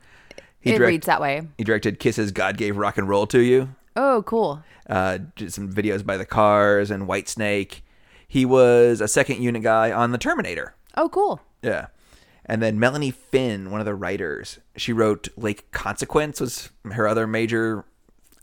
He 0.61 0.71
it 0.71 0.79
direct- 0.79 0.89
reads 0.89 1.07
that 1.07 1.21
way. 1.21 1.43
He 1.59 1.65
directed 1.65 2.01
"Kisses 2.01 2.33
God 2.33 2.57
Gave 2.57 2.77
Rock 2.77 2.97
and 2.99 3.09
Roll 3.09 3.27
to 3.29 3.41
You," 3.41 3.75
Oh, 3.97 4.23
cool. 4.27 4.63
uh, 4.89 5.19
did 5.37 5.53
some 5.53 5.73
videos 5.73 6.05
by 6.05 6.17
the 6.17 6.25
Cars 6.25 6.91
and 6.91 7.07
White 7.07 7.29
Snake. 7.29 7.85
He 8.27 8.45
was 8.45 9.01
a 9.01 9.07
second 9.09 9.41
unit 9.43 9.63
guy 9.63 9.93
on 9.93 10.11
the 10.11 10.19
Terminator. 10.19 10.75
Oh, 10.97 11.09
cool. 11.09 11.41
Yeah. 11.63 11.87
And 12.47 12.61
then 12.63 12.79
Melanie 12.81 13.11
Finn, 13.13 13.71
one 13.71 13.81
of 13.81 13.87
the 13.87 13.95
writers, 13.95 14.59
she 14.77 14.93
wrote 14.93 15.29
Lake 15.37 15.71
Consequence 15.71 16.41
was 16.41 16.71
her 16.93 17.07
other 17.09 17.27
major 17.27 17.85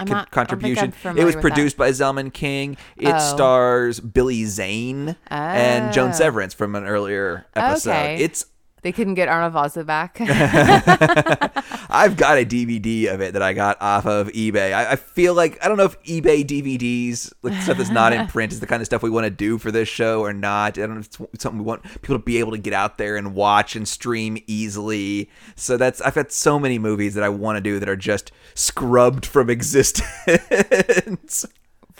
con- 0.07 0.17
not- 0.17 0.27
I 0.31 0.43
don't 0.43 0.61
think 0.61 0.77
contribution. 0.77 1.17
It 1.17 1.23
was 1.25 1.35
with 1.35 1.35
that. 1.35 1.41
produced 1.41 1.77
by 1.77 1.89
Zalman 1.91 2.31
King. 2.33 2.77
It 2.97 3.13
Oh. 3.15 3.19
stars 3.19 3.99
Billy 3.99 4.45
Zane 4.45 5.15
and 5.27 5.93
Joan 5.93 6.09
Oh. 6.09 6.13
Severance 6.13 6.53
from 6.53 6.75
an 6.75 6.85
earlier 6.85 7.45
episode. 7.55 7.91
Okay. 7.91 8.15
It's 8.23 8.45
They 8.83 8.91
couldn't 8.91 9.13
get 9.13 9.27
Arnold 9.29 9.53
Vosloo 9.53 9.85
back. 9.85 10.17
I've 11.91 12.15
got 12.15 12.37
a 12.37 12.45
DVD 12.45 13.13
of 13.13 13.19
it 13.19 13.33
that 13.33 13.41
I 13.41 13.51
got 13.51 13.77
off 13.81 14.05
of 14.05 14.29
eBay. 14.29 14.73
I, 14.73 14.93
I 14.93 14.95
feel 14.95 15.33
like 15.33 15.63
I 15.63 15.67
don't 15.67 15.75
know 15.77 15.83
if 15.85 16.01
eBay 16.03 16.45
DVDs, 16.45 17.33
like 17.41 17.61
stuff 17.61 17.77
that's 17.77 17.89
not 17.89 18.13
in 18.13 18.27
print, 18.29 18.53
is 18.53 18.61
the 18.61 18.67
kind 18.67 18.81
of 18.81 18.85
stuff 18.85 19.03
we 19.03 19.09
want 19.09 19.25
to 19.25 19.29
do 19.29 19.57
for 19.57 19.71
this 19.71 19.89
show 19.89 20.21
or 20.21 20.31
not. 20.31 20.77
I 20.77 20.87
don't 20.87 20.93
know 20.93 21.01
if 21.01 21.19
it's 21.33 21.43
something 21.43 21.59
we 21.59 21.65
want 21.65 21.83
people 22.01 22.15
to 22.15 22.23
be 22.23 22.37
able 22.37 22.51
to 22.51 22.57
get 22.57 22.73
out 22.73 22.97
there 22.97 23.17
and 23.17 23.35
watch 23.35 23.75
and 23.75 23.85
stream 23.85 24.37
easily. 24.47 25.29
So 25.55 25.75
that's 25.75 25.99
I've 26.01 26.15
got 26.15 26.31
so 26.31 26.57
many 26.57 26.79
movies 26.79 27.13
that 27.15 27.23
I 27.25 27.29
want 27.29 27.57
to 27.57 27.61
do 27.61 27.77
that 27.79 27.89
are 27.89 27.97
just 27.97 28.31
scrubbed 28.55 29.25
from 29.25 29.49
existence. 29.51 31.45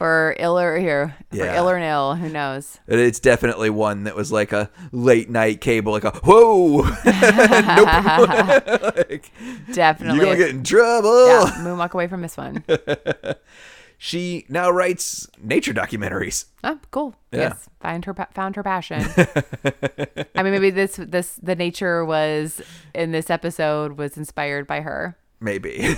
For 0.02 0.36
ill 0.40 0.58
or 0.58 0.80
here, 0.80 1.16
for 1.30 1.36
Yeah. 1.36 1.58
ill 1.58 1.70
or 1.70 1.78
ill, 1.78 2.16
who 2.16 2.28
knows? 2.28 2.80
It's 2.88 3.20
definitely 3.20 3.70
one 3.70 4.06
that 4.06 4.16
was 4.16 4.32
like 4.32 4.52
a 4.52 4.72
late 4.92 5.30
night 5.30 5.62
cable, 5.62 5.92
like 5.92 6.04
a 6.04 6.10
whoa, 6.10 6.82
nope, 7.06 7.06
like, 8.98 9.32
Definitely. 9.72 10.16
you're 10.18 10.26
gonna 10.26 10.38
get 10.38 10.50
in 10.50 10.64
trouble. 10.64 11.28
yeah, 11.28 11.52
moonwalk 11.60 11.92
away 11.92 12.08
from 12.08 12.24
this 12.24 12.36
one. 12.36 12.64
She 14.00 14.48
now 14.50 14.72
writes 14.72 15.28
nature 15.40 15.72
documentaries. 15.72 16.46
Oh, 16.64 16.80
cool. 16.90 17.14
Yeah. 17.32 17.40
Yes, 17.50 17.70
find 17.80 18.04
her, 18.06 18.16
pa- 18.16 18.30
found 18.34 18.56
her 18.56 18.64
passion. 18.64 19.04
I 20.34 20.42
mean, 20.42 20.52
maybe 20.54 20.72
this, 20.72 20.96
this, 20.96 21.36
the 21.44 21.56
nature 21.56 22.04
was 22.04 22.60
in 22.96 23.12
this 23.12 23.30
episode 23.30 24.00
was 24.00 24.18
inspired 24.18 24.66
by 24.66 24.82
her. 24.82 25.16
Maybe. 25.40 25.96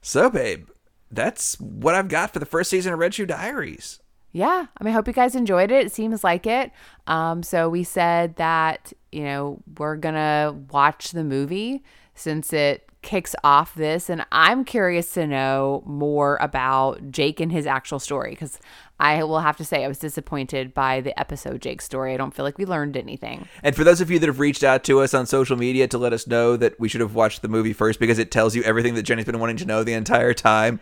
so, 0.00 0.30
babe, 0.30 0.68
that's 1.10 1.58
what 1.60 1.94
I've 1.94 2.08
got 2.08 2.32
for 2.32 2.38
the 2.38 2.46
first 2.46 2.70
season 2.70 2.92
of 2.92 2.98
Red 2.98 3.14
Shoe 3.14 3.26
Diaries. 3.26 4.00
Yeah, 4.32 4.66
I 4.76 4.84
mean, 4.84 4.92
I 4.92 4.94
hope 4.94 5.08
you 5.08 5.12
guys 5.12 5.34
enjoyed 5.34 5.72
it. 5.72 5.86
It 5.86 5.92
seems 5.92 6.22
like 6.22 6.46
it. 6.46 6.70
Um, 7.06 7.42
so 7.42 7.68
we 7.68 7.82
said 7.82 8.36
that 8.36 8.92
you 9.10 9.24
know 9.24 9.60
we're 9.78 9.96
gonna 9.96 10.56
watch 10.70 11.10
the 11.10 11.24
movie 11.24 11.82
since 12.14 12.52
it 12.52 12.89
kicks 13.02 13.34
off 13.42 13.74
this, 13.74 14.10
and 14.10 14.24
I'm 14.30 14.64
curious 14.64 15.12
to 15.14 15.26
know 15.26 15.82
more 15.86 16.36
about 16.40 17.10
Jake 17.10 17.40
and 17.40 17.50
his 17.50 17.66
actual 17.66 17.98
story 17.98 18.30
because 18.30 18.58
I 18.98 19.24
will 19.24 19.40
have 19.40 19.56
to 19.56 19.64
say 19.64 19.84
I 19.84 19.88
was 19.88 19.98
disappointed 19.98 20.74
by 20.74 21.00
the 21.00 21.18
episode 21.18 21.62
Jake's 21.62 21.86
story. 21.86 22.12
I 22.12 22.18
don't 22.18 22.34
feel 22.34 22.44
like 22.44 22.58
we 22.58 22.66
learned 22.66 22.96
anything. 22.98 23.48
And 23.62 23.74
for 23.74 23.84
those 23.84 24.00
of 24.02 24.10
you 24.10 24.18
that 24.18 24.26
have 24.26 24.38
reached 24.40 24.62
out 24.62 24.84
to 24.84 25.00
us 25.00 25.14
on 25.14 25.24
social 25.24 25.56
media 25.56 25.88
to 25.88 25.96
let 25.98 26.12
us 26.12 26.26
know 26.26 26.56
that 26.58 26.78
we 26.78 26.88
should 26.88 27.00
have 27.00 27.14
watched 27.14 27.40
the 27.40 27.48
movie 27.48 27.72
first 27.72 27.98
because 28.00 28.18
it 28.18 28.30
tells 28.30 28.54
you 28.54 28.62
everything 28.64 28.94
that 28.94 29.04
Jenny's 29.04 29.24
been 29.24 29.40
wanting 29.40 29.56
to 29.58 29.64
know 29.64 29.82
the 29.82 29.94
entire 29.94 30.34
time. 30.34 30.80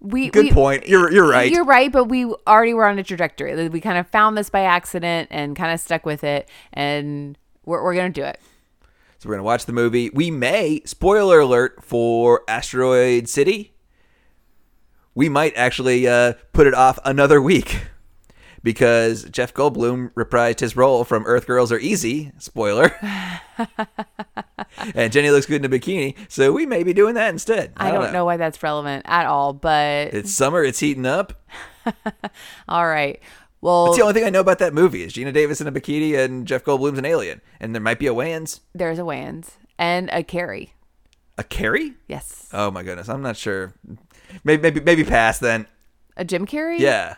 We 0.00 0.28
Good 0.28 0.44
we- 0.46 0.52
point. 0.52 0.86
You're 0.86 1.10
you're 1.10 1.28
right. 1.28 1.50
You're 1.50 1.64
right, 1.64 1.90
but 1.90 2.04
we 2.04 2.24
already 2.46 2.74
were 2.74 2.86
on 2.86 2.98
a 2.98 3.02
trajectory. 3.02 3.68
We 3.68 3.80
kind 3.80 3.98
of 3.98 4.06
found 4.08 4.36
this 4.36 4.48
by 4.50 4.60
accident 4.60 5.28
and 5.32 5.56
kind 5.56 5.72
of 5.72 5.80
stuck 5.80 6.06
with 6.06 6.22
it, 6.22 6.48
and 6.72 7.36
we're, 7.64 7.82
we're 7.82 7.94
gonna 7.94 8.10
do 8.10 8.22
it. 8.22 8.38
So 9.18 9.28
we're 9.28 9.34
gonna 9.34 9.42
watch 9.42 9.66
the 9.66 9.72
movie. 9.72 10.10
We 10.10 10.30
may 10.30 10.80
spoiler 10.84 11.40
alert 11.40 11.82
for 11.82 12.42
Asteroid 12.46 13.28
City. 13.28 13.74
We 15.14 15.28
might 15.28 15.56
actually 15.56 16.06
uh, 16.06 16.34
put 16.52 16.68
it 16.68 16.74
off 16.74 17.00
another 17.04 17.42
week 17.42 17.80
because 18.62 19.24
Jeff 19.24 19.52
Goldblum 19.52 20.12
reprised 20.12 20.60
his 20.60 20.76
role 20.76 21.02
from 21.02 21.24
Earth 21.26 21.48
Girls 21.48 21.72
Are 21.72 21.80
Easy. 21.80 22.30
Spoiler. 22.38 22.92
and 24.94 25.12
Jenny 25.12 25.30
looks 25.30 25.46
good 25.46 25.64
in 25.64 25.72
a 25.72 25.76
bikini, 25.76 26.14
so 26.28 26.52
we 26.52 26.64
may 26.64 26.84
be 26.84 26.92
doing 26.92 27.14
that 27.14 27.30
instead. 27.30 27.72
I, 27.76 27.90
don't 27.90 28.12
know. 28.12 28.24
why 28.24 28.36
that's 28.36 28.62
relevant 28.62 29.04
at 29.08 29.26
all, 29.26 29.52
but 29.52 30.14
It's 30.14 30.32
summer. 30.32 30.62
It's 30.62 30.78
heating 30.78 31.06
up. 31.06 31.44
all 32.68 32.86
right. 32.86 33.20
Well, 33.60 33.86
That's 33.86 33.96
the 33.98 34.02
only 34.02 34.14
thing 34.14 34.24
I 34.24 34.30
know 34.30 34.40
about 34.40 34.60
that 34.60 34.72
movie 34.72 35.02
is 35.02 35.12
Geena 35.12 35.32
Davis 35.32 35.60
in 35.60 35.66
a 35.66 35.72
bikini 35.72 36.16
and 36.16 36.46
Jeff 36.46 36.62
Goldblum's 36.64 36.98
an 36.98 37.04
alien, 37.04 37.40
and 37.60 37.74
there 37.74 37.82
might 37.82 37.98
be 37.98 38.06
a 38.06 38.14
Wayans, 38.14 38.60
there's 38.74 38.98
a 38.98 39.02
Wayans 39.02 39.48
and 39.78 40.08
a 40.12 40.22
Carrie. 40.22 40.72
a 41.36 41.42
Carrie. 41.44 41.94
Yes, 42.06 42.48
Oh 42.52 42.70
my 42.70 42.82
goodness, 42.84 43.08
I'm 43.08 43.22
not 43.22 43.36
sure. 43.36 43.74
Maybe 44.44 44.62
maybe 44.62 44.80
maybe 44.80 45.04
pass 45.04 45.38
then. 45.40 45.66
a 46.16 46.24
Jim 46.24 46.46
Carrey. 46.46 46.78
Yeah, 46.78 47.16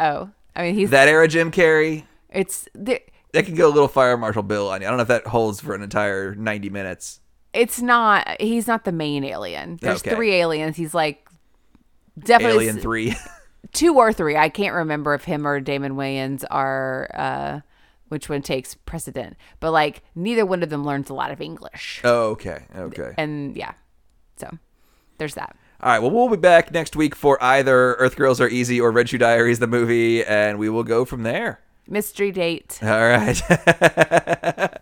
Oh, 0.00 0.30
I 0.56 0.62
mean 0.62 0.74
he's 0.74 0.90
that 0.90 1.08
era 1.08 1.28
Jim 1.28 1.50
Carrey. 1.52 2.04
it's 2.30 2.68
the 2.74 3.00
That 3.32 3.44
could 3.46 3.56
go 3.56 3.68
a 3.68 3.72
little 3.72 3.88
Fire 3.88 4.16
Marshal 4.16 4.42
Bill 4.42 4.68
on 4.70 4.80
you. 4.80 4.86
I 4.86 4.90
don't 4.90 4.96
know 4.98 5.02
if 5.02 5.08
that 5.08 5.26
holds 5.28 5.60
for 5.60 5.74
an 5.74 5.82
entire 5.82 6.34
90 6.34 6.68
minutes. 6.70 7.20
it's 7.52 7.80
not 7.80 8.40
he's 8.40 8.66
not 8.66 8.84
the 8.84 8.92
main 8.92 9.22
alien. 9.22 9.78
There's 9.80 10.00
Okay. 10.00 10.14
three 10.16 10.32
aliens. 10.34 10.76
He's 10.76 10.94
like 10.94 11.28
definitely 12.18 12.64
Alien 12.64 12.76
s- 12.78 12.82
3. 12.82 13.14
two 13.72 13.96
or 13.96 14.12
three. 14.12 14.36
I 14.36 14.48
can't 14.48 14.74
remember 14.74 15.14
if 15.14 15.24
him 15.24 15.46
or 15.46 15.60
Damon 15.60 15.92
Wayans 15.94 16.44
are 16.50 17.10
uh 17.14 17.60
which 18.08 18.28
one 18.28 18.42
takes 18.42 18.74
precedent. 18.74 19.36
But 19.60 19.72
like 19.72 20.02
neither 20.14 20.46
one 20.46 20.62
of 20.62 20.70
them 20.70 20.84
learns 20.84 21.10
a 21.10 21.14
lot 21.14 21.30
of 21.30 21.40
English. 21.40 22.00
oh, 22.04 22.30
okay. 22.30 22.64
Okay. 22.76 23.14
And 23.16 23.56
yeah. 23.56 23.72
So 24.36 24.58
there's 25.18 25.34
that. 25.34 25.56
All 25.80 25.90
right. 25.90 25.98
Well, 25.98 26.10
we'll 26.10 26.28
be 26.28 26.36
back 26.36 26.72
next 26.72 26.96
week 26.96 27.14
for 27.14 27.42
either 27.42 27.94
Earth 27.94 28.16
Girls 28.16 28.40
Are 28.40 28.48
Easy 28.48 28.80
or 28.80 28.90
Red 28.90 29.10
Shoe 29.10 29.18
Diaries, 29.18 29.58
the 29.58 29.66
movie, 29.66 30.24
and 30.24 30.58
we 30.58 30.70
will 30.70 30.84
go 30.84 31.04
from 31.04 31.22
there. 31.22 31.60
Mystery 31.86 32.32
date. 32.32 32.80
All 32.82 32.88
right. 32.88 33.34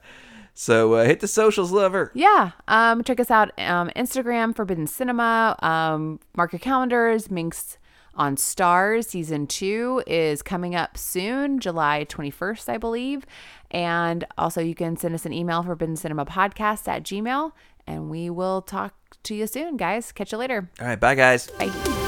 so 0.54 0.94
uh, 0.94 1.04
hit 1.04 1.20
the 1.20 1.28
socials, 1.28 1.72
lover. 1.72 2.12
Yeah. 2.14 2.52
Um, 2.68 3.02
check 3.02 3.18
us 3.18 3.30
out 3.30 3.50
um, 3.58 3.90
Instagram, 3.96 4.54
Forbidden 4.54 4.86
Cinema. 4.86 5.56
Um, 5.60 6.20
mark 6.36 6.52
your 6.52 6.60
calendars. 6.60 7.30
Minx 7.30 7.76
on 8.16 8.36
Starz 8.36 9.06
season 9.06 9.46
two 9.46 10.02
is 10.06 10.42
coming 10.42 10.74
up 10.74 10.96
soon, 10.96 11.58
July 11.60 12.06
21st, 12.08 12.68
I 12.68 12.78
believe. 12.78 13.26
And 13.70 14.24
also, 14.38 14.60
you 14.60 14.74
can 14.74 14.96
send 14.96 15.14
us 15.14 15.26
an 15.26 15.32
email, 15.32 15.62
for 15.62 15.68
Forbidden 15.68 15.96
Cinema 15.96 16.24
Podcast 16.24 16.86
at 16.86 17.02
Gmail. 17.02 17.52
And 17.86 18.08
we 18.08 18.30
will 18.30 18.62
talk 18.62 18.94
to 19.24 19.34
you 19.34 19.46
soon, 19.46 19.76
guys. 19.76 20.12
Catch 20.12 20.32
you 20.32 20.38
later. 20.38 20.70
All 20.80 20.86
right, 20.86 21.00
bye 21.00 21.14
guys. 21.14 21.48
Bye. 21.48 22.03